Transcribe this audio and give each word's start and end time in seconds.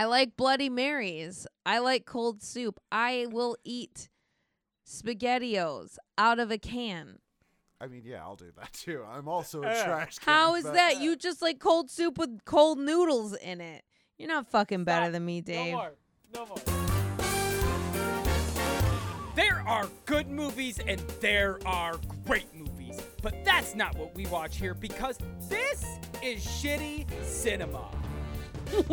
I 0.00 0.04
like 0.06 0.34
Bloody 0.34 0.70
Marys. 0.70 1.46
I 1.66 1.78
like 1.80 2.06
cold 2.06 2.42
soup. 2.42 2.80
I 2.90 3.26
will 3.30 3.54
eat 3.64 4.08
SpaghettiOs 4.88 5.98
out 6.16 6.38
of 6.38 6.50
a 6.50 6.56
can. 6.56 7.18
I 7.82 7.86
mean, 7.86 8.00
yeah, 8.06 8.22
I'll 8.22 8.34
do 8.36 8.50
that 8.56 8.72
too. 8.72 9.04
I'm 9.06 9.28
also 9.28 9.60
a 9.60 9.66
Yeah. 9.70 9.84
trash 9.84 10.18
can. 10.18 10.32
How 10.32 10.54
is 10.54 10.64
but- 10.64 10.72
that? 10.72 11.02
You 11.02 11.16
just 11.16 11.42
like 11.42 11.58
cold 11.58 11.90
soup 11.90 12.16
with 12.16 12.46
cold 12.46 12.78
noodles 12.78 13.36
in 13.36 13.60
it. 13.60 13.84
You're 14.16 14.28
not 14.30 14.50
fucking 14.50 14.84
better 14.84 15.04
Stop. 15.04 15.12
than 15.12 15.24
me, 15.26 15.42
Dave. 15.42 15.72
No 15.72 15.76
more. 15.76 15.92
No 16.34 16.46
more. 16.46 16.56
There 19.36 19.62
are 19.66 19.86
good 20.06 20.30
movies 20.30 20.78
and 20.86 20.98
there 21.20 21.58
are 21.66 22.00
great 22.26 22.54
movies. 22.54 22.98
But 23.20 23.34
that's 23.44 23.74
not 23.74 23.94
what 23.98 24.14
we 24.14 24.24
watch 24.28 24.56
here 24.56 24.72
because 24.72 25.18
this 25.50 25.84
is 26.22 26.42
shitty 26.42 27.04
cinema. 27.22 27.90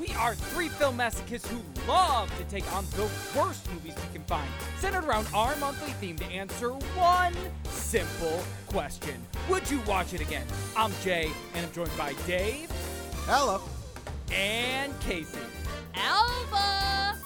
we 0.00 0.08
are 0.14 0.34
three 0.34 0.68
film 0.68 0.96
masochists 0.96 1.46
who 1.46 1.60
love 1.86 2.34
to 2.38 2.44
take 2.44 2.70
on 2.72 2.86
the 2.92 3.08
worst 3.36 3.70
movies 3.72 3.94
we 3.94 4.12
can 4.14 4.24
find, 4.24 4.48
centered 4.78 5.04
around 5.04 5.26
our 5.34 5.54
monthly 5.56 5.92
theme 5.94 6.16
to 6.16 6.24
answer 6.26 6.70
one 6.70 7.34
simple 7.64 8.42
question 8.68 9.20
Would 9.50 9.70
you 9.70 9.80
watch 9.86 10.14
it 10.14 10.20
again? 10.20 10.46
I'm 10.76 10.92
Jay, 11.02 11.30
and 11.54 11.66
I'm 11.66 11.72
joined 11.72 11.96
by 11.98 12.14
Dave 12.26 12.70
Hello. 13.26 13.60
and 14.32 14.98
Casey. 15.00 15.38
Alva. 15.94 17.18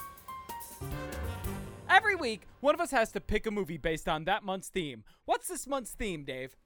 Every 1.88 2.16
week, 2.16 2.42
one 2.60 2.74
of 2.74 2.80
us 2.80 2.90
has 2.90 3.12
to 3.12 3.20
pick 3.20 3.46
a 3.46 3.50
movie 3.52 3.78
based 3.78 4.08
on 4.08 4.24
that 4.24 4.42
month's 4.42 4.68
theme. 4.68 5.04
What's 5.24 5.46
this 5.48 5.66
month's 5.66 5.92
theme, 5.92 6.24
Dave? 6.24 6.56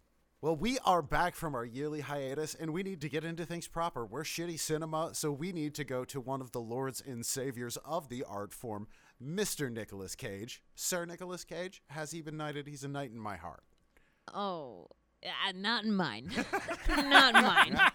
Well, 0.42 0.56
we 0.56 0.78
are 0.86 1.02
back 1.02 1.34
from 1.34 1.54
our 1.54 1.66
yearly 1.66 2.00
hiatus, 2.00 2.54
and 2.54 2.72
we 2.72 2.82
need 2.82 3.02
to 3.02 3.10
get 3.10 3.24
into 3.24 3.44
things 3.44 3.68
proper. 3.68 4.06
We're 4.06 4.22
shitty 4.22 4.58
cinema, 4.58 5.10
so 5.12 5.30
we 5.30 5.52
need 5.52 5.74
to 5.74 5.84
go 5.84 6.02
to 6.06 6.18
one 6.18 6.40
of 6.40 6.52
the 6.52 6.62
lords 6.62 7.02
and 7.06 7.26
saviors 7.26 7.76
of 7.84 8.09
the 8.09 8.24
art 8.26 8.54
form, 8.54 8.88
Mr. 9.23 9.70
Nicolas 9.70 10.15
Cage. 10.15 10.62
Sir 10.74 11.04
Nicolas 11.04 11.45
Cage 11.45 11.82
has 11.90 12.12
he 12.12 12.23
been 12.23 12.38
knighted? 12.38 12.66
He's 12.66 12.84
a 12.84 12.88
knight 12.88 13.10
in 13.10 13.18
my 13.18 13.37
heart. 13.37 13.65
Oh, 14.32 14.87
uh, 15.23 15.52
not 15.54 15.84
in 15.84 15.92
mine. 15.95 16.30
not 16.88 17.34
in 17.34 17.43
mine. 17.43 17.90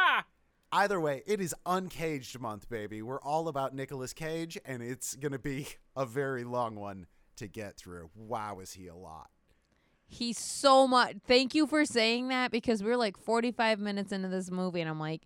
Either 0.70 1.00
way, 1.00 1.24
it 1.26 1.40
is 1.40 1.52
Uncaged 1.66 2.38
month, 2.38 2.68
baby. 2.68 3.02
We're 3.02 3.20
all 3.20 3.48
about 3.48 3.74
Nicolas 3.74 4.12
Cage, 4.12 4.56
and 4.64 4.84
it's 4.84 5.16
going 5.16 5.32
to 5.32 5.38
be 5.40 5.66
a 5.96 6.06
very 6.06 6.44
long 6.44 6.76
one 6.76 7.06
to 7.38 7.48
get 7.48 7.76
through. 7.76 8.10
Wow, 8.14 8.60
is 8.60 8.74
he 8.74 8.86
a 8.86 8.94
lot. 8.94 9.30
He's 10.10 10.38
so 10.38 10.88
much. 10.88 11.16
Thank 11.26 11.54
you 11.54 11.66
for 11.66 11.84
saying 11.84 12.28
that 12.28 12.50
because 12.50 12.82
we're 12.82 12.96
like 12.96 13.18
45 13.18 13.78
minutes 13.78 14.10
into 14.10 14.28
this 14.28 14.50
movie 14.50 14.80
and 14.80 14.88
I'm 14.88 14.98
like, 14.98 15.22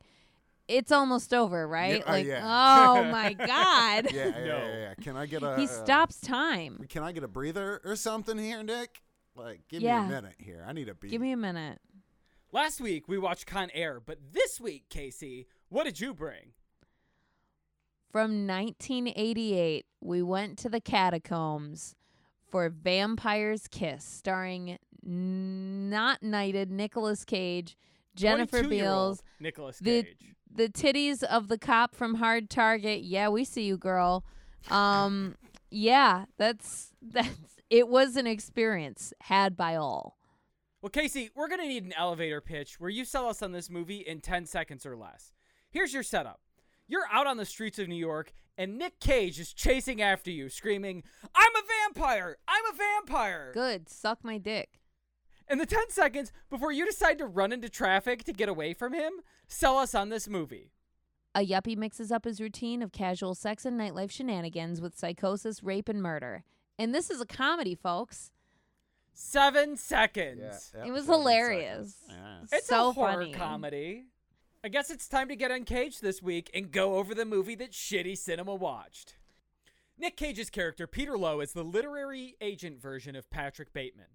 it's 0.67 0.91
almost 0.91 1.33
over, 1.33 1.67
right? 1.69 2.03
uh, 2.07 2.11
like, 2.11 2.27
yeah. 2.27 2.43
oh 2.45 3.05
my 3.11 3.33
god. 3.33 4.13
Yeah, 4.13 4.27
yeah, 4.27 4.45
yeah, 4.45 4.77
yeah. 4.79 4.95
Can 5.01 5.17
I 5.17 5.27
get 5.27 5.43
a. 5.43 5.57
he 5.57 5.65
uh, 5.65 5.67
stops 5.69 6.21
time. 6.21 6.85
Can 6.89 7.03
I 7.05 7.13
get 7.13 7.23
a 7.23 7.29
breather 7.29 7.81
or 7.85 7.95
something 7.95 8.37
here, 8.39 8.63
Nick? 8.63 9.03
Like, 9.37 9.61
give 9.69 9.83
Yeah. 9.83 10.01
me 10.01 10.07
a 10.07 10.11
minute 10.21 10.35
here. 10.39 10.65
I 10.67 10.73
need 10.73 10.89
a 10.89 10.95
beat. 10.95 11.11
Give 11.11 11.21
me 11.21 11.33
a 11.33 11.37
minute. 11.37 11.79
Last 12.51 12.81
week, 12.81 13.09
we 13.09 13.19
watched 13.19 13.47
Con 13.47 13.71
Air, 13.73 14.01
but 14.05 14.19
this 14.33 14.61
week, 14.61 14.89
Casey, 14.91 15.47
what 15.69 15.85
did 15.85 16.01
you 16.01 16.13
bring? 16.13 16.53
From 18.11 18.47
1988, 18.47 19.87
we 20.03 20.23
went 20.23 20.59
to 20.59 20.69
the 20.69 20.81
catacombs 20.81 21.95
for 22.53 22.69
Vampire's 22.69 23.67
Kiss, 23.67 24.05
starring 24.05 24.79
not 25.03 26.23
knighted 26.23 26.71
Nicolas 26.71 27.25
Cage, 27.25 27.77
Jennifer 28.15 28.63
Beals, 28.63 29.23
Nicolas 29.41 29.79
the 29.79 30.05
Cage. 30.05 30.17
the 30.55 30.69
titties 30.69 31.23
of 31.25 31.49
the 31.49 31.59
cop 31.59 31.97
from 31.97 32.17
Hard 32.17 32.51
Target. 32.51 33.03
Yeah, 33.03 33.31
we 33.31 33.45
see 33.45 33.65
you, 33.65 33.79
girl. 33.79 34.25
Um, 34.71 35.35
yeah, 35.71 36.27
that's 36.37 36.93
that's. 37.01 37.31
It 37.71 37.89
was 37.89 38.17
an 38.17 38.27
experience 38.27 39.15
had 39.23 39.57
by 39.57 39.77
all. 39.77 40.19
Well, 40.83 40.91
Casey, 40.91 41.31
we're 41.35 41.49
going 41.49 41.63
to 41.63 41.67
need 41.69 41.87
an 41.87 41.95
elevator 41.97 42.43
pitch 42.43 42.79
where 42.79 42.91
you 42.91 43.07
sell 43.07 43.29
us 43.29 43.41
on 43.41 43.53
this 43.53 43.71
movie 43.71 44.01
in 44.01 44.21
10 44.21 44.45
seconds 44.45 44.85
or 44.85 44.95
less. 44.95 45.33
Here's 45.71 45.95
your 45.95 46.03
setup. 46.03 46.41
You're 46.87 47.07
out 47.11 47.27
on 47.27 47.39
the 47.39 47.47
streets 47.47 47.79
of 47.79 47.89
New 47.89 47.95
York, 47.95 48.35
and 48.57 48.79
Nick 48.79 49.01
Cage 49.01 49.41
is 49.41 49.53
chasing 49.53 50.01
after 50.03 50.31
you, 50.31 50.49
screaming, 50.49 51.03
I'm 51.35 51.57
a 51.57 51.63
vampire! 51.89 52.39
I'm 52.47 52.65
a 52.67 52.77
vampire! 52.77 53.51
Good, 53.55 53.89
suck 53.89 54.23
my 54.23 54.39
dick. 54.39 54.81
In 55.49 55.59
the 55.59 55.67
10 55.67 55.91
seconds 55.91 56.33
before 56.49 56.73
you 56.73 56.87
decide 56.87 57.19
to 57.19 57.27
run 57.27 57.53
into 57.53 57.69
traffic 57.69 58.25
to 58.25 58.33
get 58.33 58.49
away 58.49 58.73
from 58.75 58.93
him, 58.93 59.13
sell 59.47 59.77
us 59.79 59.95
on 59.95 60.09
this 60.09 60.29
movie. 60.29 60.73
A 61.35 61.47
yuppie 61.47 61.77
mixes 61.77 62.13
up 62.13 62.25
his 62.25 62.41
routine 62.41 62.83
of 62.83 62.93
casual 62.93 63.35
sex 63.35 63.65
and 63.65 63.81
nightlife 63.81 64.11
shenanigans 64.11 64.81
with 64.81 64.99
psychosis, 64.99 65.63
rape, 65.63 65.89
and 65.89 66.03
murder. 66.03 66.45
And 66.79 66.95
this 66.95 67.11
is 67.11 67.21
a 67.21 67.27
comedy, 67.27 67.75
folks. 67.75 68.33
Seven 69.15 69.77
seconds. 69.77 70.73
Yeah, 70.75 70.81
yeah, 70.83 70.89
it 70.89 70.93
was 70.93 71.07
hilarious. 71.07 71.97
Yeah. 72.09 72.39
It's 72.51 72.67
so 72.67 72.91
a 72.91 72.93
horror 72.93 73.13
funny. 73.13 73.33
comedy. 73.33 74.05
I 74.65 74.69
guess 74.69 74.91
it's 74.91 75.09
time 75.09 75.29
to 75.29 75.37
get 75.37 75.51
uncaged 75.51 76.03
this 76.03 76.23
week 76.23 76.49
and 76.55 76.71
go 76.71 76.95
over 76.97 77.15
the 77.15 77.25
movie 77.25 77.57
that 77.57 77.73
shitty 77.73 78.17
cinema 78.17 78.55
watched. 78.55 79.17
Nick 79.99 80.17
Cage's 80.17 80.51
character, 80.51 80.87
Peter 80.87 81.19
Loew, 81.19 81.41
is 81.41 81.53
the 81.53 81.65
literary 81.65 82.37
agent 82.41 82.81
version 82.81 83.17
of 83.17 83.29
Patrick 83.29 83.73
Bateman. 83.73 84.07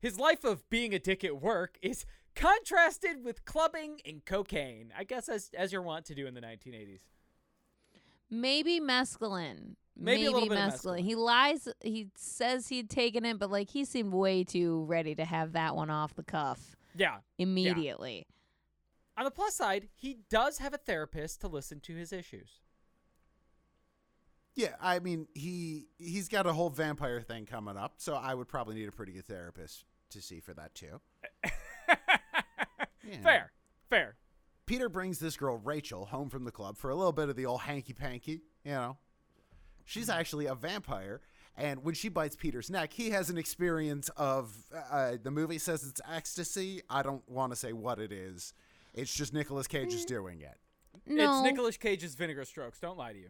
His 0.00 0.18
life 0.18 0.44
of 0.44 0.68
being 0.68 0.92
a 0.94 0.98
dick 0.98 1.24
at 1.24 1.40
work 1.40 1.78
is 1.80 2.04
contrasted 2.34 3.24
with 3.24 3.46
clubbing 3.46 4.00
and 4.04 4.24
cocaine, 4.24 4.92
I 4.96 5.04
guess 5.04 5.30
as, 5.30 5.50
as 5.56 5.72
you're 5.72 5.82
wont 5.82 6.04
to 6.06 6.14
do 6.14 6.26
in 6.26 6.34
the 6.34 6.42
1980s. 6.42 7.00
Maybe 8.30 8.80
mescaline. 8.80 9.76
Maybe 9.96 10.26
a 10.26 10.30
little 10.30 10.48
bit 10.48 10.58
of 10.58 10.72
mescaline. 10.74 10.98
mescaline. 10.98 11.04
He 11.04 11.14
lies. 11.14 11.68
He 11.80 12.08
says 12.16 12.68
he'd 12.68 12.90
taken 12.90 13.24
it, 13.24 13.38
but 13.38 13.50
like 13.50 13.70
he 13.70 13.84
seemed 13.86 14.12
way 14.12 14.44
too 14.44 14.84
ready 14.84 15.14
to 15.14 15.24
have 15.24 15.52
that 15.52 15.74
one 15.74 15.88
off 15.88 16.14
the 16.14 16.22
cuff 16.22 16.76
Yeah. 16.96 17.18
immediately. 17.38 18.26
On 19.16 19.24
the 19.24 19.30
plus 19.30 19.54
side, 19.54 19.88
he 19.94 20.18
does 20.28 20.58
have 20.58 20.74
a 20.74 20.78
therapist 20.78 21.40
to 21.42 21.48
listen 21.48 21.80
to 21.80 21.94
his 21.94 22.12
issues. 22.12 22.60
Yeah, 24.56 24.74
I 24.80 25.00
mean 25.00 25.26
he 25.34 25.86
he's 25.98 26.28
got 26.28 26.46
a 26.46 26.52
whole 26.52 26.70
vampire 26.70 27.20
thing 27.20 27.44
coming 27.44 27.76
up, 27.76 27.94
so 27.96 28.14
I 28.14 28.34
would 28.34 28.48
probably 28.48 28.76
need 28.76 28.88
a 28.88 28.92
pretty 28.92 29.12
good 29.12 29.26
therapist 29.26 29.84
to 30.10 30.22
see 30.22 30.40
for 30.40 30.54
that 30.54 30.74
too. 30.74 31.00
Yeah. 31.44 33.16
Fair. 33.22 33.52
Fair. 33.90 34.16
Peter 34.66 34.88
brings 34.88 35.18
this 35.18 35.36
girl 35.36 35.60
Rachel 35.62 36.06
home 36.06 36.30
from 36.30 36.44
the 36.44 36.52
club 36.52 36.78
for 36.78 36.90
a 36.90 36.94
little 36.94 37.12
bit 37.12 37.28
of 37.28 37.36
the 37.36 37.46
old 37.46 37.62
hanky 37.62 37.92
panky. 37.92 38.42
You 38.64 38.72
know, 38.72 38.96
she's 39.84 40.08
actually 40.08 40.46
a 40.46 40.54
vampire, 40.54 41.20
and 41.56 41.84
when 41.84 41.94
she 41.94 42.08
bites 42.08 42.36
Peter's 42.36 42.70
neck, 42.70 42.92
he 42.92 43.10
has 43.10 43.28
an 43.30 43.36
experience 43.36 44.08
of 44.16 44.54
uh, 44.90 45.16
the 45.22 45.30
movie 45.30 45.58
says 45.58 45.84
it's 45.84 46.00
ecstasy. 46.10 46.80
I 46.88 47.02
don't 47.02 47.28
want 47.28 47.52
to 47.52 47.56
say 47.56 47.72
what 47.72 47.98
it 47.98 48.12
is. 48.12 48.54
It's 48.94 49.12
just 49.12 49.34
Nicolas 49.34 49.66
Cage 49.66 49.92
is 49.92 50.04
doing 50.04 50.38
mm. 50.38 50.42
it. 50.44 50.58
No. 51.06 51.38
It's 51.38 51.42
Nicolas 51.42 51.76
Cage's 51.76 52.14
vinegar 52.14 52.44
strokes. 52.44 52.78
Don't 52.78 52.96
lie 52.96 53.12
to 53.12 53.18
you. 53.18 53.28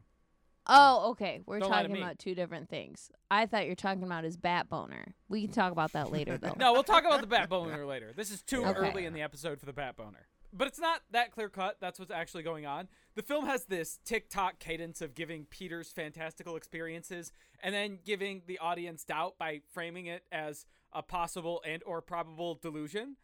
Oh, 0.66 1.10
okay. 1.10 1.40
We're 1.44 1.58
Don't 1.58 1.70
lie 1.70 1.82
to 1.82 1.88
talking 1.88 1.94
me. 1.94 2.02
about 2.02 2.18
two 2.18 2.34
different 2.34 2.70
things. 2.70 3.10
I 3.30 3.46
thought 3.46 3.66
you're 3.66 3.74
talking 3.74 4.02
about 4.02 4.24
his 4.24 4.36
bat 4.36 4.68
boner. 4.70 5.14
We 5.28 5.42
can 5.42 5.52
talk 5.52 5.72
about 5.72 5.92
that 5.92 6.10
later, 6.10 6.38
though. 6.38 6.54
No, 6.58 6.72
we'll 6.72 6.82
talk 6.82 7.04
about 7.04 7.20
the 7.20 7.26
bat 7.26 7.48
boner 7.50 7.84
later. 7.86 8.12
This 8.16 8.30
is 8.30 8.42
too 8.42 8.64
Okay. 8.64 8.78
early 8.78 9.04
in 9.04 9.12
the 9.12 9.22
episode 9.22 9.60
for 9.60 9.66
the 9.66 9.72
bat 9.72 9.96
boner. 9.96 10.26
But 10.56 10.68
it's 10.68 10.78
not 10.78 11.02
that 11.10 11.32
clear 11.32 11.48
cut. 11.48 11.78
That's 11.80 11.98
what's 11.98 12.12
actually 12.12 12.44
going 12.44 12.64
on. 12.64 12.88
The 13.14 13.22
film 13.22 13.44
has 13.46 13.64
this 13.64 13.98
tick-tock 14.04 14.60
cadence 14.60 15.02
of 15.02 15.14
giving 15.14 15.46
Peter's 15.46 15.90
fantastical 15.90 16.56
experiences 16.56 17.32
and 17.60 17.74
then 17.74 17.98
giving 18.04 18.42
the 18.46 18.58
audience 18.58 19.04
doubt 19.04 19.34
by 19.36 19.62
framing 19.72 20.06
it 20.06 20.22
as 20.30 20.64
a 20.92 21.02
possible 21.02 21.60
and 21.66 21.82
or 21.84 22.00
probable 22.00 22.54
delusion. 22.54 23.16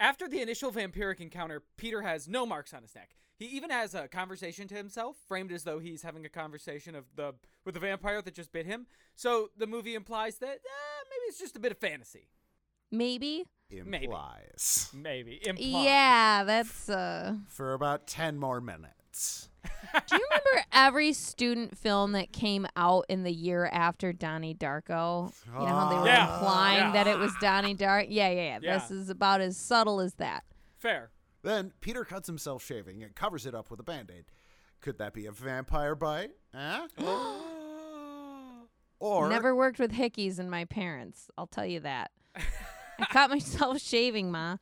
After 0.00 0.28
the 0.28 0.40
initial 0.40 0.72
vampiric 0.72 1.20
encounter, 1.20 1.62
Peter 1.76 2.02
has 2.02 2.28
no 2.28 2.44
marks 2.44 2.74
on 2.74 2.82
his 2.82 2.94
neck. 2.94 3.14
He 3.36 3.46
even 3.46 3.70
has 3.70 3.94
a 3.94 4.06
conversation 4.08 4.68
to 4.68 4.74
himself, 4.74 5.16
framed 5.26 5.50
as 5.52 5.64
though 5.64 5.78
he's 5.78 6.02
having 6.02 6.24
a 6.24 6.28
conversation 6.28 6.94
of 6.94 7.04
the 7.16 7.34
with 7.64 7.74
the 7.74 7.80
vampire 7.80 8.22
that 8.22 8.34
just 8.34 8.52
bit 8.52 8.66
him. 8.66 8.86
So 9.16 9.50
the 9.56 9.66
movie 9.66 9.94
implies 9.94 10.36
that 10.38 10.48
eh, 10.48 11.04
maybe 11.10 11.28
it's 11.28 11.38
just 11.38 11.56
a 11.56 11.60
bit 11.60 11.72
of 11.72 11.78
fantasy. 11.78 12.28
Maybe. 12.90 13.44
Maybe. 13.70 14.04
Implies 14.04 14.90
Maybe. 14.92 15.40
Implies. 15.44 15.84
Yeah, 15.84 16.44
that's. 16.44 16.88
uh 16.88 17.36
for 17.48 17.72
about 17.72 18.06
ten 18.06 18.38
more 18.38 18.60
minutes. 18.60 19.48
Do 20.08 20.16
you 20.16 20.26
remember 20.30 20.66
every 20.72 21.12
student 21.12 21.76
film 21.78 22.12
that 22.12 22.32
came 22.32 22.66
out 22.76 23.06
in 23.08 23.22
the 23.22 23.32
year 23.32 23.66
after 23.72 24.12
Donnie 24.12 24.54
Darko? 24.54 25.32
You 25.46 25.52
know 25.60 25.66
how 25.66 25.88
they 25.90 25.96
were 26.00 26.06
Yeah. 26.06 26.34
implying 26.34 26.78
Yeah. 26.78 26.92
that 26.92 27.06
it 27.06 27.18
was 27.18 27.32
Donnie 27.40 27.74
Darko? 27.74 28.06
Yeah, 28.08 28.28
yeah, 28.30 28.58
yeah, 28.60 28.78
This 28.78 28.90
is 28.90 29.08
about 29.08 29.40
as 29.40 29.56
subtle 29.56 30.00
as 30.00 30.14
that. 30.14 30.44
Fair. 30.78 31.10
Then 31.42 31.72
Peter 31.80 32.04
cuts 32.04 32.26
himself 32.26 32.64
shaving 32.64 33.02
and 33.02 33.14
covers 33.14 33.46
it 33.46 33.54
up 33.54 33.70
with 33.70 33.78
a 33.80 33.82
band-aid. 33.84 34.24
Could 34.80 34.98
that 34.98 35.12
be 35.14 35.26
a 35.26 35.32
vampire 35.32 35.94
bite? 35.94 36.30
Huh? 36.54 36.88
Eh? 36.98 37.04
Or 39.00 39.28
Never 39.28 39.54
worked 39.54 39.78
with 39.78 39.92
hickeys 39.92 40.38
and 40.38 40.50
my 40.50 40.64
parents. 40.64 41.28
I'll 41.36 41.46
tell 41.46 41.66
you 41.66 41.80
that. 41.80 42.10
I 42.98 43.04
caught 43.10 43.28
myself 43.28 43.78
shaving, 43.80 44.30
ma. 44.30 44.56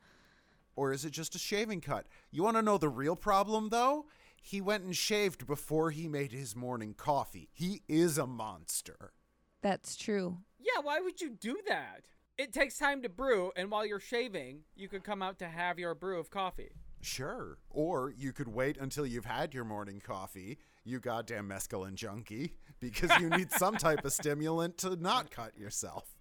Or 0.75 0.91
is 0.91 1.05
it 1.05 1.11
just 1.11 1.35
a 1.35 1.39
shaving 1.39 1.81
cut? 1.81 2.07
You 2.31 2.43
want 2.43 2.57
to 2.57 2.61
know 2.61 2.77
the 2.77 2.89
real 2.89 3.15
problem, 3.15 3.69
though? 3.69 4.05
He 4.45 4.59
went 4.59 4.83
and 4.83 4.93
shaved 4.95 5.47
before 5.47 5.91
he 5.91 6.09
made 6.09 6.33
his 6.33 6.53
morning 6.53 6.95
coffee. 6.95 7.47
He 7.53 7.81
is 7.87 8.17
a 8.17 8.27
monster. 8.27 9.13
That's 9.61 9.95
true. 9.95 10.39
Yeah, 10.59 10.81
why 10.81 10.99
would 10.99 11.21
you 11.21 11.29
do 11.29 11.57
that? 11.65 12.09
It 12.37 12.51
takes 12.51 12.77
time 12.77 13.01
to 13.03 13.09
brew, 13.09 13.53
and 13.55 13.71
while 13.71 13.85
you're 13.85 14.01
shaving, 14.01 14.63
you 14.75 14.89
could 14.89 15.05
come 15.05 15.21
out 15.21 15.39
to 15.39 15.47
have 15.47 15.79
your 15.79 15.95
brew 15.95 16.19
of 16.19 16.29
coffee. 16.29 16.71
Sure. 16.99 17.57
Or 17.69 18.13
you 18.17 18.33
could 18.33 18.49
wait 18.49 18.75
until 18.75 19.05
you've 19.05 19.23
had 19.23 19.53
your 19.53 19.63
morning 19.63 20.01
coffee, 20.05 20.57
you 20.83 20.99
goddamn 20.99 21.47
mescaline 21.47 21.95
junkie, 21.95 22.57
because 22.81 23.17
you 23.21 23.29
need 23.29 23.49
some 23.49 23.77
type 23.77 24.03
of 24.03 24.11
stimulant 24.11 24.77
to 24.79 24.97
not 24.97 25.31
cut 25.31 25.57
yourself. 25.57 26.17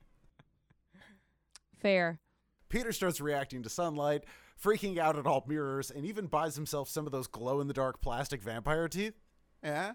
Fair. 1.81 2.21
Peter 2.69 2.93
starts 2.93 3.21
reacting 3.21 3.65
to 3.65 3.69
sunlight, 3.69 4.25
freaking 4.63 4.99
out 4.99 5.17
at 5.19 5.27
all 5.27 5.45
mirrors, 5.47 5.91
and 5.91 6.05
even 6.05 6.27
buys 6.27 6.55
himself 6.57 6.89
some 6.89 7.07
of 7.07 7.13
those 7.13 7.27
glow 7.27 7.61
in 7.61 7.69
the 7.69 7.75
dark 7.75 8.01
plastic 8.01 8.43
vampire 8.43 8.89
teeth. 8.89 9.15
Yeah. 9.63 9.93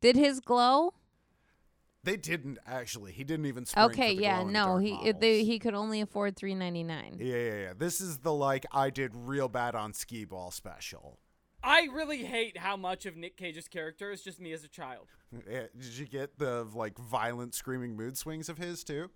Did 0.00 0.16
his 0.16 0.40
glow? 0.40 0.94
They 2.04 2.16
didn't 2.16 2.58
actually. 2.66 3.12
He 3.12 3.24
didn't 3.24 3.46
even 3.46 3.64
Okay, 3.76 4.10
for 4.10 4.16
the 4.16 4.22
yeah, 4.22 4.42
no, 4.44 4.78
he 4.78 4.92
models. 4.92 5.14
they, 5.20 5.44
he 5.44 5.58
could 5.58 5.74
only 5.74 6.00
afford 6.00 6.36
three 6.36 6.54
ninety 6.54 6.84
nine. 6.84 7.16
Yeah, 7.18 7.36
yeah, 7.36 7.54
yeah. 7.54 7.72
This 7.76 8.00
is 8.00 8.18
the 8.18 8.32
like 8.32 8.64
I 8.72 8.90
did 8.90 9.12
real 9.14 9.48
bad 9.48 9.74
on 9.74 9.92
skee 9.92 10.24
ball 10.24 10.50
special. 10.50 11.18
I 11.62 11.88
really 11.92 12.22
hate 12.24 12.56
how 12.56 12.76
much 12.76 13.04
of 13.04 13.16
Nick 13.16 13.36
Cage's 13.36 13.66
character 13.66 14.12
is 14.12 14.22
just 14.22 14.40
me 14.40 14.52
as 14.52 14.64
a 14.64 14.68
child. 14.68 15.06
Yeah, 15.50 15.64
Did 15.78 15.92
you 15.98 16.06
get 16.06 16.38
the 16.38 16.66
like 16.74 16.96
violent 16.96 17.54
screaming 17.54 17.94
mood 17.96 18.16
swings 18.16 18.48
of 18.48 18.56
his 18.56 18.82
too? 18.84 19.10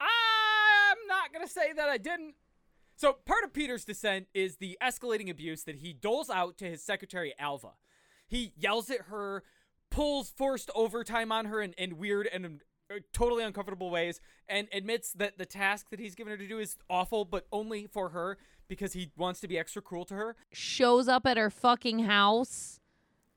I'm 0.00 0.96
not 1.08 1.32
gonna 1.32 1.48
say 1.48 1.72
that 1.72 1.88
I 1.88 1.98
didn't. 1.98 2.34
So 2.98 3.18
part 3.24 3.44
of 3.44 3.52
Peter's 3.52 3.84
descent 3.84 4.26
is 4.34 4.56
the 4.56 4.76
escalating 4.82 5.30
abuse 5.30 5.62
that 5.62 5.76
he 5.76 5.92
doles 5.92 6.28
out 6.28 6.58
to 6.58 6.64
his 6.64 6.82
secretary 6.82 7.32
Alva. 7.38 7.74
He 8.26 8.52
yells 8.58 8.90
at 8.90 9.02
her, 9.02 9.44
pulls 9.88 10.30
forced 10.30 10.68
overtime 10.74 11.30
on 11.30 11.44
her 11.44 11.62
in, 11.62 11.74
in 11.74 11.96
weird 11.96 12.26
and 12.26 12.60
uh, 12.90 12.94
totally 13.12 13.44
uncomfortable 13.44 13.90
ways, 13.90 14.20
and 14.48 14.66
admits 14.72 15.12
that 15.12 15.38
the 15.38 15.46
task 15.46 15.90
that 15.90 16.00
he's 16.00 16.16
given 16.16 16.32
her 16.32 16.36
to 16.36 16.48
do 16.48 16.58
is 16.58 16.76
awful, 16.90 17.24
but 17.24 17.46
only 17.52 17.86
for 17.86 18.08
her 18.08 18.36
because 18.66 18.94
he 18.94 19.12
wants 19.16 19.38
to 19.40 19.46
be 19.46 19.56
extra 19.56 19.80
cruel 19.80 20.04
to 20.06 20.14
her. 20.14 20.34
Shows 20.52 21.06
up 21.06 21.24
at 21.24 21.36
her 21.36 21.50
fucking 21.50 22.00
house. 22.00 22.80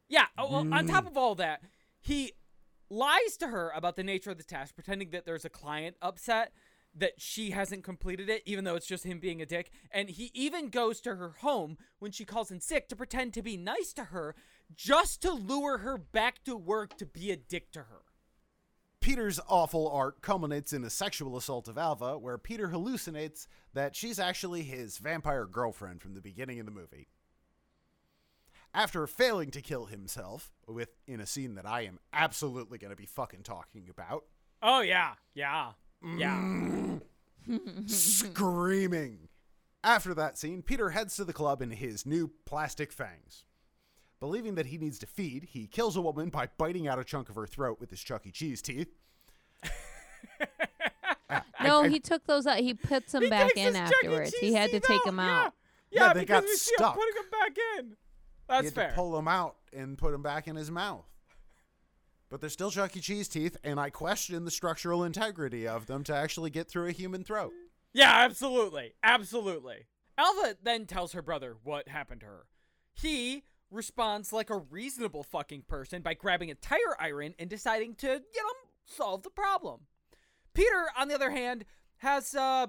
Yeah. 0.09 0.25
well, 0.39 0.67
on 0.73 0.87
top 0.87 1.05
of 1.05 1.15
all 1.15 1.35
that, 1.35 1.61
he 1.99 2.33
lies 2.89 3.37
to 3.37 3.49
her 3.49 3.71
about 3.75 3.95
the 3.95 4.03
nature 4.03 4.31
of 4.31 4.39
the 4.39 4.43
task, 4.43 4.73
pretending 4.73 5.11
that 5.11 5.27
there's 5.27 5.45
a 5.45 5.49
client 5.49 5.97
upset 6.01 6.51
that 6.95 7.13
she 7.21 7.51
hasn't 7.51 7.83
completed 7.83 8.29
it, 8.29 8.43
even 8.45 8.63
though 8.63 8.75
it's 8.75 8.87
just 8.87 9.05
him 9.05 9.19
being 9.19 9.41
a 9.41 9.45
dick. 9.45 9.71
And 9.91 10.09
he 10.09 10.31
even 10.33 10.69
goes 10.69 10.99
to 11.01 11.15
her 11.15 11.35
home 11.39 11.77
when 11.99 12.11
she 12.11 12.25
calls 12.25 12.51
in 12.51 12.59
sick 12.59 12.89
to 12.89 12.95
pretend 12.95 13.33
to 13.33 13.41
be 13.41 13.57
nice 13.57 13.93
to 13.93 14.05
her, 14.05 14.35
just 14.75 15.21
to 15.21 15.31
lure 15.31 15.79
her 15.79 15.97
back 15.97 16.43
to 16.45 16.55
work 16.55 16.97
to 16.97 17.05
be 17.05 17.31
a 17.31 17.37
dick 17.37 17.71
to 17.71 17.79
her. 17.79 18.01
Peter's 18.99 19.39
awful 19.47 19.89
art 19.89 20.21
culminates 20.21 20.73
in 20.73 20.83
a 20.83 20.89
sexual 20.89 21.35
assault 21.35 21.67
of 21.67 21.77
Alva, 21.77 22.19
where 22.19 22.37
Peter 22.37 22.67
hallucinates 22.67 23.47
that 23.73 23.95
she's 23.95 24.19
actually 24.19 24.61
his 24.61 24.99
vampire 24.99 25.45
girlfriend 25.45 26.01
from 26.01 26.13
the 26.13 26.21
beginning 26.21 26.59
of 26.59 26.67
the 26.67 26.71
movie. 26.71 27.07
After 28.73 29.05
failing 29.07 29.49
to 29.51 29.61
kill 29.61 29.87
himself, 29.87 30.51
with 30.67 30.89
in 31.07 31.19
a 31.19 31.25
scene 31.25 31.55
that 31.55 31.65
I 31.65 31.81
am 31.81 31.99
absolutely 32.13 32.77
going 32.77 32.91
to 32.91 32.95
be 32.95 33.07
fucking 33.07 33.43
talking 33.43 33.87
about, 33.89 34.25
Oh, 34.63 34.81
yeah. 34.81 35.13
Yeah. 35.33 35.71
Yeah. 36.03 36.97
screaming. 37.87 39.27
After 39.83 40.13
that 40.13 40.37
scene, 40.37 40.61
Peter 40.61 40.91
heads 40.91 41.15
to 41.15 41.23
the 41.23 41.33
club 41.33 41.61
in 41.61 41.71
his 41.71 42.05
new 42.05 42.31
plastic 42.45 42.91
fangs. 42.91 43.45
Believing 44.19 44.53
that 44.55 44.67
he 44.67 44.77
needs 44.77 44.99
to 44.99 45.07
feed, 45.07 45.45
he 45.51 45.65
kills 45.65 45.95
a 45.97 46.01
woman 46.01 46.29
by 46.29 46.47
biting 46.57 46.87
out 46.87 46.99
a 46.99 47.03
chunk 47.03 47.29
of 47.29 47.35
her 47.35 47.47
throat 47.47 47.79
with 47.79 47.89
his 47.89 47.99
Chuck 48.01 48.25
E. 48.27 48.31
Cheese 48.31 48.61
teeth. 48.61 48.89
Ah, 51.33 51.45
I- 51.59 51.63
No, 51.67 51.83
I- 51.83 51.87
he 51.89 51.99
took 51.99 52.25
those 52.25 52.45
out. 52.45 52.57
He 52.59 52.73
puts 52.73 53.13
them 53.13 53.23
He 53.23 53.29
back 53.29 53.51
in 53.55 53.67
his 53.73 53.75
Chuck 53.89 53.93
afterwards. 54.03 54.33
He 54.39 54.53
had 54.53 54.69
to 54.71 54.79
teeth 54.79 54.87
take 54.87 55.03
them 55.03 55.17
yeah. 55.17 55.43
out. 55.45 55.53
Yeah, 55.89 56.07
Yeah, 56.07 56.13
they 56.13 56.19
because 56.21 56.41
got 56.41 56.43
we 56.43 56.55
see 56.57 56.71
him 56.73 56.77
stuck. 56.77 56.95
putting 56.95 57.13
them 57.15 57.25
back 57.31 57.57
in. 57.79 57.85
he 57.89 57.95
That's 58.47 58.65
had 58.65 58.73
fair. 58.73 58.89
to 58.89 58.95
pull 58.95 59.11
them 59.13 59.27
out 59.29 59.55
and 59.73 59.97
put 59.97 60.11
them 60.11 60.21
back 60.21 60.47
in 60.47 60.55
his 60.57 60.69
mouth. 60.69 61.05
But 62.31 62.39
they're 62.39 62.49
still 62.49 62.71
Chuck 62.71 62.95
E. 62.95 63.01
Cheese 63.01 63.27
teeth, 63.27 63.57
and 63.61 63.77
I 63.77 63.89
question 63.89 64.45
the 64.45 64.51
structural 64.51 65.03
integrity 65.03 65.67
of 65.67 65.85
them 65.85 66.01
to 66.05 66.15
actually 66.15 66.49
get 66.49 66.69
through 66.69 66.87
a 66.87 66.93
human 66.93 67.25
throat. 67.25 67.51
Yeah, 67.93 68.09
absolutely. 68.09 68.93
Absolutely. 69.03 69.87
Alva 70.17 70.55
then 70.63 70.85
tells 70.85 71.11
her 71.11 71.21
brother 71.21 71.57
what 71.61 71.89
happened 71.89 72.21
to 72.21 72.27
her. 72.27 72.45
He 72.93 73.43
responds 73.69 74.31
like 74.31 74.49
a 74.49 74.57
reasonable 74.57 75.23
fucking 75.23 75.63
person 75.67 76.01
by 76.01 76.13
grabbing 76.13 76.49
a 76.49 76.55
tire 76.55 76.95
iron 76.99 77.35
and 77.37 77.49
deciding 77.49 77.95
to, 77.95 78.07
you 78.07 78.13
know, 78.43 78.53
solve 78.85 79.23
the 79.23 79.29
problem. 79.29 79.81
Peter, 80.53 80.87
on 80.97 81.09
the 81.09 81.15
other 81.15 81.31
hand, 81.31 81.65
has 81.97 82.33
uh, 82.33 82.67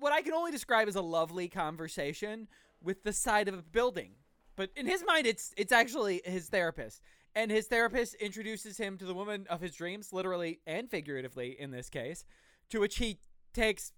what 0.00 0.12
I 0.12 0.20
can 0.20 0.34
only 0.34 0.52
describe 0.52 0.88
as 0.88 0.96
a 0.96 1.02
lovely 1.02 1.48
conversation 1.48 2.46
with 2.82 3.04
the 3.04 3.12
side 3.14 3.48
of 3.48 3.58
a 3.58 3.62
building. 3.62 4.12
But 4.54 4.70
in 4.76 4.86
his 4.86 5.02
mind, 5.06 5.26
it's 5.26 5.54
it's 5.56 5.72
actually 5.72 6.20
his 6.26 6.48
therapist. 6.48 7.00
And 7.34 7.50
his 7.50 7.66
therapist 7.66 8.14
introduces 8.14 8.76
him 8.76 8.98
to 8.98 9.04
the 9.04 9.14
woman 9.14 9.46
of 9.48 9.60
his 9.60 9.74
dreams, 9.74 10.12
literally 10.12 10.60
and 10.66 10.90
figuratively 10.90 11.58
in 11.58 11.70
this 11.70 11.88
case, 11.88 12.24
to 12.70 12.80
which 12.80 12.98
he 12.98 13.18
takes 13.54 13.92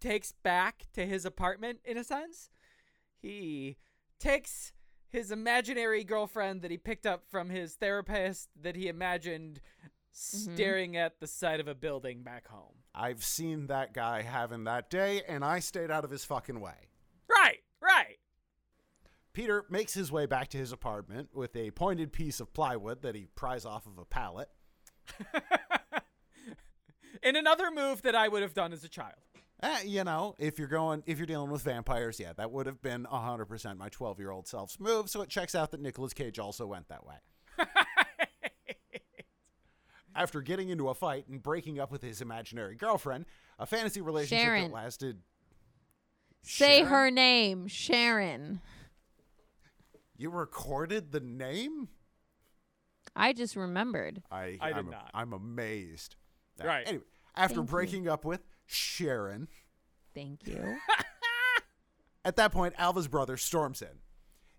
takes 0.00 0.32
back 0.42 0.86
to 0.92 1.06
his 1.06 1.24
apartment 1.24 1.78
in 1.84 1.96
a 1.96 2.02
sense. 2.02 2.50
He 3.20 3.76
takes 4.18 4.72
his 5.08 5.30
imaginary 5.30 6.02
girlfriend 6.02 6.62
that 6.62 6.72
he 6.72 6.76
picked 6.76 7.06
up 7.06 7.22
from 7.30 7.50
his 7.50 7.74
therapist 7.74 8.48
that 8.60 8.74
he 8.74 8.88
imagined 8.88 9.60
mm-hmm. 10.14 10.54
staring 10.54 10.96
at 10.96 11.20
the 11.20 11.26
side 11.26 11.60
of 11.60 11.68
a 11.68 11.74
building 11.74 12.22
back 12.22 12.48
home. 12.48 12.74
I've 12.94 13.24
seen 13.24 13.68
that 13.68 13.94
guy 13.94 14.22
having 14.22 14.64
that 14.64 14.90
day, 14.90 15.22
and 15.28 15.44
I 15.44 15.60
stayed 15.60 15.90
out 15.90 16.04
of 16.04 16.10
his 16.10 16.24
fucking 16.24 16.60
way. 16.60 16.88
Right, 19.36 19.48
right. 19.48 19.60
Peter 19.60 19.64
makes 19.70 19.94
his 19.94 20.12
way 20.12 20.26
back 20.26 20.48
to 20.48 20.58
his 20.58 20.72
apartment 20.72 21.30
with 21.34 21.56
a 21.56 21.70
pointed 21.72 22.12
piece 22.12 22.40
of 22.40 22.52
plywood 22.52 23.02
that 23.02 23.14
he 23.14 23.26
pries 23.34 23.64
off 23.64 23.86
of 23.86 23.98
a 23.98 24.04
pallet. 24.04 24.48
In 27.22 27.36
another 27.36 27.70
move 27.70 28.02
that 28.02 28.14
I 28.16 28.28
would 28.28 28.42
have 28.42 28.54
done 28.54 28.72
as 28.72 28.82
a 28.82 28.88
child. 28.88 29.14
Eh, 29.62 29.82
you 29.84 30.02
know, 30.02 30.34
if 30.38 30.58
you're 30.58 30.66
going, 30.66 31.04
if 31.06 31.18
you're 31.18 31.26
dealing 31.26 31.50
with 31.50 31.62
vampires, 31.62 32.18
yeah, 32.18 32.32
that 32.32 32.50
would 32.50 32.66
have 32.66 32.82
been 32.82 33.04
100% 33.04 33.76
my 33.76 33.88
12 33.88 34.18
year 34.18 34.32
old 34.32 34.48
self's 34.48 34.80
move. 34.80 35.08
So 35.08 35.22
it 35.22 35.28
checks 35.28 35.54
out 35.54 35.70
that 35.70 35.80
Nicolas 35.80 36.12
Cage 36.12 36.40
also 36.40 36.66
went 36.66 36.88
that 36.88 37.06
way. 37.06 37.14
After 40.16 40.42
getting 40.42 40.68
into 40.68 40.88
a 40.88 40.94
fight 40.94 41.28
and 41.28 41.40
breaking 41.40 41.78
up 41.78 41.92
with 41.92 42.02
his 42.02 42.20
imaginary 42.20 42.74
girlfriend, 42.74 43.24
a 43.58 43.66
fantasy 43.66 44.00
relationship 44.00 44.44
Sharon. 44.44 44.64
that 44.64 44.74
lasted. 44.74 45.20
Say 46.42 46.78
Sharon? 46.78 46.90
her 46.90 47.10
name, 47.12 47.68
Sharon. 47.68 48.60
You 50.22 50.30
recorded 50.30 51.10
the 51.10 51.18
name? 51.18 51.88
I 53.16 53.32
just 53.32 53.56
remembered. 53.56 54.22
I, 54.30 54.56
I 54.60 54.68
did 54.68 54.76
I'm, 54.76 54.90
not. 54.90 55.10
I'm 55.12 55.32
amazed. 55.32 56.14
Right. 56.62 56.86
Anyway, 56.86 57.02
after 57.34 57.56
Thank 57.56 57.66
you. 57.66 57.70
breaking 57.72 58.08
up 58.08 58.24
with 58.24 58.46
Sharon, 58.64 59.48
Thank 60.14 60.46
you. 60.46 60.76
At 62.24 62.36
that 62.36 62.52
point, 62.52 62.74
Alva's 62.78 63.08
brother 63.08 63.36
storms 63.36 63.82
in. 63.82 63.98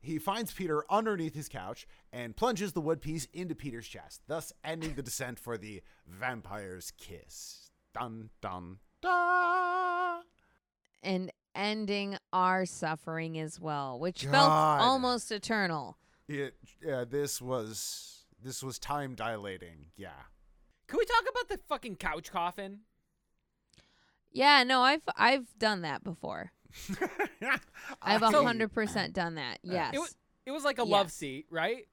He 0.02 0.20
finds 0.20 0.52
Peter 0.52 0.84
underneath 0.90 1.34
his 1.34 1.48
couch 1.48 1.88
and 2.12 2.36
plunges 2.36 2.74
the 2.74 2.82
wood 2.82 3.02
piece 3.02 3.30
into 3.32 3.56
Peter's 3.56 3.88
chest, 3.88 4.24
thus 4.28 4.52
ending 4.66 4.96
the 4.96 5.02
descent 5.02 5.40
for 5.40 5.58
the 5.58 5.82
vampire's 6.06 6.92
kiss. 6.98 7.72
Dun 7.94 8.32
dun 8.42 8.80
dun. 9.02 10.24
and 11.02 11.32
ending 11.56 12.18
our 12.32 12.66
suffering 12.66 13.38
as 13.40 13.60
well, 13.60 14.00
which 14.00 14.26
God. 14.26 14.32
felt 14.32 14.50
almost 14.52 15.32
eternal. 15.32 15.98
It, 16.28 16.56
yeah, 16.86 17.04
this 17.10 17.42
was 17.42 18.26
this 18.42 18.64
was 18.64 18.80
time 18.80 19.16
dilating. 19.16 19.88
Yeah. 19.96 20.10
Can 20.88 21.00
we 21.00 21.06
talk 21.06 21.24
about 21.30 21.50
the 21.50 21.60
fucking 21.68 21.96
couch 21.98 22.32
coffin? 22.32 22.80
Yeah, 24.32 24.64
no, 24.64 24.82
I've 24.82 25.02
I've 25.16 25.48
done 25.60 25.82
that 25.82 26.04
before. 26.04 26.52
I've 28.02 28.22
a 28.22 28.32
hundred 28.32 28.74
percent 28.74 29.14
done 29.14 29.36
that. 29.36 29.60
Yes. 29.64 29.94
It 29.94 30.00
was 30.00 30.16
it 30.46 30.52
was 30.52 30.64
like 30.64 30.80
a 30.80 30.84
love 30.84 31.12
seat, 31.12 31.46
right? 31.50 31.88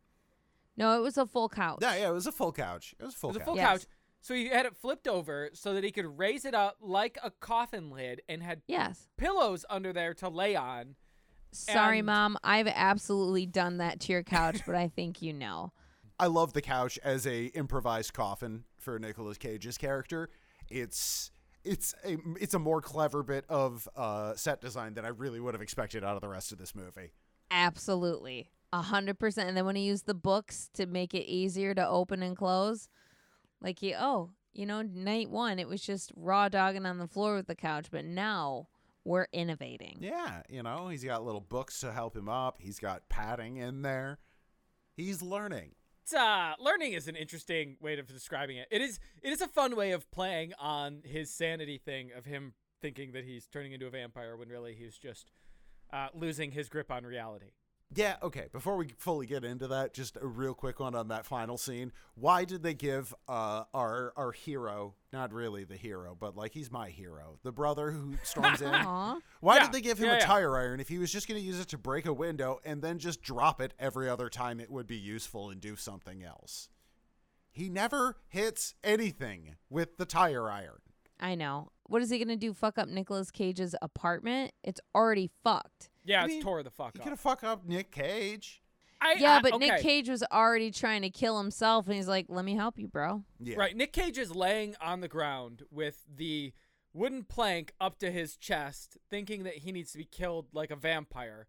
no, 0.76 0.96
it 0.98 1.02
was 1.02 1.18
a 1.18 1.26
full 1.26 1.48
couch. 1.50 1.78
Yeah, 1.82 1.96
yeah, 1.96 2.08
it 2.08 2.12
was 2.12 2.26
a 2.26 2.32
full 2.32 2.52
couch. 2.52 2.94
It 2.98 3.04
was 3.04 3.14
a 3.14 3.18
full 3.18 3.30
It 3.30 3.34
was 3.34 3.42
a 3.42 3.44
full 3.44 3.56
Yes. 3.56 3.66
couch. 3.66 3.86
So 4.20 4.34
he 4.34 4.48
had 4.48 4.66
it 4.66 4.76
flipped 4.76 5.08
over 5.08 5.50
so 5.54 5.72
that 5.74 5.82
he 5.84 5.90
could 5.90 6.18
raise 6.18 6.44
it 6.44 6.54
up 6.54 6.76
like 6.80 7.18
a 7.22 7.30
coffin 7.30 7.90
lid 7.90 8.20
and 8.28 8.42
had 8.42 8.62
Yes. 8.66 9.08
pillows 9.16 9.64
under 9.70 9.92
there 9.92 10.12
to 10.14 10.28
lay 10.28 10.54
on. 10.56 10.96
Sorry, 11.52 11.98
And- 12.00 12.06
mom. 12.06 12.36
I've 12.44 12.68
absolutely 12.68 13.46
done 13.46 13.78
that 13.78 13.98
to 14.00 14.12
your 14.12 14.22
couch, 14.22 14.60
but 14.66 14.74
I 14.74 14.88
think 14.88 15.22
you 15.22 15.32
know. 15.32 15.72
I 16.20 16.26
love 16.26 16.52
the 16.52 16.60
couch 16.62 16.98
as 17.02 17.26
a 17.26 17.46
improvised 17.46 18.12
coffin 18.12 18.64
for 18.76 18.98
Nicolas 18.98 19.38
Cage's 19.38 19.78
character. 19.78 20.28
It's 20.68 21.30
it's 21.64 21.94
a 22.04 22.18
it's 22.38 22.52
a 22.54 22.58
more 22.58 22.80
clever 22.82 23.22
bit 23.22 23.44
of 23.48 23.88
uh, 23.96 24.34
set 24.36 24.60
design 24.60 24.94
than 24.94 25.04
I 25.04 25.08
really 25.08 25.40
would 25.40 25.54
have 25.54 25.62
expected 25.62 26.04
out 26.04 26.14
of 26.14 26.20
the 26.20 26.28
rest 26.28 26.52
of 26.52 26.58
this 26.58 26.74
movie. 26.74 27.12
Absolutely. 27.50 28.50
A 28.72 28.82
hundred 28.82 29.18
percent. 29.18 29.48
And 29.48 29.56
then 29.56 29.64
when 29.64 29.76
he 29.76 29.82
used 29.82 30.06
the 30.06 30.14
books 30.14 30.68
to 30.74 30.86
make 30.86 31.14
it 31.14 31.24
easier 31.28 31.74
to 31.74 31.86
open 31.88 32.22
and 32.22 32.36
close, 32.36 32.88
like 33.60 33.78
he 33.78 33.94
oh, 33.94 34.30
you 34.52 34.66
know, 34.66 34.82
night 34.82 35.30
one 35.30 35.58
it 35.58 35.68
was 35.68 35.82
just 35.82 36.12
raw 36.16 36.48
dogging 36.48 36.86
on 36.86 36.98
the 36.98 37.08
floor 37.08 37.36
with 37.36 37.46
the 37.46 37.54
couch, 37.54 37.86
but 37.90 38.04
now 38.04 38.68
we're 39.04 39.26
innovating. 39.32 39.98
Yeah, 40.00 40.42
you 40.48 40.62
know, 40.62 40.88
he's 40.88 41.04
got 41.04 41.24
little 41.24 41.40
books 41.40 41.80
to 41.80 41.92
help 41.92 42.16
him 42.16 42.28
up. 42.28 42.56
He's 42.60 42.78
got 42.78 43.08
padding 43.08 43.56
in 43.56 43.82
there. 43.82 44.18
He's 44.96 45.22
learning. 45.22 45.72
Uh, 46.16 46.54
learning 46.58 46.92
is 46.92 47.06
an 47.06 47.14
interesting 47.14 47.76
way 47.80 47.96
of 47.98 48.06
describing 48.08 48.56
it. 48.56 48.66
It 48.70 48.80
is 48.80 48.98
it 49.22 49.32
is 49.32 49.40
a 49.40 49.48
fun 49.48 49.76
way 49.76 49.92
of 49.92 50.10
playing 50.10 50.52
on 50.58 51.02
his 51.04 51.30
sanity 51.30 51.78
thing 51.78 52.10
of 52.16 52.24
him 52.24 52.54
thinking 52.80 53.12
that 53.12 53.24
he's 53.24 53.46
turning 53.46 53.72
into 53.72 53.86
a 53.86 53.90
vampire 53.90 54.36
when 54.36 54.48
really 54.48 54.74
he's 54.74 54.96
just 54.96 55.30
uh, 55.92 56.08
losing 56.14 56.52
his 56.52 56.68
grip 56.68 56.90
on 56.90 57.04
reality. 57.04 57.52
Yeah, 57.92 58.16
okay. 58.22 58.46
Before 58.52 58.76
we 58.76 58.88
fully 58.98 59.26
get 59.26 59.44
into 59.44 59.66
that, 59.68 59.92
just 59.94 60.16
a 60.16 60.24
real 60.26 60.54
quick 60.54 60.78
one 60.78 60.94
on 60.94 61.08
that 61.08 61.26
final 61.26 61.58
scene. 61.58 61.90
Why 62.14 62.44
did 62.44 62.62
they 62.62 62.74
give 62.74 63.12
uh, 63.28 63.64
our 63.74 64.12
our 64.16 64.30
hero, 64.30 64.94
not 65.12 65.32
really 65.32 65.64
the 65.64 65.76
hero, 65.76 66.16
but 66.18 66.36
like 66.36 66.52
he's 66.52 66.70
my 66.70 66.90
hero, 66.90 67.38
the 67.42 67.50
brother 67.50 67.90
who 67.90 68.14
storms 68.22 68.62
in? 68.62 68.68
Aw. 68.74 69.18
Why 69.40 69.56
Yeah, 69.56 69.64
did 69.64 69.72
they 69.72 69.80
give 69.80 69.98
him 69.98 70.06
yeah, 70.06 70.12
a 70.12 70.18
yeah. 70.18 70.24
tire 70.26 70.56
iron 70.56 70.78
if 70.78 70.88
he 70.88 70.98
was 70.98 71.10
just 71.10 71.26
going 71.26 71.40
to 71.40 71.44
use 71.46 71.58
it 71.58 71.68
to 71.68 71.78
break 71.78 72.06
a 72.06 72.12
window 72.12 72.60
and 72.64 72.80
then 72.80 72.98
just 73.00 73.22
drop 73.22 73.60
it 73.60 73.74
every 73.78 74.08
other 74.08 74.28
time 74.28 74.60
it 74.60 74.70
would 74.70 74.86
be 74.86 74.96
useful 74.96 75.50
and 75.50 75.60
do 75.60 75.74
something 75.74 76.22
else? 76.22 76.68
He 77.50 77.68
never 77.68 78.18
hits 78.28 78.74
anything 78.84 79.56
with 79.68 79.96
the 79.96 80.04
tire 80.06 80.48
iron. 80.48 80.78
I 81.18 81.34
know. 81.34 81.70
What 81.88 82.02
is 82.02 82.10
he 82.10 82.18
gonna 82.20 82.36
do? 82.36 82.54
Fuck 82.54 82.78
up 82.78 82.88
Nicolas 82.88 83.32
Cage's 83.32 83.74
apartment? 83.82 84.52
It's 84.62 84.80
already 84.94 85.28
fucked. 85.42 85.89
Yeah, 86.04 86.22
I 86.22 86.24
it's 86.24 86.34
mean, 86.34 86.42
tore 86.42 86.62
the 86.62 86.70
fuck 86.70 86.94
You 86.94 87.00
up. 87.02 87.08
could 87.08 87.18
fuck 87.18 87.44
up 87.44 87.64
Nick 87.66 87.90
Cage. 87.90 88.62
I, 89.00 89.14
Yeah, 89.18 89.36
I- 89.36 89.40
but 89.42 89.54
okay. 89.54 89.68
Nick 89.68 89.80
Cage 89.80 90.08
was 90.08 90.22
already 90.30 90.70
trying 90.70 91.02
to 91.02 91.10
kill 91.10 91.38
himself, 91.38 91.86
and 91.86 91.94
he's 91.94 92.08
like, 92.08 92.26
"Let 92.28 92.44
me 92.44 92.54
help 92.54 92.78
you, 92.78 92.86
bro." 92.88 93.24
Yeah. 93.38 93.56
Right, 93.56 93.74
Nick 93.76 93.92
Cage 93.92 94.18
is 94.18 94.34
laying 94.34 94.76
on 94.80 95.00
the 95.00 95.08
ground 95.08 95.62
with 95.70 96.04
the 96.14 96.52
wooden 96.92 97.24
plank 97.24 97.72
up 97.80 97.98
to 98.00 98.10
his 98.10 98.36
chest, 98.36 98.98
thinking 99.08 99.44
that 99.44 99.58
he 99.58 99.72
needs 99.72 99.92
to 99.92 99.98
be 99.98 100.04
killed 100.04 100.48
like 100.52 100.70
a 100.70 100.76
vampire. 100.76 101.46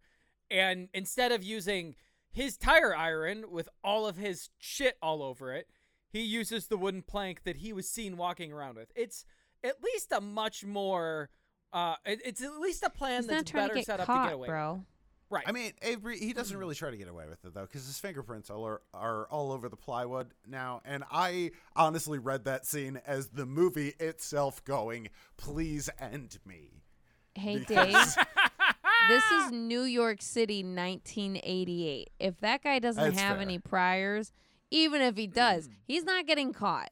And 0.50 0.88
instead 0.94 1.32
of 1.32 1.42
using 1.42 1.94
his 2.30 2.56
tire 2.56 2.94
iron 2.96 3.50
with 3.50 3.68
all 3.84 4.06
of 4.06 4.16
his 4.16 4.50
shit 4.58 4.96
all 5.02 5.22
over 5.22 5.52
it, 5.52 5.68
he 6.08 6.20
uses 6.22 6.68
the 6.68 6.76
wooden 6.78 7.02
plank 7.02 7.42
that 7.44 7.56
he 7.56 7.72
was 7.72 7.88
seen 7.88 8.16
walking 8.16 8.52
around 8.52 8.76
with. 8.76 8.92
It's 8.94 9.24
at 9.64 9.82
least 9.82 10.12
a 10.12 10.20
much 10.20 10.64
more 10.64 11.28
uh 11.72 11.96
it- 12.06 12.20
it's 12.24 12.42
at 12.42 12.58
least 12.60 12.82
a 12.82 12.90
plan 12.90 13.22
He's 13.22 13.28
not 13.28 13.36
that's 13.38 13.50
trying 13.50 13.64
better 13.64 13.74
to 13.74 13.80
get 13.80 13.86
set 13.86 14.00
up 14.00 14.06
caught, 14.06 14.24
to 14.24 14.28
get 14.30 14.34
away. 14.34 14.48
bro. 14.48 14.84
Right. 15.30 15.44
I 15.46 15.52
mean, 15.52 15.72
Avery, 15.80 16.18
he 16.18 16.34
doesn't 16.34 16.54
really 16.58 16.74
try 16.74 16.90
to 16.90 16.96
get 16.98 17.08
away 17.08 17.24
with 17.26 17.42
it 17.46 17.54
though, 17.54 17.62
because 17.62 17.86
his 17.86 17.98
fingerprints 17.98 18.50
are, 18.50 18.82
are 18.92 19.26
all 19.30 19.50
over 19.50 19.70
the 19.70 19.76
plywood 19.76 20.32
now. 20.46 20.82
And 20.84 21.04
I 21.10 21.52
honestly 21.74 22.18
read 22.18 22.44
that 22.44 22.66
scene 22.66 23.00
as 23.06 23.28
the 23.28 23.46
movie 23.46 23.94
itself 23.98 24.62
going, 24.64 25.08
"Please 25.38 25.88
end 25.98 26.38
me." 26.44 26.82
Hey, 27.34 27.60
Because- 27.60 28.14
Dave. 28.14 28.26
this 29.08 29.24
is 29.30 29.52
New 29.52 29.84
York 29.84 30.20
City, 30.20 30.62
1988. 30.62 32.10
If 32.20 32.38
that 32.40 32.62
guy 32.62 32.78
doesn't 32.78 33.02
That's 33.02 33.18
have 33.18 33.36
fair. 33.36 33.42
any 33.42 33.58
priors, 33.58 34.32
even 34.70 35.00
if 35.00 35.16
he 35.16 35.26
does, 35.26 35.68
he's 35.86 36.04
not 36.04 36.26
getting 36.26 36.52
caught. 36.52 36.90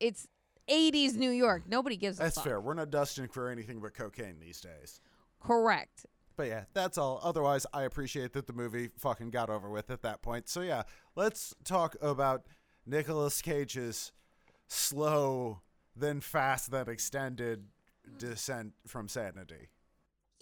It's 0.00 0.26
80s 0.70 1.14
New 1.14 1.30
York. 1.30 1.64
Nobody 1.68 1.96
gives 1.96 2.18
a 2.18 2.24
That's 2.24 2.36
fuck. 2.36 2.44
fair. 2.44 2.60
We're 2.60 2.74
not 2.74 2.90
dusting 2.90 3.28
for 3.28 3.48
anything 3.48 3.80
but 3.80 3.94
cocaine 3.94 4.36
these 4.40 4.60
days. 4.60 5.00
Correct. 5.40 6.06
But 6.36 6.48
yeah, 6.48 6.64
that's 6.72 6.96
all. 6.96 7.20
Otherwise, 7.22 7.66
I 7.72 7.82
appreciate 7.82 8.32
that 8.32 8.46
the 8.46 8.52
movie 8.52 8.90
fucking 8.98 9.30
got 9.30 9.50
over 9.50 9.68
with 9.68 9.90
at 9.90 10.02
that 10.02 10.22
point. 10.22 10.48
So 10.48 10.62
yeah, 10.62 10.84
let's 11.14 11.54
talk 11.64 11.96
about 12.00 12.46
Nicolas 12.86 13.42
Cage's 13.42 14.12
slow, 14.66 15.60
then 15.94 16.20
fast, 16.20 16.70
then 16.70 16.88
extended 16.88 17.66
descent 18.18 18.72
from 18.86 19.08
sanity. 19.08 19.68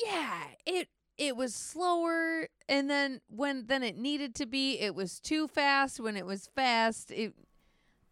Yeah, 0.05 0.39
it 0.67 0.89
it 1.17 1.37
was 1.37 1.53
slower 1.53 2.47
and 2.69 2.89
then 2.89 3.21
when 3.29 3.67
then 3.67 3.83
it 3.83 3.97
needed 3.97 4.35
to 4.37 4.47
be, 4.47 4.79
it 4.79 4.95
was 4.95 5.19
too 5.19 5.49
fast 5.49 5.99
when 5.99 6.17
it 6.17 6.27
was 6.27 6.49
fast. 6.55 7.11
It 7.11 7.35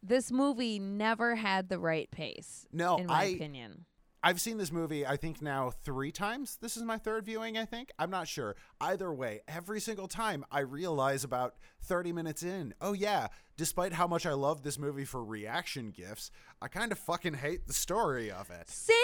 this 0.08 0.30
movie 0.30 0.78
never 0.78 1.34
had 1.36 1.68
the 1.68 1.78
right 1.78 2.10
pace 2.10 2.66
No, 2.72 2.96
in 2.96 3.06
my 3.06 3.22
I 3.22 3.24
opinion. 3.24 3.86
I've 4.22 4.40
seen 4.40 4.58
this 4.58 4.72
movie, 4.72 5.06
I 5.06 5.16
think 5.16 5.40
now 5.40 5.70
three 5.70 6.10
times. 6.10 6.58
This 6.60 6.76
is 6.76 6.82
my 6.82 6.98
third 6.98 7.24
viewing, 7.24 7.56
I 7.56 7.64
think. 7.64 7.92
I'm 7.96 8.10
not 8.10 8.26
sure. 8.26 8.56
Either 8.80 9.12
way, 9.12 9.42
every 9.46 9.78
single 9.80 10.08
time 10.08 10.44
I 10.50 10.60
realize 10.60 11.22
about 11.22 11.54
30 11.84 12.12
minutes 12.12 12.42
in, 12.42 12.74
oh 12.80 12.92
yeah, 12.92 13.28
despite 13.56 13.92
how 13.92 14.08
much 14.08 14.26
I 14.26 14.32
love 14.32 14.62
this 14.64 14.80
movie 14.80 15.04
for 15.04 15.22
reaction 15.24 15.92
gifts, 15.92 16.32
I 16.60 16.66
kind 16.66 16.90
of 16.90 16.98
fucking 16.98 17.34
hate 17.34 17.68
the 17.68 17.72
story 17.72 18.28
of 18.28 18.50
it. 18.50 18.68
Same. 18.68 18.96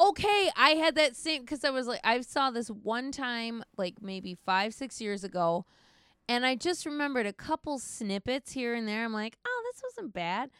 Okay, 0.00 0.50
I 0.56 0.70
had 0.70 0.96
that 0.96 1.14
same 1.14 1.42
because 1.42 1.62
I 1.62 1.70
was 1.70 1.86
like, 1.86 2.00
I 2.02 2.20
saw 2.22 2.50
this 2.50 2.66
one 2.68 3.12
time, 3.12 3.62
like 3.76 4.02
maybe 4.02 4.36
five, 4.44 4.74
six 4.74 5.00
years 5.00 5.22
ago, 5.22 5.66
and 6.28 6.44
I 6.44 6.56
just 6.56 6.84
remembered 6.84 7.26
a 7.26 7.32
couple 7.32 7.78
snippets 7.78 8.52
here 8.52 8.74
and 8.74 8.88
there. 8.88 9.04
I'm 9.04 9.12
like, 9.12 9.36
oh, 9.46 9.57
this 9.72 9.82
wasn't 9.82 10.12
bad. 10.12 10.50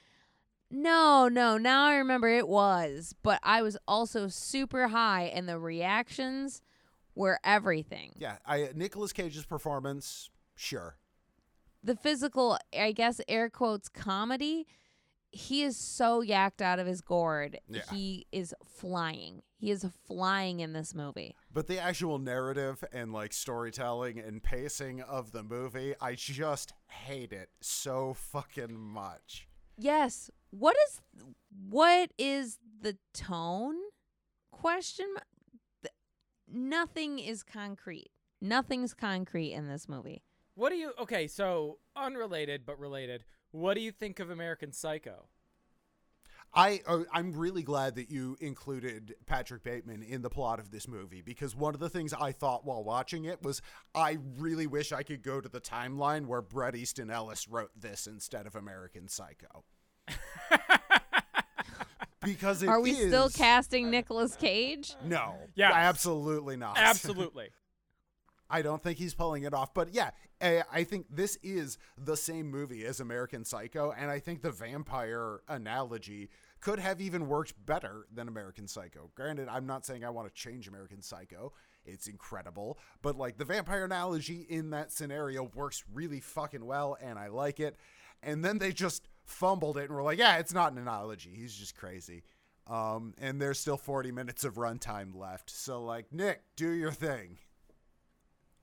No, 0.71 1.29
no, 1.29 1.57
now 1.57 1.87
I 1.87 1.97
remember 1.97 2.29
it 2.29 2.47
was, 2.47 3.15
but 3.23 3.41
I 3.43 3.63
was 3.63 3.79
also 3.89 4.29
super 4.29 4.89
high, 4.89 5.25
and 5.25 5.49
the 5.49 5.59
reactions 5.59 6.61
were 7.15 7.41
everything. 7.43 8.13
Yeah, 8.19 8.37
I 8.45 8.71
Nicolas 8.75 9.13
Cage's 9.13 9.47
performance, 9.47 10.31
sure. 10.55 10.97
The 11.83 11.97
physical, 11.97 12.59
I 12.79 12.93
guess, 12.93 13.21
air 13.29 13.49
quotes, 13.49 13.89
comedy. 13.89 14.67
He 15.31 15.63
is 15.63 15.77
so 15.77 16.23
yacked 16.23 16.63
out 16.63 16.79
of 16.79 16.87
his 16.87 17.01
gourd. 17.01 17.59
Yeah. 17.69 17.83
He 17.91 18.27
is 18.33 18.55
flying. 18.65 19.43
He 19.59 19.71
is 19.71 19.85
flying 20.07 20.61
in 20.61 20.73
this 20.73 20.95
movie. 20.95 21.35
But 21.53 21.67
the 21.67 21.79
actual 21.79 22.19
narrative 22.19 22.83
and 22.93 23.13
like 23.13 23.33
storytelling 23.33 24.19
and 24.19 24.43
pacing 24.43 25.03
of 25.03 25.33
the 25.33 25.43
movie, 25.43 25.95
I 26.01 26.15
just 26.15 26.73
hate 26.87 27.33
it 27.33 27.51
so 27.61 28.15
fucking 28.15 28.79
much. 28.79 29.49
Yes. 29.77 30.31
What 30.51 30.77
is 30.89 31.01
what 31.69 32.11
is 32.17 32.59
the 32.81 32.97
tone? 33.13 33.77
Question. 34.51 35.07
Nothing 36.51 37.19
is 37.19 37.43
concrete. 37.43 38.11
Nothing's 38.41 38.95
concrete 38.95 39.53
in 39.53 39.69
this 39.69 39.89
movie. 39.89 40.23
What 40.55 40.71
do 40.71 40.77
you 40.77 40.93
Okay, 40.99 41.27
so 41.27 41.79
unrelated 41.95 42.65
but 42.65 42.79
related. 42.79 43.25
What 43.51 43.75
do 43.75 43.81
you 43.81 43.93
think 43.93 44.21
of 44.21 44.31
American 44.31 44.73
Psycho? 44.73 45.27
I 46.55 46.81
uh, 46.87 47.01
I'm 47.13 47.33
really 47.33 47.63
glad 47.63 47.97
that 47.97 48.11
you 48.11 48.37
included 48.41 49.15
Patrick 49.27 49.63
Bateman 49.63 50.03
in 50.03 50.23
the 50.23 50.31
plot 50.31 50.59
of 50.59 50.71
this 50.71 50.89
movie 50.89 51.21
because 51.21 51.55
one 51.55 51.75
of 51.75 51.81
the 51.81 51.91
things 51.91 52.15
I 52.15 52.33
thought 52.33 52.65
while 52.65 52.83
watching 52.83 53.27
it 53.27 53.43
was 53.43 53.61
I 53.95 54.19
really 54.39 54.67
wish 54.67 54.91
I 54.93 55.03
could 55.03 55.23
go 55.23 55.41
to 55.41 55.49
the 55.49 55.61
timeline 55.61 56.27
where 56.27 56.41
Bret 56.41 56.75
Easton 56.75 57.11
Ellis 57.11 57.49
wrote 57.49 57.71
this 57.79 58.07
instead 58.07 58.47
of 58.47 58.57
American 58.57 59.09
Psycho. 59.09 59.65
because 62.23 62.63
it 62.63 62.69
Are 62.69 62.81
we 62.81 62.95
still 62.95 63.29
casting 63.29 63.91
Nicolas 63.91 64.35
Cage? 64.35 64.97
No. 65.05 65.35
yeah, 65.55 65.71
Absolutely 65.73 66.57
not. 66.57 66.79
Absolutely. 66.79 67.51
I 68.51 68.63
don't 68.63 68.83
think 68.83 68.99
he's 68.99 69.15
pulling 69.15 69.43
it 69.43 69.53
off. 69.55 69.75
But 69.75 69.93
yeah, 69.93 70.11
I 70.41 70.85
think 70.85 71.07
this 71.11 71.37
is 71.43 71.79
the 71.97 72.17
same 72.17 72.51
movie 72.51 72.85
as 72.85 73.01
American 73.01 73.45
Psycho, 73.45 73.93
and 73.97 74.11
I 74.11 74.19
think 74.19 74.43
the 74.43 74.51
vampire 74.51 75.41
analogy 75.49 76.31
could 76.61 76.79
have 76.79 77.01
even 77.01 77.29
worked 77.29 77.55
better 77.67 78.07
than 78.13 78.29
American 78.29 78.67
Psycho. 78.67 79.11
Granted, 79.15 79.49
I'm 79.49 79.67
not 79.67 79.87
saying 79.87 80.05
I 80.05 80.11
want 80.11 80.29
to 80.29 80.35
change 80.35 80.67
American 80.67 81.03
Psycho. 81.03 81.53
It's 81.85 82.07
incredible, 82.07 82.79
but 83.03 83.17
like 83.17 83.39
the 83.39 83.45
vampire 83.45 83.85
analogy 83.85 84.47
in 84.49 84.71
that 84.71 84.93
scenario 84.93 85.51
works 85.55 85.85
really 85.93 86.21
fucking 86.21 86.65
well, 86.65 86.97
and 87.01 87.19
I 87.19 87.29
like 87.29 87.61
it. 87.61 87.77
And 88.23 88.45
then 88.45 88.59
they 88.59 88.73
just 88.73 89.09
fumbled 89.25 89.77
it 89.77 89.85
and 89.85 89.93
were 89.93 90.03
like, 90.03 90.19
"Yeah, 90.19 90.39
it's 90.39 90.53
not 90.53 90.73
an 90.73 90.79
analogy. 90.79 91.31
He's 91.35 91.55
just 91.55 91.77
crazy." 91.77 92.25
Um, 92.67 93.15
and 93.19 93.41
there's 93.41 93.59
still 93.59 93.79
40 93.79 94.13
minutes 94.13 94.45
of 94.45 94.57
runtime 94.57 95.15
left. 95.15 95.51
So 95.51 95.83
like, 95.83 96.13
Nick, 96.13 96.43
do 96.57 96.71
your 96.71 96.93
thing. 96.93 97.39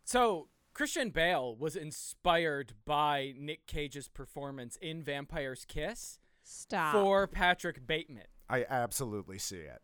So 0.06 0.48
Christian 0.74 1.10
Bale 1.10 1.56
was 1.56 1.76
inspired 1.76 2.74
by 2.86 3.34
Nick 3.38 3.66
Cage's 3.68 4.08
performance 4.08 4.78
in 4.82 5.04
Vampire's 5.04 5.66
Kiss 5.66 6.20
Stop. 6.44 6.94
for 6.94 7.28
Patrick 7.28 7.86
Bateman. 7.88 8.26
I 8.50 8.66
absolutely 8.70 9.40
see 9.40 9.58
it. 9.58 9.82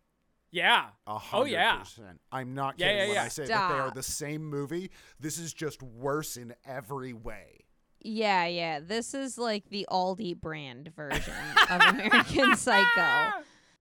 Yeah. 0.52 0.90
A 1.08 1.12
Oh 1.14 1.18
hundred 1.18 1.48
yeah. 1.52 1.78
percent. 1.80 2.20
I'm 2.32 2.54
not 2.54 2.76
Yeah, 2.78 2.88
kidding 2.88 3.10
yeah, 3.10 3.16
when. 3.16 3.26
I 3.26 3.28
say 3.30 3.46
that 3.48 3.70
they 3.72 3.80
are 3.80 3.90
the 3.92 4.04
same 4.04 4.46
movie. 4.46 4.92
This 5.20 5.38
is 5.40 5.54
just 5.54 5.82
worse 5.82 6.38
in 6.38 6.54
every 6.66 7.14
way. 7.14 7.66
yeah, 8.02 8.46
yeah. 8.46 8.80
This 8.80 9.14
is 9.14 9.38
like 9.38 9.70
the 9.70 9.88
Aldi 9.90 10.40
brand 10.40 10.92
version 10.96 11.34
of 11.70 11.82
American 11.82 12.56
Psycho. 12.58 13.32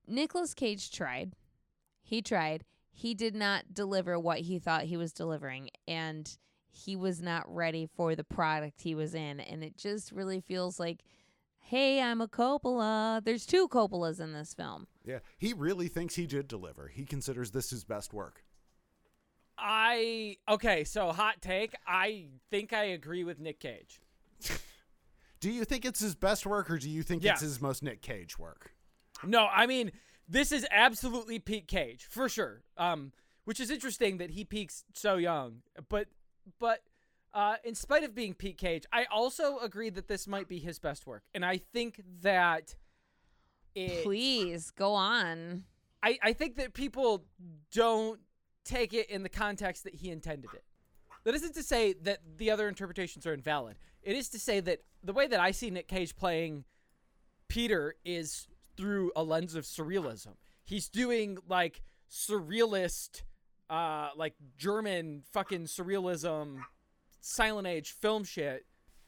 Nicolas 0.06 0.54
Cage 0.54 0.90
tried. 0.90 1.34
He 2.02 2.22
tried. 2.22 2.64
He 3.00 3.14
did 3.14 3.34
not 3.34 3.72
deliver 3.72 4.18
what 4.18 4.40
he 4.40 4.58
thought 4.58 4.82
he 4.84 4.96
was 4.98 5.12
delivering 5.12 5.70
and 5.88 6.30
he 6.70 6.96
was 6.96 7.22
not 7.22 7.44
ready 7.52 7.88
for 7.96 8.14
the 8.14 8.24
product 8.24 8.82
he 8.82 8.94
was 8.94 9.14
in 9.14 9.40
and 9.40 9.64
it 9.64 9.76
just 9.76 10.12
really 10.12 10.40
feels 10.40 10.78
like 10.78 11.02
hey, 11.62 12.02
I'm 12.02 12.20
a 12.20 12.26
Coppola. 12.26 13.24
There's 13.24 13.46
two 13.46 13.68
Coppolas 13.68 14.18
in 14.20 14.32
this 14.32 14.52
film. 14.54 14.88
Yeah, 15.04 15.20
he 15.38 15.52
really 15.52 15.86
thinks 15.86 16.16
he 16.16 16.26
did 16.26 16.48
deliver. 16.48 16.88
He 16.88 17.04
considers 17.04 17.52
this 17.52 17.70
his 17.70 17.84
best 17.84 18.12
work. 18.12 18.42
I 19.56 20.36
okay, 20.48 20.84
so 20.84 21.12
hot 21.12 21.40
take. 21.40 21.74
I 21.86 22.26
think 22.50 22.72
I 22.72 22.84
agree 22.84 23.24
with 23.24 23.38
Nick 23.38 23.60
Cage. 23.60 24.00
Do 25.40 25.50
you 25.50 25.64
think 25.64 25.84
it's 25.84 26.00
his 26.00 26.14
best 26.14 26.44
work 26.44 26.70
or 26.70 26.76
do 26.78 26.90
you 26.90 27.02
think 27.02 27.22
Yeah. 27.22 27.32
it's 27.32 27.40
his 27.40 27.60
most 27.62 27.82
Nick 27.82 28.02
Cage 28.02 28.38
work? 28.38 28.72
No, 29.24 29.46
I 29.46 29.66
mean 29.66 29.90
this 30.30 30.52
is 30.52 30.66
absolutely 30.70 31.38
peak 31.38 31.66
Cage 31.66 32.06
for 32.08 32.28
sure. 32.28 32.62
Um, 32.76 33.12
which 33.44 33.58
is 33.58 33.70
interesting 33.70 34.18
that 34.18 34.30
he 34.30 34.44
peaks 34.44 34.84
so 34.94 35.16
young. 35.16 35.62
But 35.88 36.06
but 36.58 36.82
uh, 37.34 37.56
in 37.64 37.74
spite 37.74 38.04
of 38.04 38.14
being 38.14 38.34
peak 38.34 38.58
Cage, 38.58 38.84
I 38.92 39.06
also 39.10 39.58
agree 39.58 39.90
that 39.90 40.08
this 40.08 40.28
might 40.28 40.48
be 40.48 40.58
his 40.58 40.78
best 40.78 41.06
work, 41.06 41.24
and 41.34 41.44
I 41.44 41.58
think 41.58 42.00
that 42.22 42.76
it. 43.74 44.04
Please 44.04 44.70
go 44.70 44.94
on. 44.94 45.64
I 46.02 46.18
I 46.22 46.32
think 46.32 46.56
that 46.56 46.74
people 46.74 47.24
don't 47.72 48.20
take 48.64 48.92
it 48.92 49.10
in 49.10 49.22
the 49.22 49.28
context 49.28 49.84
that 49.84 49.96
he 49.96 50.10
intended 50.10 50.50
it. 50.54 50.64
That 51.24 51.34
isn't 51.34 51.54
to 51.54 51.62
say 51.62 51.92
that 52.02 52.20
the 52.36 52.50
other 52.50 52.68
interpretations 52.68 53.26
are 53.26 53.34
invalid. 53.34 53.78
It 54.02 54.16
is 54.16 54.28
to 54.30 54.38
say 54.38 54.60
that 54.60 54.80
the 55.02 55.12
way 55.12 55.26
that 55.26 55.40
I 55.40 55.50
see 55.50 55.70
Nick 55.70 55.88
Cage 55.88 56.16
playing 56.16 56.64
Peter 57.48 57.96
is 58.04 58.46
through 58.80 59.12
a 59.14 59.22
lens 59.22 59.54
of 59.54 59.64
surrealism. 59.64 60.34
He's 60.64 60.88
doing 60.88 61.36
like 61.48 61.82
surrealist, 62.10 63.22
uh, 63.68 64.08
like 64.16 64.34
German 64.56 65.22
fucking 65.32 65.64
surrealism, 65.66 66.60
silent 67.20 67.66
age 67.66 67.92
film 67.92 68.24
shit, 68.24 68.64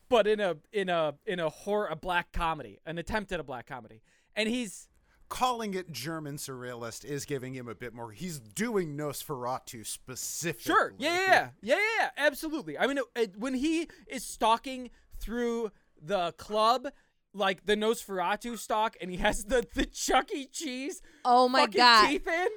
but 0.09 0.27
in 0.27 0.41
a 0.41 0.57
in 0.73 0.89
a 0.89 1.15
in 1.27 1.41
a 1.41 1.49
horror 1.49 1.87
a 1.91 1.97
black 1.97 2.33
comedy, 2.33 2.79
an 2.85 2.99
attempt 2.99 3.33
at 3.33 3.41
a 3.41 3.45
black 3.45 3.67
comedy, 3.67 4.03
and 4.37 4.49
he's 4.49 4.89
Calling 5.29 5.73
it 5.73 5.91
German 5.91 6.37
surrealist 6.37 7.07
is 7.07 7.25
giving 7.25 7.55
him 7.55 7.67
a 7.67 7.75
bit 7.75 7.95
more. 7.95 8.11
He's 8.13 8.39
doing 8.39 8.99
Nosferatu 8.99 9.87
specifically. 9.87 10.75
Sure. 10.75 10.93
Yeah, 10.99 11.11
yeah, 11.17 11.25
yeah, 11.27 11.49
yeah, 11.63 11.77
yeah. 12.01 12.11
Absolutely. 12.19 12.77
I 12.77 12.87
mean, 12.87 12.99
it, 12.99 13.05
it- 13.17 13.37
when 13.39 13.55
he 13.55 13.89
is 14.07 14.23
stalking 14.27 14.91
through 15.21 15.73
the 15.99 16.33
club, 16.37 16.89
like 17.35 17.65
the 17.67 17.77
Nosferatu 17.77 18.59
stalk 18.59 18.97
and 19.01 19.11
he 19.11 19.17
has 19.19 19.45
the 19.45 19.67
the 19.75 19.87
Chuck 19.87 20.31
E. 20.35 20.47
Cheese 20.47 21.03
Oh 21.25 21.49
my 21.49 21.67
god. 21.67 22.09
teeth 22.09 22.27
in. 22.27 22.49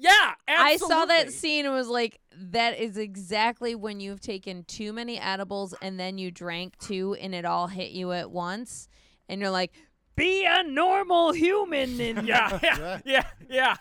Yeah, 0.00 0.34
I 0.46 0.76
saw 0.76 1.06
that 1.06 1.32
scene 1.32 1.64
and 1.66 1.74
was 1.74 1.88
like, 1.88 2.20
that 2.32 2.78
is 2.78 2.96
exactly 2.96 3.74
when 3.74 3.98
you've 3.98 4.20
taken 4.20 4.62
too 4.62 4.92
many 4.92 5.18
edibles 5.18 5.74
and 5.82 5.98
then 5.98 6.18
you 6.18 6.30
drank 6.30 6.78
two 6.78 7.14
and 7.14 7.34
it 7.34 7.44
all 7.44 7.66
hit 7.66 7.90
you 7.90 8.12
at 8.12 8.30
once. 8.30 8.86
And 9.28 9.40
you're 9.40 9.50
like, 9.50 9.72
be 10.14 10.44
a 10.46 10.62
normal 10.62 11.32
human. 11.32 12.00
And 12.00 12.28
Yeah, 12.28 12.58
yeah, 12.62 13.00
yeah, 13.04 13.26
yeah, 13.50 13.74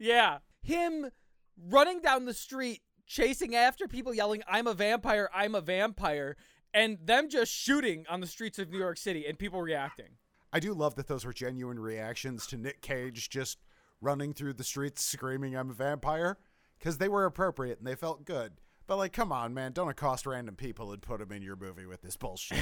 yeah. 0.00 0.38
Him 0.62 1.10
running 1.56 2.00
down 2.00 2.24
the 2.24 2.34
street, 2.34 2.80
chasing 3.06 3.54
after 3.54 3.86
people, 3.86 4.12
yelling, 4.12 4.42
"I'm 4.48 4.66
a 4.66 4.74
vampire! 4.74 5.28
I'm 5.32 5.54
a 5.54 5.60
vampire!" 5.60 6.36
And 6.74 6.98
them 7.04 7.28
just 7.28 7.52
shooting 7.52 8.04
on 8.08 8.20
the 8.20 8.26
streets 8.26 8.58
of 8.58 8.70
New 8.70 8.78
York 8.78 8.98
City 8.98 9.26
and 9.26 9.38
people 9.38 9.60
reacting. 9.60 10.16
I 10.52 10.60
do 10.60 10.74
love 10.74 10.96
that 10.96 11.08
those 11.08 11.24
were 11.24 11.32
genuine 11.32 11.78
reactions 11.78 12.46
to 12.48 12.56
Nick 12.56 12.82
Cage 12.82 13.30
just 13.30 13.58
running 14.00 14.34
through 14.34 14.54
the 14.54 14.64
streets 14.64 15.02
screaming, 15.02 15.56
I'm 15.56 15.70
a 15.70 15.74
vampire, 15.74 16.36
because 16.78 16.98
they 16.98 17.08
were 17.08 17.24
appropriate 17.24 17.78
and 17.78 17.86
they 17.86 17.94
felt 17.94 18.24
good. 18.24 18.52
But, 18.86 18.96
like, 18.96 19.12
come 19.12 19.32
on, 19.32 19.54
man, 19.54 19.72
don't 19.72 19.88
accost 19.88 20.26
random 20.26 20.56
people 20.56 20.92
and 20.92 21.00
put 21.00 21.20
them 21.20 21.32
in 21.32 21.40
your 21.40 21.56
movie 21.56 21.86
with 21.86 22.02
this 22.02 22.16
bullshit. 22.16 22.58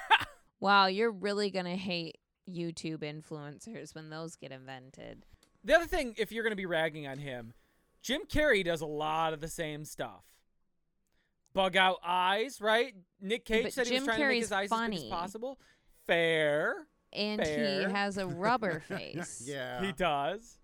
wow, 0.60 0.86
you're 0.86 1.12
really 1.12 1.50
going 1.50 1.66
to 1.66 1.76
hate 1.76 2.18
YouTube 2.48 3.00
influencers 3.00 3.94
when 3.94 4.08
those 4.08 4.34
get 4.34 4.50
invented. 4.50 5.26
The 5.62 5.74
other 5.74 5.86
thing, 5.86 6.14
if 6.16 6.32
you're 6.32 6.42
going 6.42 6.52
to 6.52 6.56
be 6.56 6.66
ragging 6.66 7.06
on 7.06 7.18
him, 7.18 7.52
Jim 8.02 8.22
Carrey 8.26 8.64
does 8.64 8.80
a 8.80 8.86
lot 8.86 9.34
of 9.34 9.40
the 9.40 9.48
same 9.48 9.84
stuff. 9.84 10.24
Bug 11.58 11.76
out 11.76 11.96
eyes, 12.06 12.60
right? 12.60 12.94
Nick 13.20 13.44
Cage 13.44 13.64
but 13.64 13.72
said 13.72 13.88
he 13.88 13.94
was 13.94 14.02
Jim 14.02 14.06
trying 14.06 14.18
to 14.20 14.24
make 14.28 14.36
Carrey's 14.36 14.44
his 14.44 14.52
eyes 14.52 14.70
as 14.70 14.80
big 14.90 14.94
as 14.94 15.04
possible. 15.06 15.58
Fair. 16.06 16.86
And 17.12 17.42
Fair. 17.42 17.88
he 17.88 17.92
has 17.92 18.16
a 18.16 18.28
rubber 18.28 18.78
face. 18.88 19.42
yeah. 19.44 19.84
He 19.84 19.90
does. 19.90 20.60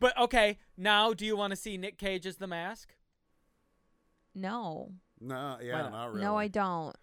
But 0.00 0.16
okay, 0.18 0.56
now 0.74 1.12
do 1.12 1.26
you 1.26 1.36
want 1.36 1.50
to 1.50 1.56
see 1.56 1.76
Nick 1.76 1.98
Cage 1.98 2.24
as 2.24 2.38
the 2.38 2.46
mask? 2.46 2.94
No. 4.34 4.92
No, 5.20 5.58
yeah, 5.62 5.82
not? 5.82 5.92
not 5.92 6.12
really. 6.14 6.24
No, 6.24 6.38
I 6.38 6.48
don't. 6.48 6.96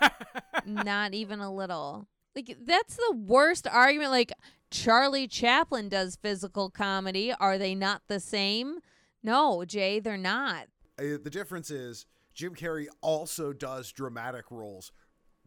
Not 0.64 1.12
even 1.12 1.40
a 1.40 1.52
little. 1.52 2.08
Like 2.34 2.56
that's 2.64 2.96
the 2.96 3.16
worst 3.16 3.66
argument. 3.66 4.12
Like 4.12 4.32
Charlie 4.70 5.28
Chaplin 5.28 5.90
does 5.90 6.16
physical 6.16 6.70
comedy. 6.70 7.34
Are 7.34 7.58
they 7.58 7.74
not 7.74 8.00
the 8.08 8.18
same? 8.18 8.78
No, 9.22 9.66
Jay, 9.66 10.00
they're 10.00 10.16
not. 10.16 10.68
Uh, 10.98 11.18
the 11.22 11.30
difference 11.30 11.70
is 11.70 12.06
Jim 12.36 12.54
Carrey 12.54 12.86
also 13.00 13.54
does 13.54 13.90
dramatic 13.90 14.50
roles 14.50 14.92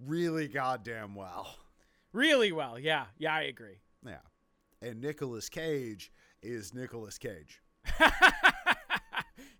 really 0.03 0.47
goddamn 0.47 1.13
well. 1.13 1.55
really 2.13 2.51
well. 2.51 2.79
Yeah. 2.79 3.05
Yeah, 3.19 3.35
I 3.35 3.43
agree. 3.43 3.79
Yeah. 4.03 4.17
And 4.81 4.99
Nicolas 4.99 5.49
Cage 5.49 6.11
is 6.41 6.73
Nicolas 6.73 7.19
Cage. 7.19 7.61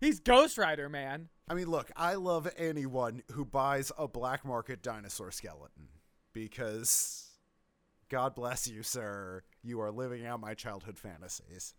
He's 0.00 0.18
Ghost 0.18 0.58
Rider, 0.58 0.88
man. 0.88 1.28
I 1.48 1.54
mean, 1.54 1.68
look, 1.68 1.92
I 1.96 2.14
love 2.14 2.50
anyone 2.56 3.22
who 3.32 3.44
buys 3.44 3.92
a 3.96 4.08
black 4.08 4.44
market 4.44 4.82
dinosaur 4.82 5.30
skeleton 5.30 5.88
because 6.32 7.28
God 8.08 8.34
bless 8.34 8.66
you, 8.66 8.82
sir. 8.82 9.44
You 9.62 9.80
are 9.82 9.92
living 9.92 10.26
out 10.26 10.40
my 10.40 10.54
childhood 10.54 10.98
fantasies. 10.98 11.74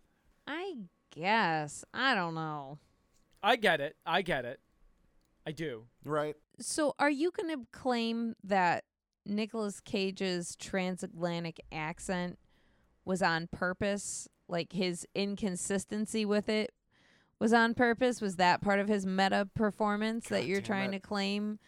I 0.46 0.76
guess. 1.10 1.84
I 1.92 2.14
don't 2.14 2.34
know. 2.34 2.78
I 3.42 3.56
get 3.56 3.82
it. 3.82 3.96
I 4.06 4.22
get 4.22 4.46
it. 4.46 4.60
I 5.46 5.52
do. 5.52 5.84
Right? 6.04 6.36
So, 6.58 6.94
are 6.98 7.10
you 7.10 7.30
going 7.30 7.56
to 7.56 7.66
claim 7.72 8.34
that 8.44 8.84
Nicolas 9.26 9.80
Cage's 9.80 10.56
transatlantic 10.56 11.60
accent 11.70 12.38
was 13.04 13.22
on 13.22 13.48
purpose? 13.50 14.28
Like 14.48 14.72
his 14.72 15.06
inconsistency 15.14 16.24
with 16.24 16.48
it 16.48 16.74
was 17.42 17.52
on 17.52 17.74
purpose? 17.74 18.20
Was 18.20 18.36
that 18.36 18.60
part 18.60 18.78
of 18.78 18.88
his 18.88 19.04
meta 19.04 19.48
performance 19.54 20.28
that 20.28 20.46
you're 20.46 20.60
trying 20.60 20.94
it. 20.94 21.02
to 21.02 21.08
claim? 21.08 21.58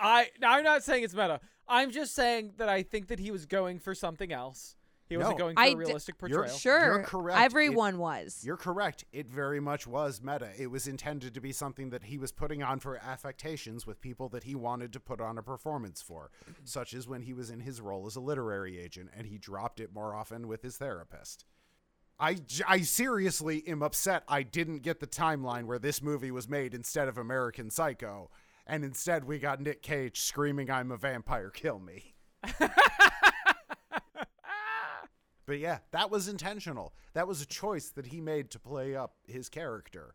I 0.00 0.28
I'm 0.42 0.64
not 0.64 0.82
saying 0.82 1.04
it's 1.04 1.14
meta. 1.14 1.40
I'm 1.68 1.90
just 1.90 2.14
saying 2.14 2.54
that 2.56 2.68
I 2.68 2.82
think 2.82 3.08
that 3.08 3.20
he 3.20 3.30
was 3.30 3.46
going 3.46 3.78
for 3.78 3.94
something 3.94 4.32
else. 4.32 4.76
He 5.10 5.16
wasn't 5.18 5.38
No. 5.38 5.44
going 5.44 5.56
for 5.56 5.60
I 5.62 5.66
a 5.66 5.70
d- 5.70 5.74
realistic 5.76 6.14
You're- 6.22 6.34
portrayal. 6.36 6.56
Sure. 6.56 7.02
correct. 7.02 7.38
It- 7.38 7.44
Everyone 7.44 7.98
was. 7.98 8.42
You're 8.44 8.56
correct. 8.56 9.04
It 9.12 9.28
very 9.28 9.60
much 9.60 9.86
was 9.86 10.22
meta. 10.22 10.52
It 10.56 10.68
was 10.68 10.86
intended 10.86 11.34
to 11.34 11.40
be 11.40 11.52
something 11.52 11.90
that 11.90 12.04
he 12.04 12.16
was 12.16 12.32
putting 12.32 12.62
on 12.62 12.78
for 12.80 12.96
affectations 12.96 13.86
with 13.86 14.00
people 14.00 14.28
that 14.30 14.44
he 14.44 14.54
wanted 14.54 14.92
to 14.94 15.00
put 15.00 15.20
on 15.20 15.36
a 15.36 15.42
performance 15.42 16.00
for, 16.00 16.30
such 16.64 16.94
as 16.94 17.06
when 17.08 17.22
he 17.22 17.34
was 17.34 17.50
in 17.50 17.60
his 17.60 17.80
role 17.80 18.06
as 18.06 18.16
a 18.16 18.20
literary 18.20 18.78
agent 18.78 19.10
and 19.14 19.26
he 19.26 19.36
dropped 19.36 19.80
it 19.80 19.92
more 19.92 20.14
often 20.14 20.46
with 20.48 20.62
his 20.62 20.76
therapist. 20.78 21.44
I, 22.20 22.36
I 22.68 22.82
seriously 22.82 23.66
am 23.66 23.82
upset 23.82 24.22
I 24.28 24.42
didn't 24.44 24.80
get 24.82 25.00
the 25.00 25.06
timeline 25.06 25.64
where 25.64 25.78
this 25.78 26.00
movie 26.02 26.30
was 26.30 26.48
made 26.48 26.72
instead 26.74 27.08
of 27.08 27.18
American 27.18 27.70
Psycho, 27.70 28.30
and 28.66 28.84
instead 28.84 29.24
we 29.24 29.38
got 29.40 29.60
Nick 29.60 29.82
Cage 29.82 30.20
screaming, 30.20 30.70
I'm 30.70 30.92
a 30.92 30.96
vampire, 30.96 31.50
kill 31.50 31.80
me. 31.80 32.14
But 35.50 35.58
yeah, 35.58 35.78
that 35.90 36.12
was 36.12 36.28
intentional. 36.28 36.94
That 37.14 37.26
was 37.26 37.42
a 37.42 37.46
choice 37.46 37.90
that 37.96 38.06
he 38.06 38.20
made 38.20 38.52
to 38.52 38.60
play 38.60 38.94
up 38.94 39.16
his 39.26 39.48
character. 39.48 40.14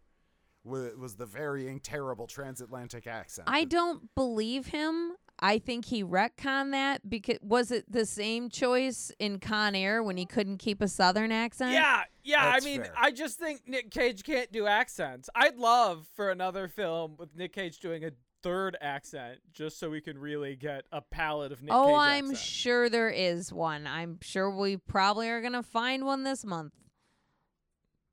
wa- 0.64 0.92
Was 0.98 1.18
the 1.18 1.26
varying 1.26 1.82
terrible 1.82 2.26
transatlantic 2.26 3.06
accent. 3.06 3.50
I 3.52 3.66
don't 3.66 4.16
believe 4.16 4.68
him. 4.68 5.18
I 5.38 5.60
think 5.60 5.84
he 5.84 6.06
retconned 6.06 6.72
that 6.72 7.10
because 7.10 7.40
was 7.42 7.70
it 7.70 7.84
the 7.92 8.06
same 8.06 8.50
choice 8.50 9.12
in 9.20 9.40
Con 9.40 9.76
Air 9.76 10.02
when 10.02 10.16
he 10.16 10.26
couldn't 10.26 10.60
keep 10.60 10.82
a 10.82 10.88
Southern 10.88 11.34
accent? 11.34 11.74
Yeah, 11.74 12.04
yeah. 12.24 12.52
That's 12.54 12.66
I 12.66 12.70
mean, 12.70 12.84
fair. 12.84 12.94
I 12.98 13.12
just 13.12 13.38
think 13.38 13.68
Nick 13.68 13.92
Cage 13.92 14.24
can't 14.24 14.50
do 14.54 14.68
accents. 14.68 15.30
I'd 15.36 15.58
love 15.58 16.08
for 16.16 16.30
another 16.32 16.70
film 16.70 17.18
with 17.20 17.36
Nick 17.36 17.52
Cage 17.52 17.80
doing 17.80 18.06
a 18.06 18.12
third 18.46 18.78
accent, 18.80 19.40
just 19.52 19.80
so 19.80 19.90
we 19.90 20.00
can 20.02 20.20
really 20.20 20.56
get 20.56 20.86
a 20.92 21.02
palette 21.02 21.52
of 21.52 21.64
Nick 21.64 21.72
Cage. 21.72 21.78
oh, 21.80 21.88
Cage 21.88 21.96
I'm 21.98 22.26
accent. 22.26 22.38
sure 22.38 22.90
there 22.90 23.10
is 23.10 23.52
one. 23.52 23.88
I'm 23.88 24.20
sure 24.22 24.52
we 24.56 24.78
probably 24.78 25.30
are 25.30 25.42
gonna 25.42 25.64
find 25.64 26.06
one 26.06 26.24
this 26.24 26.46
month. 26.46 26.74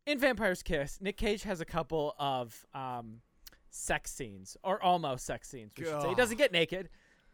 in 0.07 0.19
Vampire's 0.19 0.63
Kiss, 0.63 0.99
Nick 1.03 1.19
Cage 1.19 1.43
has 1.43 1.61
a 1.61 1.67
couple 1.67 2.15
of 2.19 2.67
um, 2.75 3.21
sex 3.69 4.11
scenes, 4.11 4.57
or 4.65 4.83
almost 4.83 5.27
sex 5.27 5.49
scenes. 5.51 5.71
We 5.79 5.85
should 5.85 6.01
say 6.01 6.09
he 6.09 6.15
doesn't 6.15 6.39
get 6.39 6.51
naked, 6.51 6.89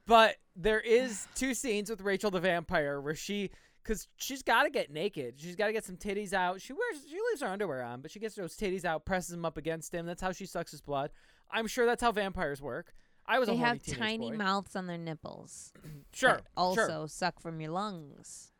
but 0.05 0.37
there 0.57 0.81
is 0.81 1.29
two 1.37 1.55
scenes 1.55 1.89
with 1.89 2.01
Rachel 2.01 2.33
the 2.33 2.41
vampire 2.41 3.01
where 3.01 3.15
she 3.15 3.51
because 3.85 4.09
she's 4.17 4.43
got 4.43 4.65
to 4.65 4.71
get 4.71 4.91
naked. 4.91 5.37
She's 5.39 5.57
got 5.57 5.69
to 5.69 5.73
get 5.73 5.85
some 5.85 5.97
titties 5.97 6.33
out. 6.35 6.61
She 6.61 6.73
wears, 6.75 7.07
she 7.09 7.17
leaves 7.31 7.41
her 7.41 7.49
underwear 7.49 7.83
on, 7.83 8.03
but 8.03 8.11
she 8.11 8.19
gets 8.19 8.35
those 8.35 8.55
titties 8.55 8.85
out, 8.85 9.07
presses 9.07 9.31
them 9.31 9.47
up 9.47 9.57
against 9.57 9.95
him. 9.95 10.05
That's 10.05 10.21
how 10.21 10.33
she 10.33 10.45
sucks 10.45 10.73
his 10.73 10.83
blood. 10.83 11.11
I'm 11.51 11.67
sure 11.67 11.87
that's 11.87 12.03
how 12.03 12.13
vampires 12.13 12.61
work. 12.61 12.93
I 13.27 13.39
was 13.39 13.49
They 13.49 13.55
a 13.55 13.59
have 13.59 13.83
tiny 13.85 14.31
boy. 14.31 14.37
mouths 14.37 14.75
on 14.77 14.87
their 14.87 14.99
nipples. 14.99 15.73
Sure, 16.15 16.37
that 16.37 16.47
also 16.57 16.87
sure. 16.87 17.09
suck 17.09 17.39
from 17.41 17.61
your 17.61 17.71
lungs. 17.71 18.51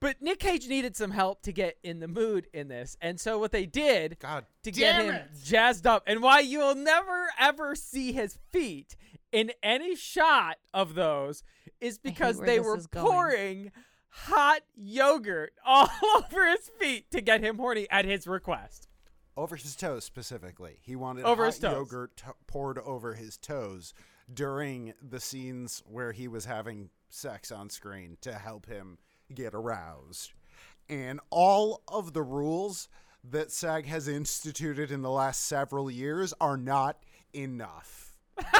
But 0.00 0.22
Nick 0.22 0.38
Cage 0.38 0.68
needed 0.68 0.96
some 0.96 1.10
help 1.10 1.42
to 1.42 1.52
get 1.52 1.76
in 1.82 1.98
the 2.00 2.08
mood 2.08 2.46
in 2.52 2.68
this, 2.68 2.96
and 3.00 3.18
so 3.18 3.38
what 3.38 3.52
they 3.52 3.66
did 3.66 4.18
God 4.20 4.44
to 4.62 4.70
get 4.70 5.02
him 5.02 5.14
it. 5.14 5.28
jazzed 5.44 5.86
up, 5.86 6.02
and 6.06 6.22
why 6.22 6.40
you'll 6.40 6.74
never 6.74 7.28
ever 7.38 7.74
see 7.74 8.12
his 8.12 8.38
feet 8.52 8.96
in 9.32 9.50
any 9.62 9.96
shot 9.96 10.56
of 10.72 10.94
those 10.94 11.42
is 11.80 11.98
because 11.98 12.38
they 12.40 12.60
were 12.60 12.76
is 12.76 12.86
going. 12.86 13.06
pouring 13.06 13.72
hot 14.08 14.60
yogurt 14.76 15.52
all 15.66 15.88
over 16.16 16.48
his 16.48 16.70
feet 16.78 17.10
to 17.10 17.20
get 17.20 17.40
him 17.42 17.56
horny 17.56 17.86
at 17.90 18.04
his 18.04 18.26
request. 18.26 18.86
Over 19.36 19.56
his 19.56 19.76
toes 19.76 20.04
specifically. 20.04 20.78
He 20.82 20.96
wanted 20.96 21.24
Over 21.24 21.44
hot 21.44 21.52
his 21.52 21.58
toes. 21.60 21.72
yogurt 21.72 22.16
t- 22.16 22.24
poured 22.46 22.78
over 22.78 23.14
his 23.14 23.36
toes 23.36 23.94
during 24.32 24.94
the 25.02 25.20
scenes 25.20 25.82
where 25.86 26.12
he 26.12 26.28
was 26.28 26.44
having 26.44 26.90
sex 27.08 27.50
on 27.52 27.68
screen 27.70 28.16
to 28.22 28.32
help 28.34 28.66
him 28.66 28.98
get 29.34 29.54
aroused. 29.54 30.32
And 30.88 31.20
all 31.30 31.82
of 31.88 32.12
the 32.12 32.22
rules 32.22 32.88
that 33.30 33.50
SAG 33.50 33.86
has 33.86 34.06
instituted 34.08 34.90
in 34.90 35.02
the 35.02 35.10
last 35.10 35.46
several 35.46 35.90
years 35.90 36.34
are 36.40 36.56
not 36.56 36.98
enough. 37.34 38.16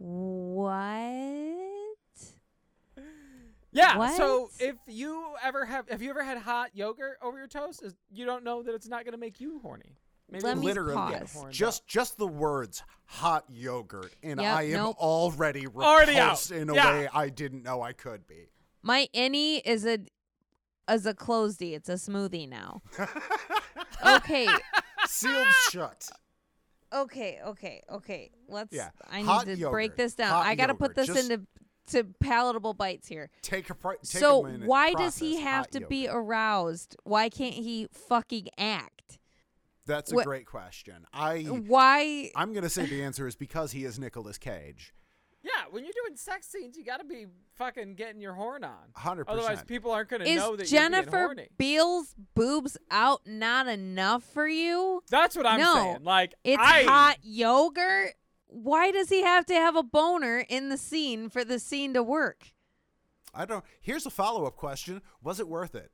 What? 0.00 1.57
Yeah. 3.72 4.16
So 4.16 4.50
if 4.58 4.76
you 4.86 5.34
ever 5.42 5.64
have, 5.66 5.88
have 5.88 6.00
you 6.02 6.10
ever 6.10 6.22
had 6.24 6.38
hot 6.38 6.70
yogurt 6.74 7.18
over 7.22 7.36
your 7.38 7.46
toast? 7.48 7.82
Is, 7.82 7.94
you 8.10 8.24
don't 8.24 8.44
know 8.44 8.62
that 8.62 8.74
it's 8.74 8.88
not 8.88 9.04
going 9.04 9.12
to 9.12 9.18
make 9.18 9.40
you 9.40 9.58
horny. 9.60 9.96
Maybe 10.30 10.44
Let 10.44 10.50
it'll 10.52 10.60
me 10.60 10.66
Literally, 10.66 10.94
pause. 10.94 11.46
just 11.50 11.82
up. 11.82 11.86
just 11.88 12.18
the 12.18 12.26
words 12.26 12.82
hot 13.06 13.44
yogurt 13.48 14.12
and 14.22 14.38
Yep, 14.40 14.56
I 14.56 14.62
am 14.64 14.72
nope. 14.72 14.96
already 14.98 15.66
Already 15.66 16.18
out. 16.18 16.50
in 16.50 16.68
a 16.68 16.74
Yeah. 16.74 16.90
way 16.92 17.08
I 17.14 17.30
didn't 17.30 17.62
know 17.62 17.80
I 17.80 17.92
could 17.94 18.26
be. 18.26 18.50
My 18.82 19.08
innie 19.14 19.62
is 19.64 19.86
a 19.86 19.98
is 20.90 21.06
a 21.06 21.14
closedy. 21.14 21.74
It's 21.74 21.88
a 21.88 21.94
smoothie 21.94 22.48
now. 22.48 22.82
okay. 24.06 24.48
Sealed 25.06 25.46
shut. 25.70 26.08
Okay, 26.92 27.38
okay, 27.46 27.82
okay. 27.90 28.30
Let's. 28.48 28.72
Yeah, 28.72 28.90
I 29.10 29.18
need 29.18 29.26
hot 29.26 29.44
to 29.46 29.54
yogurt, 29.56 29.72
break 29.72 29.96
this 29.96 30.14
down. 30.14 30.30
hot 30.30 30.46
I 30.46 30.54
got 30.54 30.66
to 30.68 30.74
put 30.74 30.90
yogurt, 30.90 30.96
this 30.96 31.06
just- 31.08 31.30
into 31.30 31.46
to 31.88 32.04
palatable 32.20 32.74
bites 32.74 33.08
here. 33.08 33.30
Take 33.42 33.70
a 33.70 33.74
pri- 33.74 33.96
take 33.96 34.20
so 34.20 34.44
a 34.46 34.50
minute, 34.50 34.68
why 34.68 34.92
does 34.94 35.18
he 35.18 35.40
have 35.40 35.68
to 35.70 35.78
yogurt. 35.78 35.88
be 35.90 36.08
aroused? 36.08 36.96
Why 37.04 37.28
can't 37.28 37.54
he 37.54 37.88
fucking 37.92 38.48
act? 38.58 39.18
That's 39.86 40.12
a 40.12 40.16
What- 40.16 40.26
great 40.26 40.46
question. 40.46 41.06
I 41.12 41.42
Why? 41.44 42.30
I'm 42.36 42.52
gonna 42.52 42.68
say 42.68 42.86
the 42.86 43.02
answer 43.02 43.26
is 43.26 43.36
because 43.36 43.72
he 43.72 43.84
is 43.84 43.98
Nicolas 43.98 44.36
Cage. 44.38 44.94
Yeah, 45.40 45.50
when 45.70 45.84
you're 45.84 45.92
doing 46.04 46.16
sex 46.16 46.48
scenes, 46.48 46.76
you 46.76 46.84
got 46.84 46.96
to 46.98 47.04
be 47.04 47.26
fucking 47.54 47.94
getting 47.94 48.20
your 48.20 48.34
horn 48.34 48.64
on. 48.64 48.74
Hundred 48.96 49.28
Otherwise, 49.28 49.50
percent. 49.50 49.68
people 49.68 49.92
aren't 49.92 50.08
going 50.10 50.20
to 50.22 50.28
Is 50.28 50.36
know 50.36 50.56
that 50.56 50.70
you're 50.70 50.80
being 50.80 50.92
Jennifer 50.92 51.16
horny. 51.16 51.48
Beals 51.56 52.14
boobs 52.34 52.76
out 52.90 53.20
not 53.24 53.68
enough 53.68 54.24
for 54.24 54.48
you? 54.48 55.00
That's 55.08 55.36
what 55.36 55.46
I'm 55.46 55.60
No, 55.60 55.74
saying. 55.74 56.02
Like 56.02 56.34
It's 56.42 56.60
I, 56.60 56.82
hot 56.82 57.18
yogurt. 57.22 58.14
Why 58.48 58.90
does 58.90 59.08
he 59.10 59.22
have 59.22 59.46
to 59.46 59.54
have 59.54 59.76
a 59.76 59.82
boner 59.82 60.38
in 60.48 60.68
the 60.70 60.78
scene 60.78 61.28
for 61.28 61.44
the 61.44 61.58
scene 61.58 61.94
to 61.94 62.02
work? 62.02 62.52
I 63.34 63.44
don't. 63.44 63.64
Here's 63.80 64.06
a 64.06 64.10
follow 64.10 64.46
up 64.46 64.56
question: 64.56 65.02
Was 65.22 65.38
it 65.38 65.48
worth 65.48 65.74
it? 65.74 65.92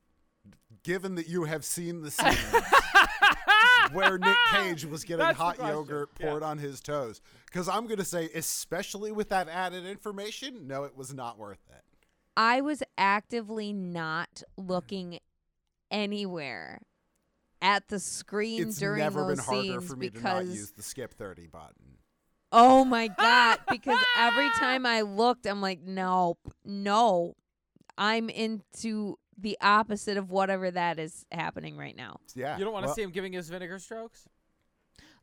Given 0.83 1.15
that 1.17 1.29
you 1.29 1.45
have 1.45 1.65
seen 1.65 2.03
the 2.03 2.11
scene 2.11 2.33
where 3.93 4.19
Nick 4.19 4.37
Cage 4.53 4.85
was 4.85 5.03
getting 5.05 5.25
That's 5.27 5.39
hot 5.39 5.59
yogurt 5.59 6.11
Yeah. 6.21 6.29
poured 6.31 6.43
on 6.43 6.59
his 6.59 6.81
toes, 6.81 7.21
because 7.47 7.69
I'm 7.69 7.87
gonna 7.87 8.05
say, 8.05 8.29
especially 8.35 9.11
with 9.11 9.31
that 9.31 9.49
added 9.49 9.87
information, 9.87 10.67
no, 10.67 10.85
it 10.85 10.97
was 10.97 11.13
not 11.15 11.39
worth 11.39 11.63
it. 11.71 11.83
I 12.37 12.61
was 12.61 12.83
actively 12.99 13.73
not 13.73 14.43
looking 14.57 15.19
anywhere 15.91 16.81
at 17.63 17.89
the 17.89 17.99
screen 17.99 18.69
It's 18.69 18.79
during 18.79 18.99
never 18.99 19.21
those 19.21 19.37
been 19.37 19.45
harder 19.45 19.63
scenes 19.63 19.87
for 19.89 19.97
me 19.97 20.09
to 20.09 20.13
because 20.13 20.47
not 20.49 20.55
use 20.55 20.71
the 20.73 20.83
skip 20.83 21.15
thirty 21.15 21.47
button. 21.47 21.99
Oh 22.55 22.85
my 22.85 23.09
god 23.09 23.59
because 23.71 23.99
every 24.19 24.49
time 24.59 24.87
I 24.87 25.03
looked 25.03 25.47
I'm 25.47 25.61
like 25.61 25.81
nope 25.83 26.39
no 26.65 27.37
I'm 27.99 28.31
into 28.31 29.19
the 29.39 29.59
opposite 29.61 30.17
of 30.17 30.31
whatever 30.31 30.71
that 30.71 30.99
is 30.99 31.27
happening 31.33 31.77
right 31.77 31.97
now. 31.97 32.21
Yeah, 32.35 32.57
you 32.57 32.65
don't 32.65 32.73
want 32.73 32.85
to 32.85 32.89
well, 32.89 32.97
see 32.97 33.03
him 33.03 33.11
giving 33.11 33.33
his 33.33 33.49
vinegar 33.49 33.79
strokes. 33.79 34.29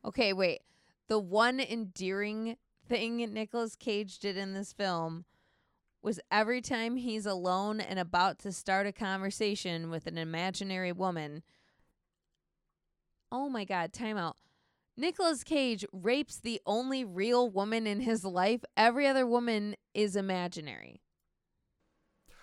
Okay, 0.03 0.33
wait. 0.33 0.61
The 1.07 1.19
one 1.19 1.59
endearing 1.59 2.57
thing 2.87 3.17
Nicolas 3.33 3.75
Cage 3.75 4.19
did 4.19 4.37
in 4.37 4.53
this 4.53 4.73
film 4.73 5.25
was 6.01 6.19
every 6.31 6.61
time 6.61 6.95
he's 6.95 7.25
alone 7.25 7.79
and 7.79 7.99
about 7.99 8.39
to 8.39 8.51
start 8.51 8.87
a 8.87 8.91
conversation 8.91 9.89
with 9.89 10.07
an 10.07 10.17
imaginary 10.17 10.91
woman. 10.91 11.43
Oh 13.31 13.49
my 13.49 13.65
god, 13.65 13.93
time 13.93 14.17
out. 14.17 14.37
Nicolas 15.01 15.43
Cage 15.43 15.83
rapes 15.91 16.37
the 16.37 16.61
only 16.65 17.03
real 17.03 17.49
woman 17.49 17.87
in 17.87 17.99
his 18.01 18.23
life. 18.23 18.63
Every 18.77 19.07
other 19.07 19.25
woman 19.25 19.75
is 19.95 20.15
imaginary. 20.15 21.01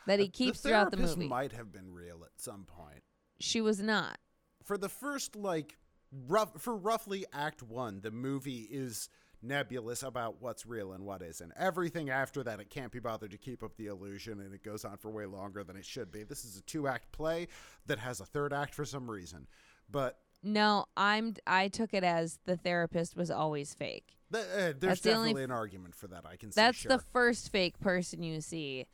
That 0.08 0.18
he 0.18 0.26
the 0.26 0.32
keeps 0.32 0.60
throughout 0.60 0.90
the 0.90 0.96
movie. 0.96 1.28
Might 1.28 1.52
have 1.52 1.70
been 1.72 1.92
real 1.92 2.24
at 2.24 2.32
some 2.36 2.64
point. 2.64 3.04
she 3.38 3.60
was 3.60 3.80
not. 3.80 4.18
for 4.64 4.76
the 4.76 4.88
first 4.88 5.36
like 5.36 5.78
rough 6.26 6.60
for 6.60 6.74
roughly 6.76 7.24
act 7.32 7.62
1 7.62 8.00
the 8.00 8.10
movie 8.10 8.66
is 8.70 9.08
nebulous 9.42 10.02
about 10.02 10.40
what's 10.40 10.66
real 10.66 10.92
and 10.92 11.04
what 11.04 11.22
isn't 11.22 11.52
everything 11.56 12.08
after 12.10 12.42
that 12.42 12.58
it 12.60 12.70
can't 12.70 12.90
be 12.90 12.98
bothered 12.98 13.30
to 13.30 13.36
keep 13.38 13.62
up 13.62 13.76
the 13.76 13.86
illusion 13.86 14.40
and 14.40 14.52
it 14.54 14.64
goes 14.64 14.84
on 14.86 14.96
for 14.96 15.10
way 15.10 15.26
longer 15.26 15.62
than 15.62 15.76
it 15.76 15.84
should 15.84 16.10
be 16.10 16.22
this 16.24 16.44
is 16.46 16.56
a 16.56 16.62
two 16.62 16.88
act 16.88 17.12
play 17.12 17.46
that 17.86 17.98
has 17.98 18.20
a 18.20 18.24
third 18.24 18.52
act 18.54 18.74
for 18.74 18.86
some 18.86 19.08
reason 19.08 19.46
but 19.90 20.18
No, 20.42 20.86
I'm 20.96 21.34
I 21.46 21.68
took 21.68 21.92
it 21.92 22.04
as 22.04 22.38
the 22.44 22.56
therapist 22.56 23.16
was 23.16 23.30
always 23.30 23.74
fake. 23.74 24.16
th- 24.32 24.44
uh, 24.44 24.56
there's 24.58 24.78
That's 24.80 25.00
the 25.00 25.12
only 25.14 25.30
definitely 25.30 25.44
an 25.44 25.50
argument 25.50 25.94
for 25.94 26.06
that 26.08 26.24
i 26.26 26.36
can 26.36 26.52
see 26.52 26.60
That's 26.60 26.78
sure. 26.78 26.90
the 26.96 27.02
first 27.12 27.50
fake 27.50 27.78
person 27.80 28.22
you 28.22 28.40
see. 28.40 28.86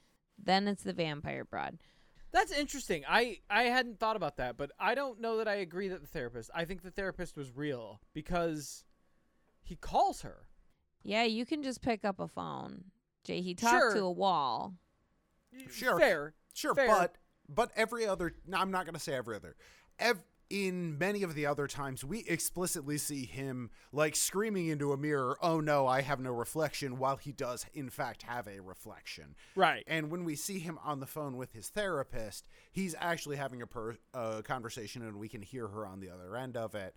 Then 0.43 0.67
it's 0.67 0.83
the 0.83 0.93
vampire 0.93 1.45
broad. 1.45 1.79
That's 2.33 2.51
interesting. 2.51 3.05
I 3.09 3.39
I 3.49 3.65
hadn't 3.65 4.01
thought 4.01 4.17
about 4.17 4.39
that, 4.39 4.57
but 4.57 4.73
I 4.81 4.95
don't 4.97 5.21
know 5.21 5.37
that 5.39 5.47
I 5.47 5.55
agree 5.57 5.89
that 5.89 6.01
the 6.01 6.07
therapist. 6.09 6.51
I 6.55 6.65
think 6.65 6.83
the 6.83 6.91
therapist 6.91 7.37
was 7.37 7.55
real 7.55 8.01
because 8.13 8.85
he 9.63 9.77
calls 9.77 10.23
her. 10.23 10.49
Yeah, 11.03 11.25
you 11.25 11.45
can 11.47 11.63
just 11.63 11.83
pick 11.83 12.05
up 12.05 12.19
a 12.19 12.27
phone. 12.27 12.85
Jay, 13.23 13.41
he 13.43 13.55
talked 13.55 13.73
Sure. 13.75 13.95
to 13.95 14.01
a 14.05 14.11
wall. 14.11 14.75
Sure. 15.71 15.99
Fair. 15.99 16.35
Sure, 16.55 16.75
Fair. 16.75 16.89
but 16.89 17.17
but 17.49 17.71
every 17.77 18.07
other 18.07 18.35
no, 18.47 18.57
I'm 18.59 18.71
not 18.73 18.87
going 18.87 18.95
to 18.95 19.01
say 19.01 19.15
every 19.15 19.37
other. 19.37 19.55
Ev- 20.01 20.25
in 20.55 20.97
many 20.99 21.25
of 21.25 21.35
the 21.35 21.47
other 21.47 21.67
times, 21.67 22.05
we 22.05 22.21
explicitly 22.29 22.97
see 22.97 23.25
him 23.25 23.71
like 23.91 24.15
screaming 24.15 24.69
into 24.69 24.93
a 24.93 24.97
mirror, 24.97 25.37
"Oh 25.43 25.59
no, 25.59 25.89
I 25.89 26.03
have 26.03 26.21
no 26.21 26.31
reflection," 26.31 26.99
while 26.99 27.17
he 27.17 27.33
does 27.33 27.67
in 27.75 27.91
fact 27.91 28.23
have 28.23 28.47
a 28.47 28.61
reflection. 28.61 29.35
Right. 29.57 29.83
And 29.89 30.13
when 30.13 30.23
we 30.23 30.37
see 30.37 30.61
him 30.61 30.79
on 30.85 31.01
the 31.01 31.07
phone 31.07 31.37
with 31.37 31.51
his 31.53 31.71
therapist, 31.71 32.47
he's 32.71 32.95
actually 33.01 33.35
having 33.35 33.63
a, 33.63 33.67
per- 33.67 33.97
a 34.15 34.45
conversation, 34.45 35.03
and 35.03 35.19
we 35.19 35.29
can 35.29 35.43
hear 35.43 35.67
her 35.67 35.85
on 35.85 35.99
the 35.99 36.09
other 36.09 36.37
end 36.37 36.57
of 36.57 36.77
it. 36.77 36.95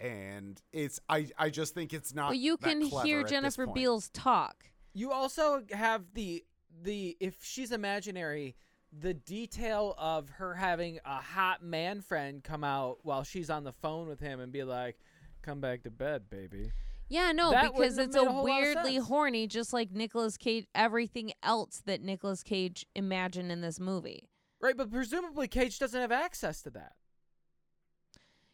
And 0.00 0.60
it's 0.72 0.98
I 1.08 1.28
I 1.38 1.50
just 1.50 1.74
think 1.74 1.94
it's 1.94 2.12
not. 2.12 2.30
Well, 2.30 2.34
you 2.34 2.56
that 2.56 2.68
can 2.68 2.80
hear 2.80 3.22
Jennifer. 3.22 3.68
Beals 3.68 4.08
talk. 4.08 4.64
You 4.94 5.12
also 5.12 5.62
have 5.70 6.12
the 6.14 6.44
the 6.82 7.16
if 7.20 7.44
she's 7.44 7.70
imaginary, 7.70 8.56
the 8.92 9.14
detail 9.14 9.94
of 9.98 10.28
her 10.30 10.54
having 10.54 10.98
a 11.04 11.16
hot 11.16 11.62
man 11.62 12.00
friend 12.00 12.42
come 12.42 12.64
out 12.64 12.98
while 13.02 13.24
she's 13.24 13.50
on 13.50 13.64
the 13.64 13.72
phone 13.72 14.08
with 14.08 14.20
him 14.20 14.40
and 14.40 14.52
be 14.52 14.64
like, 14.64 14.98
"Come 15.42 15.60
back 15.60 15.82
to 15.84 15.90
bed, 15.90 16.30
baby." 16.30 16.72
Yeah, 17.08 17.30
no, 17.32 17.52
That 17.52 17.72
because 17.72 17.98
it's 17.98 18.16
a 18.16 18.22
a 18.22 18.24
whole 18.24 18.44
lot 18.44 18.58
of 18.58 18.64
weirdly 18.64 18.96
horny, 18.96 19.46
just 19.46 19.72
like 19.72 19.92
Nicolas 19.92 20.36
Cage. 20.36 20.66
Everything 20.74 21.32
else 21.42 21.80
that 21.86 22.00
Nicolas 22.00 22.42
Cage 22.42 22.84
imagined 22.96 23.52
in 23.52 23.60
this 23.60 23.78
movie, 23.78 24.28
Right, 24.60 24.76
but 24.76 24.90
presumably 24.90 25.46
Cage 25.46 25.78
doesn't 25.78 26.00
have 26.00 26.10
access 26.10 26.62
to 26.62 26.70
that. 26.70 26.94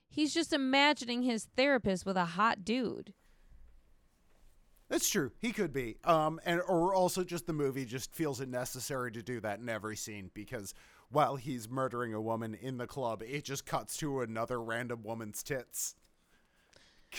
he's 0.09 0.35
just 0.35 0.53
imagining 0.53 1.23
his 1.23 1.47
therapist 1.57 2.05
with 2.05 2.17
a 2.19 2.25
hot 2.27 2.65
dude. 2.65 3.15
That's 4.93 5.09
true. 5.09 5.33
He 5.41 5.53
could 5.53 5.73
be. 5.73 5.97
Um, 6.05 6.39
and 6.45 6.61
or 6.69 6.95
also 6.95 7.25
just 7.25 7.47
the 7.47 7.55
movie 7.55 7.87
just 7.87 8.15
feels 8.15 8.43
it 8.43 8.49
necessary 8.51 9.11
to 9.13 9.23
do 9.23 9.41
that 9.41 9.59
in 9.59 9.69
every 9.71 9.97
scene 9.97 10.31
because 10.35 10.75
while 11.11 11.37
he's 11.37 11.67
murdering 11.69 12.13
a 12.13 12.21
woman 12.21 12.55
in 12.55 12.77
the 12.77 12.87
club, 12.87 13.23
it 13.27 13.43
just 13.43 13.65
cuts 13.65 13.97
to 13.97 14.21
another 14.21 14.61
random 14.63 15.03
woman's 15.03 15.43
tits. 15.43 15.95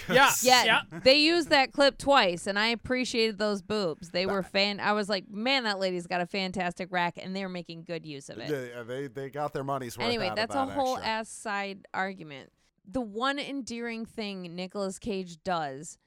Yeah. 0.07 0.25
'Cause- 0.27 0.43
Yeah, 0.43 0.63
Yeah. 0.65 0.81
they 1.03 1.17
used 1.19 1.49
that 1.49 1.71
clip 1.71 1.97
twice, 1.97 2.45
and 2.47 2.57
I 2.59 2.67
appreciated 2.67 3.37
those 3.39 3.61
boobs. 3.63 4.09
They 4.09 4.25
were 4.27 4.43
fan. 4.43 4.79
I 4.79 4.93
was 4.93 5.09
like, 5.09 5.27
man, 5.29 5.63
that 5.63 5.79
lady's 5.79 6.05
got 6.07 6.21
a 6.21 6.25
fantastic 6.27 6.89
rack, 6.91 7.17
and 7.21 7.35
they're 7.35 7.49
making 7.49 7.83
good 7.85 8.05
use 8.05 8.29
of 8.29 8.37
it. 8.37 8.49
They, 8.49 8.83
they 8.83 9.07
they 9.07 9.29
got 9.31 9.51
their 9.53 9.63
money's 9.63 9.97
worth. 9.97 10.05
anyway, 10.07 10.27
out 10.29 10.35
that's 10.35 10.55
of 10.55 10.67
a 10.67 10.71
that 10.71 10.77
whole 10.77 10.97
extra. 10.97 11.11
ass 11.11 11.29
side 11.29 11.87
argument. 11.93 12.51
The 12.87 13.01
one 13.01 13.39
endearing 13.39 14.05
thing 14.05 14.55
Nicolas 14.55 14.99
Cage 14.99 15.41
does 15.43 15.97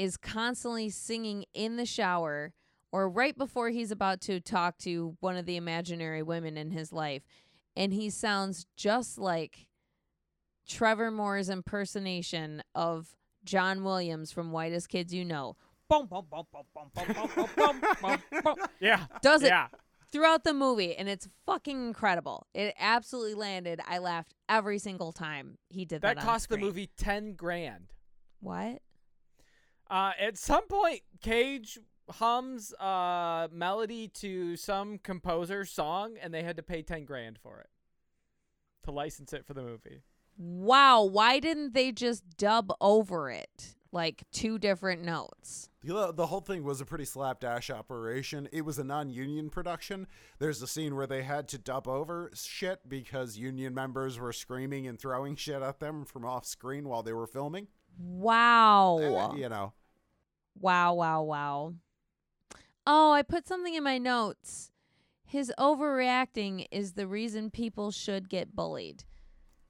is 0.00 0.16
constantly 0.16 0.88
singing 0.88 1.44
in 1.52 1.76
the 1.76 1.84
shower 1.84 2.54
or 2.90 3.06
right 3.06 3.36
before 3.36 3.68
he's 3.68 3.90
about 3.90 4.22
to 4.22 4.40
talk 4.40 4.78
to 4.78 5.14
one 5.20 5.36
of 5.36 5.44
the 5.44 5.56
imaginary 5.56 6.22
women 6.22 6.56
in 6.56 6.70
his 6.70 6.90
life. 6.90 7.22
And 7.76 7.92
he 7.92 8.08
sounds 8.08 8.64
just 8.78 9.18
like 9.18 9.66
Trevor 10.66 11.10
Moore's 11.10 11.50
impersonation 11.50 12.62
of 12.74 13.14
John 13.44 13.84
Williams 13.84 14.32
from 14.32 14.52
Whitest 14.52 14.88
Kids 14.88 15.12
U' 15.12 15.22
Know. 15.22 15.56
yeah. 18.80 19.04
Does 19.20 19.42
it 19.42 19.48
yeah. 19.48 19.66
throughout 20.10 20.44
the 20.44 20.54
movie, 20.54 20.96
and 20.96 21.10
it's 21.10 21.28
fucking 21.44 21.88
incredible. 21.88 22.46
It 22.54 22.74
absolutely 22.78 23.34
landed. 23.34 23.80
I 23.86 23.98
laughed 23.98 24.32
every 24.48 24.78
single 24.78 25.12
time 25.12 25.58
he 25.68 25.84
did 25.84 26.00
that. 26.00 26.16
That 26.16 26.24
cost 26.24 26.48
the, 26.48 26.56
the 26.56 26.62
movie 26.62 26.88
10 26.96 27.34
grand. 27.34 27.92
What? 28.40 28.80
Uh, 29.90 30.12
at 30.18 30.38
some 30.38 30.66
point, 30.68 31.02
Cage 31.20 31.78
hums 32.08 32.74
uh 32.74 33.46
melody 33.52 34.08
to 34.08 34.56
some 34.56 34.98
composer's 34.98 35.70
song, 35.70 36.16
and 36.20 36.32
they 36.32 36.42
had 36.42 36.56
to 36.56 36.62
pay 36.62 36.82
10 36.82 37.04
grand 37.04 37.38
for 37.38 37.60
it 37.60 37.68
to 38.84 38.90
license 38.90 39.32
it 39.32 39.46
for 39.46 39.54
the 39.54 39.62
movie. 39.62 40.02
Wow, 40.36 41.04
why 41.04 41.38
didn't 41.38 41.74
they 41.74 41.92
just 41.92 42.36
dub 42.36 42.72
over 42.80 43.30
it? 43.30 43.74
Like 43.92 44.22
two 44.32 44.58
different 44.58 45.02
notes. 45.02 45.68
The, 45.82 46.12
the 46.12 46.26
whole 46.26 46.40
thing 46.40 46.62
was 46.62 46.80
a 46.80 46.84
pretty 46.84 47.04
slapdash 47.04 47.70
operation. 47.70 48.48
It 48.52 48.64
was 48.64 48.78
a 48.78 48.84
non-union 48.84 49.50
production. 49.50 50.06
There's 50.38 50.62
a 50.62 50.66
scene 50.68 50.94
where 50.94 51.08
they 51.08 51.24
had 51.24 51.48
to 51.48 51.58
dub 51.58 51.88
over 51.88 52.30
shit 52.32 52.88
because 52.88 53.36
union 53.36 53.74
members 53.74 54.18
were 54.18 54.32
screaming 54.32 54.86
and 54.86 54.98
throwing 54.98 55.34
shit 55.34 55.60
at 55.60 55.80
them 55.80 56.04
from 56.04 56.24
off 56.24 56.46
screen 56.46 56.88
while 56.88 57.02
they 57.02 57.12
were 57.12 57.26
filming. 57.26 57.66
Wow. 57.98 58.98
Uh, 58.98 59.34
you 59.36 59.48
know, 59.48 59.72
Wow, 60.58 60.94
wow, 60.94 61.22
wow. 61.22 61.74
Oh, 62.86 63.12
I 63.12 63.22
put 63.22 63.46
something 63.46 63.74
in 63.74 63.82
my 63.84 63.98
notes. 63.98 64.70
His 65.24 65.52
overreacting 65.58 66.66
is 66.70 66.94
the 66.94 67.06
reason 67.06 67.50
people 67.50 67.90
should 67.90 68.28
get 68.28 68.54
bullied. 68.56 69.04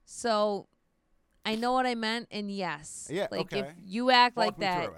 So 0.05 0.67
I 1.45 1.55
know 1.55 1.71
what 1.73 1.85
I 1.85 1.95
meant, 1.95 2.27
and 2.31 2.49
yes. 2.49 3.09
Yeah, 3.11 3.27
Like 3.31 3.53
if 3.53 3.67
you 3.77 4.09
act 4.09 4.35
walk 4.37 4.45
like 4.45 4.59
that, 4.59 4.89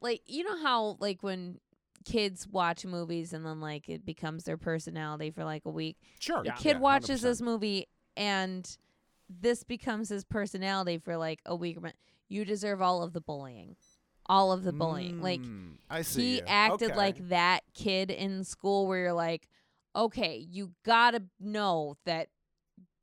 like 0.00 0.22
you 0.26 0.44
know 0.44 0.62
how 0.62 0.96
like 0.98 1.22
when 1.22 1.60
kids 2.04 2.48
watch 2.48 2.86
movies 2.86 3.32
and 3.32 3.44
then 3.44 3.60
like 3.60 3.88
it 3.88 4.06
becomes 4.06 4.44
their 4.44 4.56
personality 4.56 5.30
for 5.30 5.44
like 5.44 5.62
a 5.66 5.70
week. 5.70 5.98
Sure. 6.18 6.42
The 6.42 6.46
Yeah. 6.48 6.54
kid 6.56 6.72
Yeah, 6.76 6.78
watches 6.78 7.20
100%. 7.20 7.22
this 7.22 7.42
movie 7.42 7.86
and 8.16 8.76
this 9.28 9.62
becomes 9.62 10.08
his 10.08 10.24
personality 10.24 10.98
for 10.98 11.16
like 11.16 11.40
a 11.44 11.54
week. 11.54 11.78
You 12.28 12.44
deserve 12.44 12.80
all 12.80 13.02
of 13.02 13.12
the 13.12 13.20
bullying. 13.20 13.76
All 14.30 14.52
of 14.52 14.62
the 14.62 14.72
bullying. 14.72 15.20
Like 15.20 15.40
Mm, 15.40 15.72
I 15.90 16.02
see. 16.02 16.22
he 16.22 16.36
you. 16.36 16.42
acted 16.46 16.90
Okay. 16.90 16.96
like 16.96 17.28
that 17.28 17.64
kid 17.74 18.10
in 18.10 18.44
school 18.44 18.86
where 18.86 19.00
you're 19.00 19.12
like, 19.12 19.48
okay, 19.96 20.36
you 20.36 20.72
gotta 20.84 21.24
know 21.40 21.96
that 22.04 22.28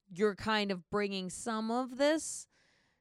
you're 0.10 0.36
kind 0.36 0.72
of 0.72 0.90
bringing 0.90 1.30
some 1.30 1.70
of 1.70 1.98
this. 1.98 2.48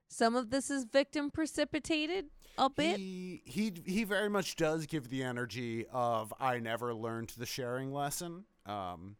Some 0.09 0.35
of 0.35 0.49
this 0.49 0.69
is 0.69 0.83
victim 0.85 1.31
precipitated 1.31 2.25
a 2.57 2.69
bit. 2.69 2.97
He, 2.97 3.41
he 3.45 3.73
he 3.85 4.03
very 4.03 4.29
much 4.29 4.57
does 4.57 4.85
give 4.87 5.09
the 5.09 5.23
energy 5.23 5.85
of 5.91 6.33
I 6.39 6.59
never 6.59 6.93
learned 6.93 7.29
the 7.37 7.45
sharing 7.45 7.93
lesson. 7.93 8.43
Um 8.65 9.15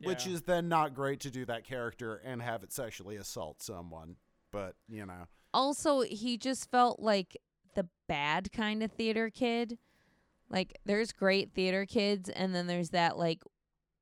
which 0.00 0.26
is 0.28 0.42
then 0.42 0.68
not 0.68 0.94
great 0.94 1.18
to 1.20 1.30
do 1.30 1.44
that 1.46 1.64
character 1.64 2.16
and 2.24 2.40
have 2.40 2.62
it 2.62 2.72
sexually 2.72 3.16
assault 3.16 3.60
someone. 3.62 4.14
But, 4.52 4.76
you 4.88 5.04
know. 5.04 5.26
also, 5.52 6.02
he 6.02 6.38
just 6.38 6.70
felt 6.70 7.00
like 7.00 7.36
the 7.74 7.88
bad 8.06 8.52
kind 8.52 8.82
of 8.82 8.92
theater 8.92 9.30
kid. 9.30 9.78
Like, 10.50 10.78
there's 10.84 11.12
great 11.12 11.52
theater 11.52 11.84
kids, 11.84 12.28
and 12.30 12.54
then 12.54 12.66
there's 12.66 12.90
that, 12.90 13.18
like, 13.18 13.42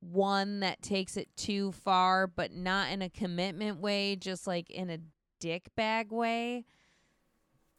one 0.01 0.61
that 0.61 0.83
takes 0.83 1.17
it 1.17 1.29
too 1.37 1.73
far, 1.73 2.27
but 2.27 2.53
not 2.53 2.91
in 2.91 3.03
a 3.03 3.11
commitment 3.11 3.81
way, 3.81 4.17
just 4.17 4.47
like 4.47 4.71
in 4.71 4.91
a 4.91 4.99
dick 5.41 5.69
bag 5.75 6.13
way. 6.13 6.65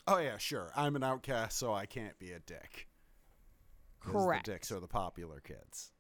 Oh 0.08 0.20
yeah, 0.20 0.38
sure. 0.38 0.72
I'm 0.76 0.96
an 0.96 1.04
outcast, 1.04 1.58
so 1.58 1.74
I 1.74 1.86
can't 1.86 2.18
be 2.18 2.32
a 2.32 2.40
dick. 2.40 2.88
Correct. 4.00 4.46
The 4.46 4.54
dicks 4.54 4.72
are 4.72 4.80
the 4.80 4.88
popular 4.88 5.40
kids. 5.40 5.92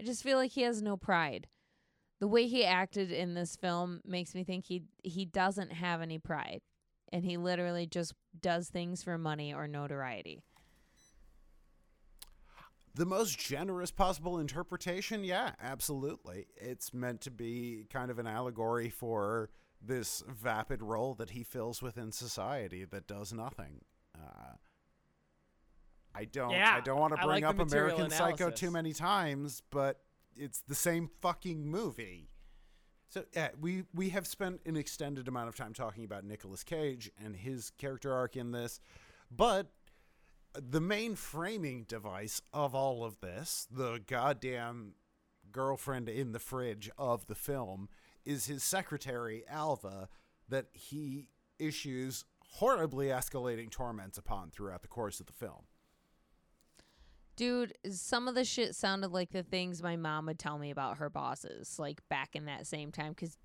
I 0.00 0.04
just 0.04 0.22
feel 0.22 0.38
like 0.38 0.52
he 0.52 0.62
has 0.62 0.82
no 0.82 0.96
pride. 0.96 1.46
The 2.20 2.28
way 2.28 2.46
he 2.46 2.64
acted 2.64 3.10
in 3.10 3.34
this 3.34 3.56
film 3.56 4.00
makes 4.04 4.34
me 4.34 4.44
think 4.44 4.64
he 4.64 4.84
he 5.02 5.24
doesn't 5.24 5.72
have 5.72 6.00
any 6.00 6.18
pride, 6.18 6.62
and 7.12 7.24
he 7.24 7.36
literally 7.36 7.86
just 7.86 8.14
does 8.40 8.68
things 8.68 9.02
for 9.02 9.18
money 9.18 9.52
or 9.52 9.68
notoriety. 9.68 10.42
The 12.94 13.06
most 13.06 13.38
generous 13.38 13.90
possible 13.90 14.38
interpretation, 14.38 15.24
yeah, 15.24 15.52
absolutely. 15.62 16.46
It's 16.56 16.92
meant 16.92 17.22
to 17.22 17.30
be 17.30 17.86
kind 17.90 18.10
of 18.10 18.18
an 18.18 18.26
allegory 18.26 18.90
for 18.90 19.50
this 19.80 20.22
vapid 20.28 20.82
role 20.82 21.14
that 21.14 21.30
he 21.30 21.42
fills 21.42 21.80
within 21.80 22.12
society 22.12 22.84
that 22.84 23.06
does 23.06 23.32
nothing. 23.32 23.80
Uh, 24.14 24.56
I 26.14 26.26
don't. 26.26 26.50
Yeah, 26.50 26.74
I 26.76 26.80
don't 26.80 27.00
want 27.00 27.16
to 27.16 27.26
bring 27.26 27.42
like 27.42 27.44
up 27.44 27.56
material 27.56 27.96
American 27.96 28.10
Psycho 28.10 28.50
too 28.50 28.70
many 28.70 28.92
times, 28.92 29.62
but 29.70 30.00
it's 30.36 30.60
the 30.60 30.74
same 30.74 31.08
fucking 31.20 31.66
movie. 31.66 32.28
So 33.12 33.24
yeah, 33.36 33.50
we 33.60 33.84
we 33.92 34.08
have 34.08 34.26
spent 34.26 34.62
an 34.64 34.74
extended 34.74 35.28
amount 35.28 35.50
of 35.50 35.54
time 35.54 35.74
talking 35.74 36.02
about 36.02 36.24
Nicolas 36.24 36.64
Cage 36.64 37.10
and 37.22 37.36
his 37.36 37.70
character 37.76 38.10
arc 38.10 38.36
in 38.38 38.52
this, 38.52 38.80
but 39.30 39.66
the 40.54 40.80
main 40.80 41.14
framing 41.14 41.84
device 41.84 42.40
of 42.54 42.74
all 42.74 43.04
of 43.04 43.20
this, 43.20 43.68
the 43.70 44.00
goddamn 44.06 44.94
girlfriend 45.50 46.08
in 46.08 46.32
the 46.32 46.38
fridge 46.38 46.90
of 46.96 47.26
the 47.26 47.34
film, 47.34 47.90
is 48.24 48.46
his 48.46 48.62
secretary 48.62 49.44
Alva 49.46 50.08
that 50.48 50.68
he 50.72 51.28
issues 51.58 52.24
horribly 52.54 53.08
escalating 53.08 53.70
torments 53.70 54.16
upon 54.16 54.50
throughout 54.50 54.80
the 54.80 54.88
course 54.88 55.20
of 55.20 55.26
the 55.26 55.34
film. 55.34 55.64
Dude, 57.36 57.72
some 57.90 58.28
of 58.28 58.34
the 58.34 58.44
shit 58.44 58.74
sounded 58.74 59.10
like 59.10 59.30
the 59.30 59.42
things 59.42 59.82
my 59.82 59.96
mom 59.96 60.26
would 60.26 60.38
tell 60.38 60.58
me 60.58 60.70
about 60.70 60.98
her 60.98 61.08
bosses, 61.08 61.78
like 61.78 62.06
back 62.08 62.36
in 62.36 62.44
that 62.44 62.66
same 62.66 62.92
time, 62.92 63.12
because 63.12 63.38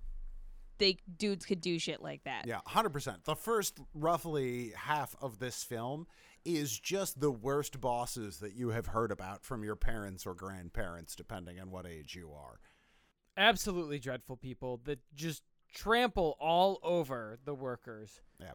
they 0.78 0.98
dudes 1.16 1.44
could 1.44 1.60
do 1.60 1.78
shit 1.78 2.02
like 2.02 2.22
that. 2.24 2.46
Yeah, 2.46 2.60
100%. 2.68 3.24
The 3.24 3.34
first 3.34 3.78
roughly 3.94 4.72
half 4.76 5.16
of 5.20 5.38
this 5.38 5.64
film 5.64 6.06
is 6.44 6.78
just 6.78 7.20
the 7.20 7.30
worst 7.30 7.80
bosses 7.80 8.38
that 8.38 8.54
you 8.54 8.68
have 8.68 8.86
heard 8.86 9.10
about 9.10 9.44
from 9.44 9.64
your 9.64 9.76
parents 9.76 10.26
or 10.26 10.34
grandparents, 10.34 11.16
depending 11.16 11.58
on 11.58 11.70
what 11.70 11.86
age 11.86 12.14
you 12.14 12.30
are. 12.32 12.60
Absolutely 13.36 13.98
dreadful 13.98 14.36
people 14.36 14.80
that 14.84 15.00
just 15.14 15.42
trample 15.74 16.36
all 16.40 16.78
over 16.82 17.38
the 17.44 17.54
workers. 17.54 18.20
Yeah. 18.40 18.52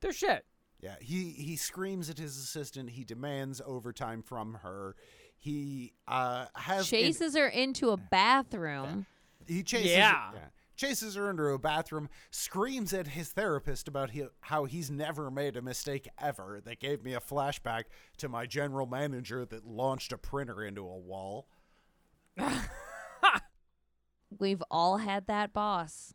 They're 0.00 0.12
shit. 0.12 0.44
Yeah, 0.80 0.94
he 1.00 1.30
he 1.30 1.56
screams 1.56 2.08
at 2.08 2.18
his 2.18 2.36
assistant. 2.38 2.90
He 2.90 3.04
demands 3.04 3.60
overtime 3.66 4.22
from 4.22 4.54
her. 4.62 4.94
He 5.36 5.92
uh 6.06 6.46
has 6.54 6.80
an- 6.92 6.98
Chases 6.98 7.34
her 7.36 7.48
into 7.48 7.90
a 7.90 7.96
bathroom. 7.96 9.06
he 9.46 9.62
chases 9.62 9.90
Yeah. 9.92 10.30
chases 10.76 11.16
her 11.16 11.30
into 11.30 11.42
a 11.46 11.58
bathroom. 11.58 12.08
Screams 12.30 12.92
at 12.92 13.08
his 13.08 13.30
therapist 13.32 13.88
about 13.88 14.10
he, 14.10 14.24
how 14.42 14.66
he's 14.66 14.88
never 14.90 15.30
made 15.32 15.56
a 15.56 15.62
mistake 15.62 16.08
ever. 16.20 16.60
That 16.64 16.78
gave 16.78 17.02
me 17.02 17.14
a 17.14 17.20
flashback 17.20 17.84
to 18.18 18.28
my 18.28 18.46
general 18.46 18.86
manager 18.86 19.44
that 19.46 19.66
launched 19.66 20.12
a 20.12 20.18
printer 20.18 20.62
into 20.62 20.82
a 20.82 20.96
wall. 20.98 21.48
We've 24.38 24.62
all 24.70 24.98
had 24.98 25.26
that 25.26 25.52
boss. 25.52 26.14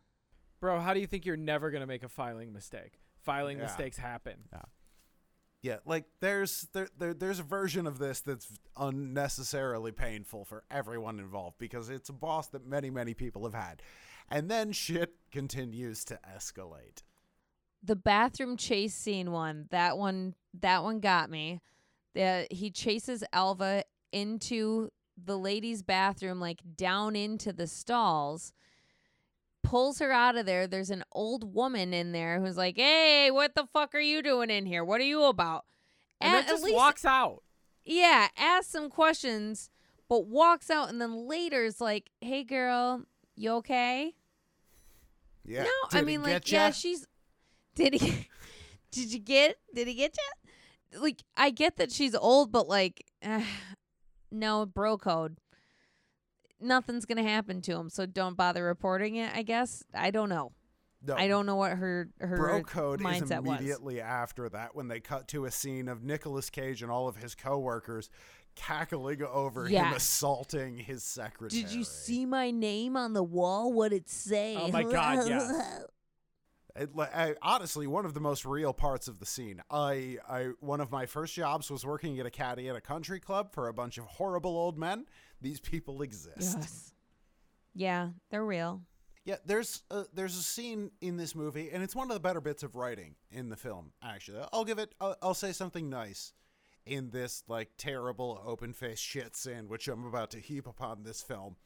Bro, 0.60 0.80
how 0.80 0.94
do 0.94 1.00
you 1.00 1.06
think 1.06 1.26
you're 1.26 1.36
never 1.36 1.70
going 1.70 1.80
to 1.82 1.86
make 1.86 2.02
a 2.02 2.08
filing 2.08 2.52
mistake? 2.52 3.00
Filing 3.24 3.58
Yeah. 3.58 3.64
mistakes 3.64 3.96
happen. 3.96 4.48
Yeah, 4.52 4.62
Yeah, 5.62 5.76
like 5.86 6.04
there's 6.20 6.68
there, 6.72 6.88
there 6.98 7.14
there's 7.14 7.38
a 7.38 7.42
version 7.44 7.86
of 7.86 7.98
this 7.98 8.20
that's 8.20 8.52
unnecessarily 8.76 9.92
painful 9.92 10.44
for 10.44 10.64
everyone 10.70 11.18
involved 11.18 11.56
because 11.58 11.88
it's 11.88 12.08
a 12.10 12.12
boss 12.12 12.48
that 12.48 12.66
many 12.66 12.90
many 12.90 13.14
people 13.14 13.44
have 13.44 13.54
had. 13.54 13.82
And 14.30 14.50
then 14.50 14.72
shit 14.72 15.14
continues 15.30 16.04
to 16.06 16.18
escalate. 16.36 17.02
The 17.82 17.96
bathroom 17.96 18.56
chase 18.56 18.94
scene 18.94 19.32
one, 19.32 19.66
that 19.70 19.96
one 19.98 20.34
that 20.60 20.82
one 20.82 21.00
got 21.00 21.30
me. 21.30 21.60
The 22.14 22.46
he 22.50 22.70
chases 22.70 23.24
Alva 23.32 23.84
into 24.12 24.90
the 25.22 25.38
ladies' 25.38 25.82
bathroom, 25.82 26.40
like 26.40 26.60
down 26.76 27.16
into 27.16 27.52
the 27.52 27.66
stalls. 27.66 28.52
Pulls 29.64 29.98
her 29.98 30.12
out 30.12 30.36
of 30.36 30.46
there. 30.46 30.68
There's 30.68 30.90
an 30.90 31.02
old 31.10 31.52
woman 31.54 31.92
in 31.92 32.12
there 32.12 32.40
who's 32.40 32.56
like, 32.56 32.76
"Hey, 32.76 33.30
what 33.32 33.54
the 33.56 33.66
fuck 33.72 33.94
are 33.94 34.00
you 34.00 34.22
doing 34.22 34.50
in 34.50 34.66
here? 34.66 34.84
What 34.84 35.00
are 35.00 35.04
you 35.04 35.24
about?" 35.24 35.64
And 36.20 36.36
At- 36.36 36.46
then 36.46 36.54
just 36.54 36.62
least- 36.64 36.76
walks 36.76 37.04
out. 37.04 37.42
yeah, 37.84 38.28
asks 38.36 38.70
some 38.70 38.88
questions, 38.90 39.70
but 40.08 40.26
walks 40.26 40.70
out, 40.70 40.88
and 40.90 41.00
then 41.00 41.26
later 41.26 41.64
is 41.64 41.80
like, 41.80 42.10
"Hey, 42.20 42.44
girl, 42.44 43.02
you 43.34 43.50
okay?" 43.54 44.14
Yeah. 45.44 45.64
no, 45.64 45.70
Did 45.90 45.98
I 45.98 46.02
mean, 46.02 46.22
like, 46.22 46.50
yeah, 46.50 46.70
she's. 46.70 47.06
Did 47.74 47.94
he? 47.94 48.28
did 48.92 49.12
you 49.12 49.18
get? 49.18 49.56
Did 49.74 49.88
he 49.88 49.94
get 49.94 50.16
you? 50.16 51.00
Like, 51.00 51.22
I 51.36 51.50
get 51.50 51.76
that 51.76 51.90
she's 51.90 52.14
old, 52.14 52.52
but 52.52 52.68
like, 52.68 53.04
no, 54.30 54.64
bro 54.66 54.96
code. 54.96 55.38
Nothing's 56.64 57.04
gonna 57.04 57.22
happen 57.22 57.60
to 57.62 57.72
him, 57.72 57.90
so 57.90 58.06
don't 58.06 58.36
bother 58.36 58.64
reporting 58.64 59.16
it. 59.16 59.30
I 59.34 59.42
guess 59.42 59.84
I 59.94 60.10
don't 60.10 60.28
know. 60.28 60.52
No, 61.06 61.14
I 61.16 61.28
don't 61.28 61.44
know 61.44 61.56
what 61.56 61.72
her 61.72 62.08
her 62.18 62.36
Bro 62.36 62.62
Code 62.62 63.00
is 63.00 63.06
mindset 63.06 63.42
was. 63.42 63.58
immediately 63.58 64.00
after 64.00 64.48
that 64.48 64.74
when 64.74 64.88
they 64.88 65.00
cut 65.00 65.28
to 65.28 65.44
a 65.44 65.50
scene 65.50 65.88
of 65.88 66.02
Nicolas 66.02 66.48
Cage 66.48 66.82
and 66.82 66.90
all 66.90 67.08
of 67.08 67.16
his 67.16 67.34
coworkers 67.34 68.08
cackling 68.54 69.22
over 69.22 69.66
him 69.66 69.92
assaulting 69.92 70.78
his 70.78 71.02
secretary. 71.02 71.62
Did 71.62 71.72
you 71.72 71.84
see 71.84 72.24
my 72.24 72.50
name 72.50 72.96
on 72.96 73.12
the 73.12 73.22
wall? 73.22 73.72
What 73.72 73.92
it 73.92 74.08
say? 74.08 74.56
Oh 74.56 74.68
my 74.68 74.84
God, 74.84 75.28
yes. 75.28 75.84
It, 76.76 76.90
I, 76.98 77.36
honestly, 77.40 77.86
one 77.86 78.04
of 78.04 78.14
the 78.14 78.20
most 78.20 78.44
real 78.44 78.72
parts 78.72 79.06
of 79.06 79.20
the 79.20 79.26
scene. 79.26 79.62
I, 79.70 80.18
I, 80.28 80.48
one 80.58 80.80
of 80.80 80.90
my 80.90 81.06
first 81.06 81.32
jobs 81.32 81.70
was 81.70 81.86
working 81.86 82.18
at 82.18 82.26
a 82.26 82.32
caddy 82.32 82.68
at 82.68 82.74
a 82.74 82.80
country 82.80 83.20
club 83.20 83.52
for 83.52 83.68
a 83.68 83.72
bunch 83.72 83.96
of 83.96 84.06
horrible 84.06 84.56
old 84.56 84.76
men. 84.76 85.06
These 85.40 85.60
people 85.60 86.02
exist. 86.02 86.56
yes. 86.60 86.92
Yeah, 87.74 88.10
they're 88.30 88.44
real. 88.44 88.82
Yeah, 89.24 89.36
there's 89.46 89.82
a, 89.90 90.04
there's 90.12 90.36
a 90.36 90.42
scene 90.42 90.90
in 91.00 91.16
this 91.16 91.34
movie, 91.34 91.70
and 91.70 91.82
it's 91.82 91.96
one 91.96 92.10
of 92.10 92.14
the 92.14 92.20
better 92.20 92.42
bits 92.42 92.62
of 92.62 92.76
writing 92.76 93.14
in 93.30 93.48
the 93.48 93.56
film. 93.56 93.92
Actually, 94.02 94.44
I'll 94.52 94.64
give 94.64 94.78
it. 94.78 94.94
I'll, 95.00 95.16
I'll 95.22 95.34
say 95.34 95.52
something 95.52 95.88
nice 95.88 96.34
in 96.86 97.10
this 97.10 97.42
like 97.48 97.70
terrible 97.78 98.42
open 98.44 98.74
faced 98.74 99.02
shit 99.02 99.34
sandwich 99.34 99.88
I'm 99.88 100.04
about 100.04 100.30
to 100.32 100.38
heap 100.38 100.66
upon 100.66 101.02
this 101.02 101.22
film. 101.22 101.56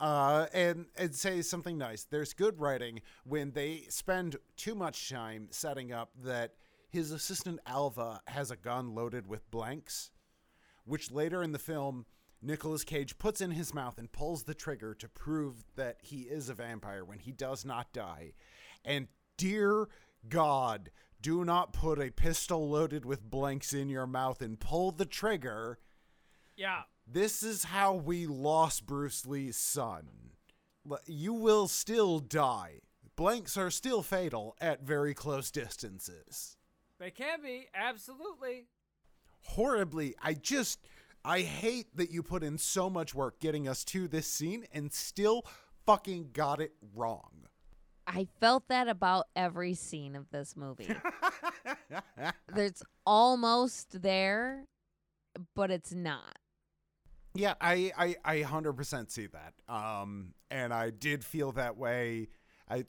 Uh, 0.00 0.46
and 0.52 0.86
and 0.96 1.14
say 1.14 1.40
something 1.40 1.78
nice. 1.78 2.04
There's 2.04 2.32
good 2.32 2.60
writing 2.60 3.00
when 3.24 3.52
they 3.52 3.84
spend 3.88 4.36
too 4.56 4.74
much 4.74 5.08
time 5.08 5.48
setting 5.50 5.92
up 5.92 6.10
that 6.24 6.54
his 6.88 7.12
assistant 7.12 7.60
Alva 7.64 8.20
has 8.26 8.50
a 8.50 8.56
gun 8.56 8.94
loaded 8.94 9.28
with 9.28 9.48
blanks, 9.52 10.10
which 10.84 11.12
later 11.12 11.42
in 11.42 11.52
the 11.52 11.58
film 11.60 12.06
Nicolas 12.44 12.84
Cage 12.84 13.18
puts 13.18 13.40
in 13.40 13.52
his 13.52 13.72
mouth 13.72 13.98
and 13.98 14.12
pulls 14.12 14.44
the 14.44 14.54
trigger 14.54 14.94
to 14.94 15.08
prove 15.08 15.64
that 15.76 15.96
he 16.02 16.22
is 16.22 16.48
a 16.48 16.54
vampire 16.54 17.04
when 17.04 17.18
he 17.18 17.32
does 17.32 17.64
not 17.64 17.92
die. 17.92 18.32
And 18.84 19.08
dear 19.36 19.88
God, 20.28 20.90
do 21.20 21.44
not 21.44 21.72
put 21.72 21.98
a 21.98 22.10
pistol 22.10 22.68
loaded 22.68 23.06
with 23.06 23.30
blanks 23.30 23.72
in 23.72 23.88
your 23.88 24.06
mouth 24.06 24.42
and 24.42 24.60
pull 24.60 24.92
the 24.92 25.06
trigger. 25.06 25.78
Yeah. 26.56 26.82
This 27.06 27.42
is 27.42 27.64
how 27.64 27.94
we 27.94 28.26
lost 28.26 28.86
Bruce 28.86 29.26
Lee's 29.26 29.56
son. 29.56 30.08
You 31.06 31.32
will 31.32 31.66
still 31.66 32.18
die. 32.18 32.80
Blanks 33.16 33.56
are 33.56 33.70
still 33.70 34.02
fatal 34.02 34.56
at 34.60 34.82
very 34.82 35.14
close 35.14 35.50
distances. 35.50 36.56
They 36.98 37.10
can 37.10 37.42
be, 37.42 37.68
absolutely. 37.74 38.66
Horribly, 39.40 40.14
I 40.22 40.34
just, 40.34 40.80
I 41.24 41.40
hate 41.40 41.96
that 41.96 42.10
you 42.10 42.22
put 42.22 42.42
in 42.42 42.58
so 42.58 42.90
much 42.90 43.14
work 43.14 43.40
getting 43.40 43.66
us 43.66 43.84
to 43.86 44.08
this 44.08 44.26
scene 44.26 44.66
and 44.72 44.92
still 44.92 45.44
fucking 45.86 46.30
got 46.32 46.60
it 46.60 46.72
wrong. 46.94 47.46
I 48.06 48.28
felt 48.40 48.68
that 48.68 48.88
about 48.88 49.26
every 49.34 49.74
scene 49.74 50.14
of 50.16 50.30
this 50.30 50.56
movie. 50.56 50.94
It's 52.56 52.82
almost 53.06 54.02
there, 54.02 54.66
but 55.54 55.70
it's 55.70 55.92
not. 55.92 56.38
Yeah, 57.34 57.54
I, 57.60 57.92
I, 57.96 58.16
I 58.24 58.36
100% 58.42 59.10
see 59.10 59.26
that. 59.28 59.54
Um, 59.68 60.34
and 60.50 60.72
I 60.72 60.90
did 60.90 61.24
feel 61.24 61.52
that 61.52 61.76
way. 61.76 62.28
I, 62.68 62.84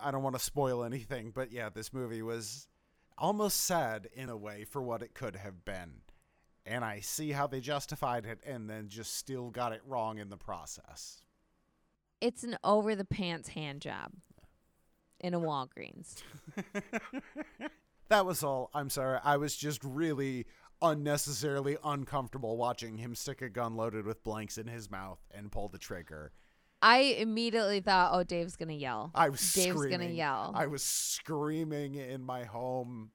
I 0.00 0.10
don't 0.10 0.22
want 0.22 0.36
to 0.36 0.42
spoil 0.42 0.84
anything, 0.84 1.32
but 1.34 1.52
yeah, 1.52 1.68
this 1.68 1.92
movie 1.92 2.22
was 2.22 2.66
almost 3.18 3.64
sad 3.64 4.08
in 4.14 4.28
a 4.30 4.36
way 4.36 4.64
for 4.64 4.82
what 4.82 5.02
it 5.02 5.14
could 5.14 5.36
have 5.36 5.64
been. 5.64 6.00
And 6.66 6.84
I 6.84 7.00
see 7.00 7.32
how 7.32 7.46
they 7.46 7.60
justified 7.60 8.24
it 8.24 8.40
and 8.46 8.68
then 8.70 8.88
just 8.88 9.16
still 9.16 9.50
got 9.50 9.72
it 9.72 9.82
wrong 9.86 10.18
in 10.18 10.30
the 10.30 10.36
process. 10.36 11.22
It's 12.20 12.42
an 12.42 12.56
over 12.64 12.94
the 12.94 13.04
pants 13.04 13.50
hand 13.50 13.82
job 13.82 14.12
in 15.20 15.34
a 15.34 15.40
Walgreens. 15.40 16.22
that 18.08 18.24
was 18.24 18.42
all. 18.42 18.70
I'm 18.72 18.88
sorry. 18.88 19.18
I 19.22 19.36
was 19.36 19.56
just 19.56 19.82
really 19.84 20.46
unnecessarily 20.80 21.76
uncomfortable 21.84 22.56
watching 22.56 22.98
him 22.98 23.14
stick 23.14 23.42
a 23.42 23.48
gun 23.48 23.76
loaded 23.76 24.06
with 24.06 24.22
blanks 24.24 24.58
in 24.58 24.66
his 24.66 24.90
mouth 24.90 25.18
and 25.30 25.52
pull 25.52 25.68
the 25.68 25.78
trigger. 25.78 26.32
I 26.82 26.98
immediately 27.18 27.80
thought, 27.80 28.10
"Oh, 28.12 28.22
Dave's 28.24 28.56
gonna 28.56 28.74
yell. 28.74 29.10
I 29.14 29.28
was 29.30 29.40
Dave's 29.52 29.74
screaming. 29.76 29.98
gonna 30.00 30.10
yell. 30.12 30.52
I 30.54 30.66
was 30.66 30.82
screaming 30.82 31.94
in 31.94 32.22
my 32.22 32.44
home. 32.44 33.10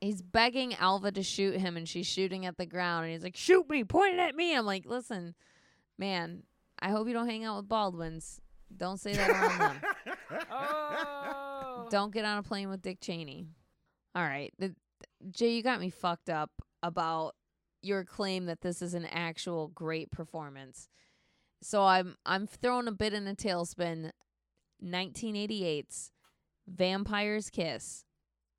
He's 0.00 0.22
begging 0.22 0.74
Alva 0.74 1.10
to 1.12 1.22
shoot 1.22 1.56
him, 1.56 1.76
and 1.76 1.88
she's 1.88 2.06
shooting 2.06 2.46
at 2.46 2.56
the 2.56 2.66
ground, 2.66 3.04
and 3.04 3.12
he's 3.12 3.22
like, 3.22 3.36
"Shoot 3.36 3.68
me, 3.68 3.84
point 3.84 4.14
it 4.14 4.20
at 4.20 4.34
me." 4.34 4.54
I'm 4.54 4.64
like, 4.64 4.86
"Listen, 4.86 5.34
man, 5.98 6.44
I 6.78 6.90
hope 6.90 7.08
you 7.08 7.14
don't 7.14 7.28
hang 7.28 7.44
out 7.44 7.56
with 7.56 7.68
Baldwins. 7.68 8.40
Don't 8.76 8.98
say 8.98 9.14
that 9.14 9.30
around 9.30 9.58
them. 9.58 9.80
Oh. 10.50 11.88
Don't 11.90 12.12
get 12.12 12.24
on 12.24 12.38
a 12.38 12.42
plane 12.42 12.68
with 12.68 12.82
Dick 12.82 13.00
Cheney." 13.00 13.48
All 14.14 14.22
right, 14.22 14.52
the, 14.58 14.74
Jay, 15.30 15.54
you 15.54 15.62
got 15.62 15.80
me 15.80 15.90
fucked 15.90 16.30
up 16.30 16.50
about 16.82 17.34
your 17.82 18.04
claim 18.04 18.46
that 18.46 18.60
this 18.60 18.82
is 18.82 18.94
an 18.94 19.06
actual 19.06 19.68
great 19.68 20.10
performance. 20.10 20.88
So 21.62 21.82
I'm 21.82 22.16
I'm 22.24 22.46
throwing 22.46 22.88
a 22.88 22.92
bit 22.92 23.12
in 23.12 23.26
a 23.26 23.34
tailspin. 23.34 24.12
1988's 24.82 26.12
Vampire's 26.68 27.50
Kiss. 27.50 28.04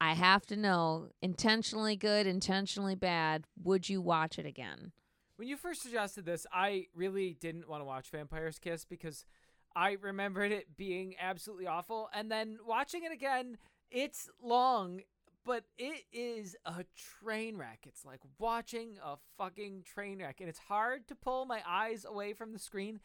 I 0.02 0.14
have 0.14 0.46
to 0.48 0.56
know 0.56 1.10
intentionally 1.22 1.96
good, 1.96 2.26
intentionally 2.26 2.96
bad. 2.96 3.46
Would 3.64 3.90
you 3.90 4.02
watch 4.02 4.40
it 4.40 4.46
again? 4.46 4.92
When 5.36 5.48
you 5.48 5.58
first 5.58 5.82
suggested 5.82 6.26
this, 6.26 6.46
I 6.52 6.88
really 6.96 7.38
didn't 7.40 7.70
want 7.70 7.82
to 7.82 7.86
watch 7.86 8.10
Vampire's 8.10 8.60
Kiss 8.60 8.86
because 8.86 9.26
I 9.76 9.98
remembered 10.02 10.52
it 10.52 10.76
being 10.78 11.16
absolutely 11.20 11.68
awful. 11.68 12.10
And 12.14 12.32
then 12.32 12.58
watching 12.66 13.04
it 13.04 13.12
again, 13.12 13.58
it's 13.92 14.30
long, 14.42 15.02
but 15.46 15.64
it 15.78 16.04
is 16.12 16.56
a 16.66 16.86
train 17.22 17.58
wreck. 17.58 17.80
It's 17.86 18.06
like 18.06 18.22
watching 18.38 18.98
a 19.04 19.16
fucking 19.38 19.84
train 19.84 20.20
wreck. 20.20 20.38
And 20.40 20.50
it's 20.50 20.60
hard 20.60 21.08
to 21.08 21.16
pull 21.16 21.46
my 21.46 21.62
eyes 21.68 22.06
away 22.06 22.34
from 22.34 22.54
the 22.54 22.60
screen. 22.60 23.00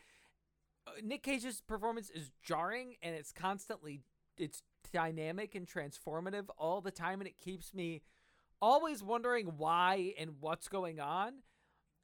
Uh, 0.86 0.92
Nic 1.02 1.22
Cage's 1.22 1.62
performance 1.66 2.10
is 2.10 2.30
jarring 2.42 2.96
and 3.02 3.14
it's 3.14 3.32
constantly 3.32 4.00
it's 4.38 4.62
dynamic 4.92 5.54
and 5.54 5.66
transformative 5.66 6.46
all 6.56 6.80
the 6.80 6.90
time 6.90 7.20
and 7.20 7.28
it 7.28 7.38
keeps 7.38 7.74
me 7.74 8.02
always 8.60 9.02
wondering 9.02 9.52
why 9.56 10.14
and 10.18 10.36
what's 10.40 10.68
going 10.68 11.00
on. 11.00 11.34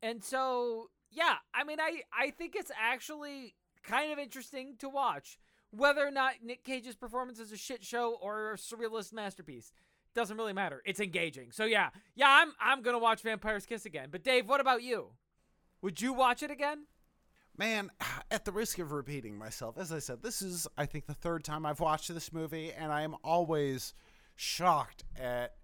And 0.02 0.22
so, 0.22 0.90
yeah, 1.10 1.36
I 1.54 1.64
mean, 1.64 1.80
I 1.80 2.02
I 2.12 2.30
think 2.30 2.54
it's 2.56 2.70
actually 2.78 3.54
kind 3.82 4.12
of 4.12 4.18
interesting 4.18 4.76
to 4.78 4.88
watch. 4.88 5.38
Whether 5.70 6.06
or 6.06 6.10
not 6.10 6.34
Nic 6.42 6.64
Cage's 6.64 6.96
performance 6.96 7.38
is 7.38 7.52
a 7.52 7.56
shit 7.56 7.84
show 7.84 8.18
or 8.20 8.52
a 8.52 8.56
surrealist 8.56 9.12
masterpiece 9.12 9.72
doesn't 10.14 10.36
really 10.36 10.52
matter. 10.52 10.82
It's 10.84 11.00
engaging. 11.00 11.52
So 11.52 11.64
yeah, 11.64 11.90
yeah, 12.14 12.28
I'm 12.28 12.52
I'm 12.60 12.82
gonna 12.82 12.98
watch 12.98 13.22
Vampire's 13.22 13.66
Kiss 13.66 13.86
again. 13.86 14.08
But 14.10 14.24
Dave, 14.24 14.48
what 14.48 14.60
about 14.60 14.82
you? 14.82 15.10
Would 15.82 16.00
you 16.00 16.12
watch 16.12 16.42
it 16.42 16.50
again? 16.50 16.86
Man, 17.60 17.90
at 18.30 18.46
the 18.46 18.52
risk 18.52 18.78
of 18.78 18.90
repeating 18.90 19.36
myself, 19.36 19.76
as 19.76 19.92
I 19.92 19.98
said, 19.98 20.22
this 20.22 20.40
is, 20.40 20.66
I 20.78 20.86
think, 20.86 21.06
the 21.06 21.14
third 21.14 21.44
time 21.44 21.66
I've 21.66 21.78
watched 21.78 22.12
this 22.12 22.32
movie, 22.32 22.72
and 22.72 22.90
I 22.90 23.02
am 23.02 23.14
always 23.22 23.92
shocked 24.34 25.04
at 25.20 25.56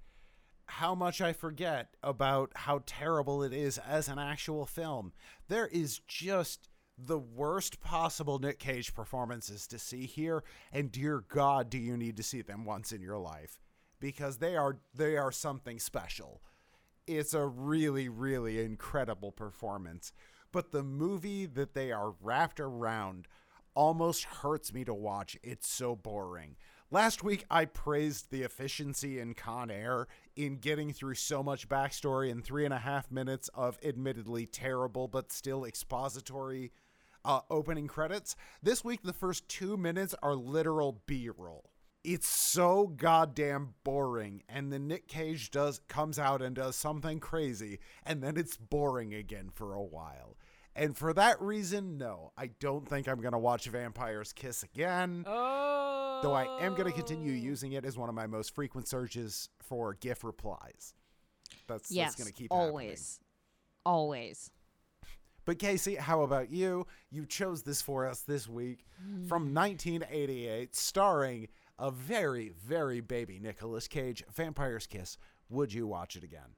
how 0.66 0.94
much 0.94 1.22
I 1.22 1.32
forget 1.32 1.94
about 2.02 2.52
how 2.54 2.82
terrible 2.84 3.42
it 3.42 3.54
is 3.54 3.78
as 3.78 4.08
an 4.08 4.18
actual 4.18 4.66
film. 4.66 5.12
There 5.48 5.68
is 5.68 6.00
just 6.06 6.68
the 6.98 7.18
worst 7.18 7.80
possible 7.80 8.38
Nic 8.38 8.58
Cage 8.58 8.92
performances 8.92 9.66
to 9.68 9.78
see 9.78 10.04
here, 10.04 10.44
and 10.72 10.92
dear 10.92 11.24
God, 11.26 11.70
do 11.70 11.78
you 11.78 11.96
need 11.96 12.18
to 12.18 12.22
see 12.22 12.42
them 12.42 12.66
once 12.66 12.92
in 12.92 13.00
your 13.00 13.18
life 13.18 13.58
because 14.00 14.36
they 14.36 14.54
are 14.54 14.78
they 14.94 15.16
are 15.16 15.32
something 15.32 15.78
special. 15.78 16.42
It's 17.06 17.32
a 17.32 17.46
really, 17.46 18.08
really 18.08 18.60
incredible 18.60 19.30
performance. 19.30 20.12
But 20.56 20.72
the 20.72 20.82
movie 20.82 21.44
that 21.44 21.74
they 21.74 21.92
are 21.92 22.14
wrapped 22.22 22.60
around 22.60 23.28
almost 23.74 24.24
hurts 24.24 24.72
me 24.72 24.86
to 24.86 24.94
watch. 24.94 25.36
It's 25.42 25.68
so 25.68 25.94
boring. 25.94 26.56
Last 26.90 27.22
week, 27.22 27.44
I 27.50 27.66
praised 27.66 28.30
the 28.30 28.40
efficiency 28.42 29.20
in 29.20 29.34
Con 29.34 29.70
Air 29.70 30.08
in 30.34 30.56
getting 30.56 30.94
through 30.94 31.16
so 31.16 31.42
much 31.42 31.68
backstory 31.68 32.30
in 32.30 32.40
three 32.40 32.64
and 32.64 32.72
a 32.72 32.78
half 32.78 33.10
minutes 33.10 33.50
of 33.52 33.78
admittedly 33.84 34.46
terrible 34.46 35.08
but 35.08 35.30
still 35.30 35.66
expository 35.66 36.72
uh, 37.22 37.40
opening 37.50 37.86
credits. 37.86 38.34
This 38.62 38.82
week, 38.82 39.02
the 39.02 39.12
first 39.12 39.46
two 39.50 39.76
minutes 39.76 40.14
are 40.22 40.34
literal 40.34 41.02
B 41.04 41.28
roll. 41.36 41.68
It's 42.02 42.28
so 42.28 42.86
goddamn 42.86 43.74
boring, 43.84 44.42
and 44.48 44.72
then 44.72 44.86
Nic 44.86 45.06
Cage 45.06 45.50
does 45.50 45.80
comes 45.88 46.18
out 46.18 46.40
and 46.40 46.56
does 46.56 46.76
something 46.76 47.20
crazy, 47.20 47.80
and 48.06 48.22
then 48.22 48.38
it's 48.38 48.56
boring 48.56 49.12
again 49.12 49.50
for 49.52 49.74
a 49.74 49.82
while. 49.82 50.36
And 50.76 50.96
for 50.96 51.12
that 51.14 51.40
reason, 51.40 51.96
no, 51.96 52.32
I 52.36 52.50
don't 52.60 52.86
think 52.86 53.08
I'm 53.08 53.20
gonna 53.20 53.38
watch 53.38 53.66
Vampire's 53.66 54.32
Kiss 54.32 54.62
again. 54.62 55.24
Oh. 55.26 56.20
Though 56.22 56.32
I 56.32 56.64
am 56.64 56.72
going 56.72 56.86
to 56.86 56.92
continue 56.92 57.32
oh. 57.32 57.36
using 57.36 57.72
it 57.72 57.84
as 57.84 57.96
one 57.96 58.08
of 58.08 58.14
my 58.14 58.26
most 58.26 58.54
frequent 58.54 58.88
searches 58.88 59.48
for 59.60 59.94
GIF 59.94 60.24
replies. 60.24 60.94
That's, 61.66 61.90
yes, 61.90 62.08
that's 62.08 62.16
going 62.16 62.26
to 62.26 62.32
keep 62.32 62.52
happening. 62.52 62.68
always, 62.68 63.20
always. 63.84 64.50
But 65.44 65.58
Casey, 65.58 65.94
how 65.94 66.22
about 66.22 66.50
you? 66.50 66.86
You 67.10 67.26
chose 67.26 67.62
this 67.62 67.82
for 67.82 68.06
us 68.06 68.20
this 68.20 68.48
week 68.48 68.84
hmm. 69.00 69.26
from 69.26 69.54
1988, 69.54 70.74
starring 70.74 71.48
a 71.78 71.90
very, 71.90 72.52
very 72.66 73.00
baby 73.00 73.38
Nicolas 73.38 73.86
Cage, 73.86 74.24
Vampire's 74.34 74.86
Kiss. 74.86 75.18
Would 75.48 75.72
you 75.72 75.86
watch 75.86 76.16
it 76.16 76.24
again? 76.24 76.56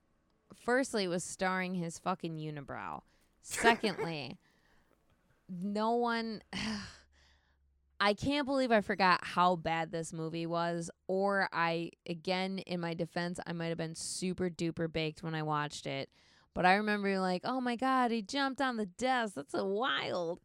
Firstly, 0.54 1.04
it 1.04 1.08
was 1.08 1.24
starring 1.24 1.74
his 1.74 1.98
fucking 1.98 2.36
unibrow. 2.36 3.02
Secondly, 3.42 4.38
no 5.48 5.92
one. 5.92 6.42
I 8.00 8.14
can't 8.14 8.46
believe 8.46 8.70
I 8.70 8.80
forgot 8.80 9.24
how 9.24 9.56
bad 9.56 9.90
this 9.90 10.12
movie 10.12 10.46
was. 10.46 10.88
Or 11.08 11.48
I, 11.52 11.90
again, 12.08 12.58
in 12.58 12.78
my 12.80 12.94
defense, 12.94 13.40
I 13.44 13.52
might 13.52 13.68
have 13.68 13.78
been 13.78 13.96
super 13.96 14.48
duper 14.48 14.92
baked 14.92 15.24
when 15.24 15.34
I 15.34 15.42
watched 15.42 15.84
it. 15.84 16.08
But 16.54 16.64
I 16.64 16.74
remember 16.74 17.18
like, 17.18 17.42
oh 17.44 17.60
my 17.60 17.76
God, 17.76 18.10
he 18.10 18.22
jumped 18.22 18.60
on 18.60 18.76
the 18.76 18.86
desk. 18.86 19.34
That's 19.34 19.54
wild. 19.54 20.40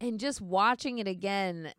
And 0.00 0.18
just 0.18 0.40
watching 0.40 0.98
it 0.98 1.06
again, 1.06 1.72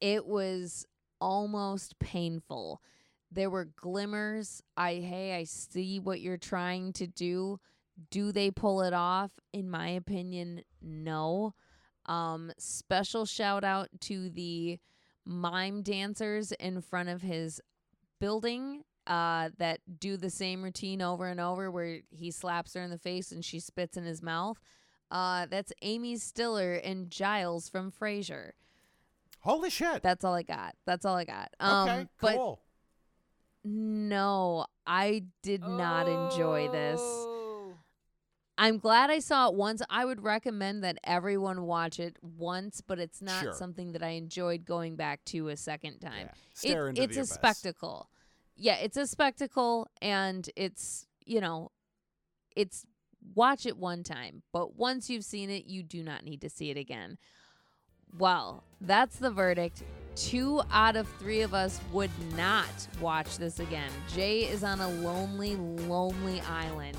it 0.00 0.26
was 0.26 0.86
almost 1.20 1.98
painful. 1.98 2.82
There 3.30 3.50
were 3.50 3.64
glimmers. 3.64 4.62
I, 4.76 4.94
hey, 4.94 5.36
I 5.36 5.44
see 5.44 5.98
what 5.98 6.20
you're 6.20 6.36
trying 6.36 6.92
to 6.94 7.06
do. 7.06 7.60
Do 8.10 8.32
they 8.32 8.50
pull 8.50 8.82
it 8.82 8.92
off? 8.92 9.30
In 9.52 9.70
my 9.70 9.88
opinion, 9.88 10.62
no. 10.80 11.54
Um, 12.06 12.52
special 12.58 13.26
shout 13.26 13.64
out 13.64 13.88
to 14.02 14.28
the 14.30 14.78
mime 15.24 15.82
dancers 15.82 16.52
in 16.52 16.80
front 16.80 17.08
of 17.08 17.22
his 17.22 17.60
building 18.18 18.82
uh, 19.06 19.50
that 19.58 19.80
do 20.00 20.16
the 20.16 20.30
same 20.30 20.62
routine 20.62 21.00
over 21.02 21.26
and 21.28 21.40
over 21.40 21.70
where 21.70 22.00
he 22.10 22.30
slaps 22.30 22.74
her 22.74 22.82
in 22.82 22.90
the 22.90 22.98
face 22.98 23.30
and 23.30 23.44
she 23.44 23.60
spits 23.60 23.96
in 23.96 24.04
his 24.04 24.22
mouth. 24.22 24.58
Uh, 25.10 25.46
that's 25.50 25.72
Amy 25.82 26.16
Stiller 26.16 26.74
and 26.74 27.10
Giles 27.10 27.68
from 27.68 27.92
Frasier. 27.92 28.52
Holy 29.40 29.70
shit. 29.70 30.02
That's 30.02 30.24
all 30.24 30.34
I 30.34 30.42
got. 30.42 30.74
That's 30.86 31.04
all 31.04 31.16
I 31.16 31.24
got. 31.24 31.50
Um, 31.60 31.88
okay, 31.88 32.06
But 32.20 32.36
cool. 32.36 32.60
no, 33.64 34.66
I 34.86 35.24
did 35.42 35.62
not 35.62 36.08
enjoy 36.08 36.68
this. 36.70 37.00
I'm 38.58 38.78
glad 38.78 39.10
I 39.10 39.18
saw 39.18 39.48
it 39.48 39.54
once. 39.54 39.82
I 39.88 40.04
would 40.04 40.22
recommend 40.22 40.84
that 40.84 40.98
everyone 41.04 41.62
watch 41.62 41.98
it 41.98 42.16
once, 42.22 42.80
but 42.80 42.98
it's 42.98 43.22
not 43.22 43.42
Sure. 43.42 43.52
something 43.54 43.92
that 43.92 44.02
I 44.02 44.10
enjoyed 44.10 44.64
going 44.64 44.94
back 44.96 45.24
to 45.26 45.48
a 45.48 45.56
second 45.56 46.00
time. 46.00 46.28
Yeah. 46.62 46.88
It- 46.90 46.98
it's 46.98 47.16
a 47.16 47.24
spectacle. 47.26 48.08
Yeah, 48.54 48.76
it's 48.76 48.96
a 48.98 49.06
spectacle 49.06 49.88
and 50.02 50.48
it's, 50.54 51.06
you 51.24 51.40
know, 51.40 51.72
it's 52.54 52.84
watch 53.34 53.64
it 53.66 53.78
one 53.78 54.02
time, 54.02 54.42
but 54.52 54.74
once 54.76 55.08
you've 55.08 55.24
seen 55.24 55.48
it, 55.48 55.64
you 55.64 55.82
do 55.82 56.02
not 56.02 56.24
need 56.24 56.40
to 56.42 56.50
see 56.50 56.70
it 56.70 56.76
again. 56.76 57.18
Well, 58.18 58.62
that's 58.80 59.16
the 59.16 59.30
verdict. 59.30 59.82
Two 60.14 60.60
out 60.70 60.96
of 60.96 61.08
three 61.18 61.40
of 61.40 61.54
us 61.54 61.80
would 61.92 62.10
not 62.36 62.68
watch 63.00 63.38
this 63.38 63.60
again. 63.60 63.90
Jay 64.12 64.40
is 64.40 64.62
on 64.62 64.80
a 64.80 64.88
lonely, 64.88 65.56
lonely 65.56 66.40
island 66.42 66.98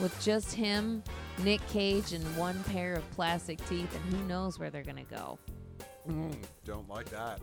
with 0.00 0.18
just 0.22 0.54
him, 0.54 1.02
Nic 1.42 1.66
Cage, 1.68 2.12
and 2.12 2.24
one 2.36 2.62
pair 2.64 2.94
of 2.94 3.10
plastic 3.10 3.58
teeth, 3.68 3.94
and 3.94 4.14
who 4.14 4.26
knows 4.26 4.58
where 4.58 4.70
they're 4.70 4.82
going 4.82 4.96
to 4.96 5.14
go. 5.14 5.38
Mm, 6.08 6.34
don't 6.64 6.88
like 6.88 7.10
that. 7.10 7.40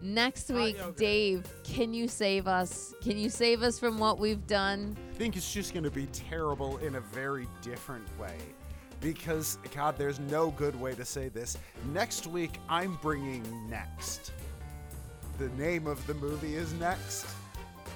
Next 0.00 0.48
Hot 0.48 0.56
week, 0.56 0.78
yogurt. 0.78 0.96
Dave, 0.96 1.46
can 1.62 1.94
you 1.94 2.08
save 2.08 2.48
us? 2.48 2.92
Can 3.00 3.16
you 3.16 3.28
save 3.28 3.62
us 3.62 3.78
from 3.78 3.98
what 3.98 4.18
we've 4.18 4.44
done? 4.48 4.96
I 5.12 5.14
think 5.14 5.36
it's 5.36 5.52
just 5.52 5.72
going 5.72 5.84
to 5.84 5.90
be 5.90 6.06
terrible 6.06 6.78
in 6.78 6.96
a 6.96 7.00
very 7.00 7.46
different 7.60 8.06
way. 8.18 8.36
Because, 9.02 9.58
God, 9.74 9.98
there's 9.98 10.20
no 10.20 10.52
good 10.52 10.80
way 10.80 10.94
to 10.94 11.04
say 11.04 11.28
this. 11.28 11.58
Next 11.92 12.26
week, 12.26 12.52
I'm 12.68 12.96
bringing 13.02 13.44
Next. 13.68 14.32
The 15.38 15.48
name 15.50 15.86
of 15.86 16.06
the 16.06 16.14
movie 16.14 16.54
is 16.54 16.72
Next. 16.74 17.26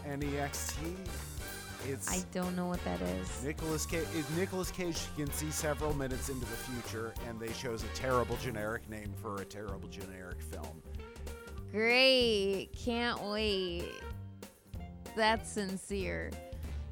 N 0.04 0.22
E 0.22 0.38
X 0.38 0.74
T. 0.80 0.94
It's 1.88 2.10
I 2.10 2.24
don't 2.32 2.56
know 2.56 2.66
what 2.66 2.82
that 2.84 3.00
is. 3.00 3.44
Nicolas 3.44 3.86
Cage. 3.86 4.06
Nicolas 4.36 4.70
Cage 4.70 4.98
can 5.16 5.30
see 5.32 5.50
several 5.50 5.94
minutes 5.94 6.28
into 6.28 6.44
the 6.44 6.56
future, 6.56 7.14
and 7.28 7.38
they 7.38 7.48
chose 7.48 7.84
a 7.84 7.88
terrible 7.88 8.36
generic 8.36 8.88
name 8.90 9.12
for 9.22 9.40
a 9.40 9.44
terrible 9.44 9.88
generic 9.88 10.40
film. 10.42 10.82
Great. 11.70 12.70
Can't 12.76 13.22
wait. 13.22 13.92
That's 15.14 15.48
sincere. 15.48 16.30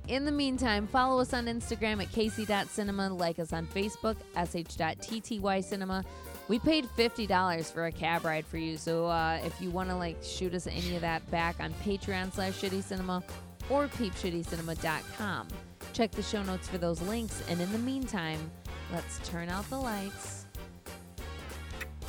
In 0.09 0.26
the 0.26 0.32
meantime, 0.32 0.86
follow 0.86 1.20
us 1.20 1.32
on 1.32 1.46
Instagram 1.46 2.02
at 2.02 2.12
casey.cinema, 2.12 3.09
like 3.09 3.38
us 3.38 3.52
on 3.55 3.66
Facebook, 3.66 4.16
sh.ttycinema. 4.34 6.05
We 6.46 6.59
paid 6.59 6.86
$50 6.98 7.72
for 7.72 7.86
a 7.86 7.92
cab 7.92 8.24
ride 8.24 8.44
for 8.44 8.59
you, 8.59 8.76
so 8.76 9.07
uh, 9.07 9.40
if 9.44 9.59
you 9.62 9.70
want 9.70 9.88
to 9.88 9.96
like 9.96 10.22
shoot 10.22 10.52
us 10.52 10.66
any 10.66 10.94
of 10.94 11.00
that 11.00 11.28
back 11.30 11.57
on 11.59 11.72
Patreon 11.84 12.34
slash 12.34 12.61
Shitty 12.61 12.82
Cinema 12.82 13.22
or 13.70 13.88
peepshittycinema.com. 13.88 15.48
Check 15.94 16.11
the 16.11 16.22
show 16.22 16.42
notes 16.42 16.68
for 16.68 16.76
those 16.76 17.00
links, 17.02 17.42
and 17.48 17.59
in 17.61 17.72
the 17.72 17.78
meantime, 17.78 18.50
let's 18.92 19.26
turn 19.26 19.48
out 19.48 19.68
the 19.70 19.78
lights. 19.78 20.44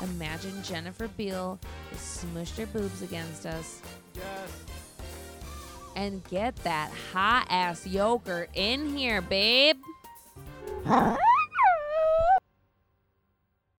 Imagine 0.02 0.62
Jennifer 0.62 1.08
Beals 1.08 1.58
smushed 1.94 2.58
her 2.58 2.66
boobs 2.66 3.00
against 3.00 3.46
us 3.46 3.80
Yes. 4.16 4.75
And 5.96 6.22
get 6.24 6.54
that 6.56 6.92
hot 7.12 7.46
ass 7.50 7.86
yogurt 7.86 8.50
in 8.54 8.96
here, 8.96 9.20
babe. 9.22 9.78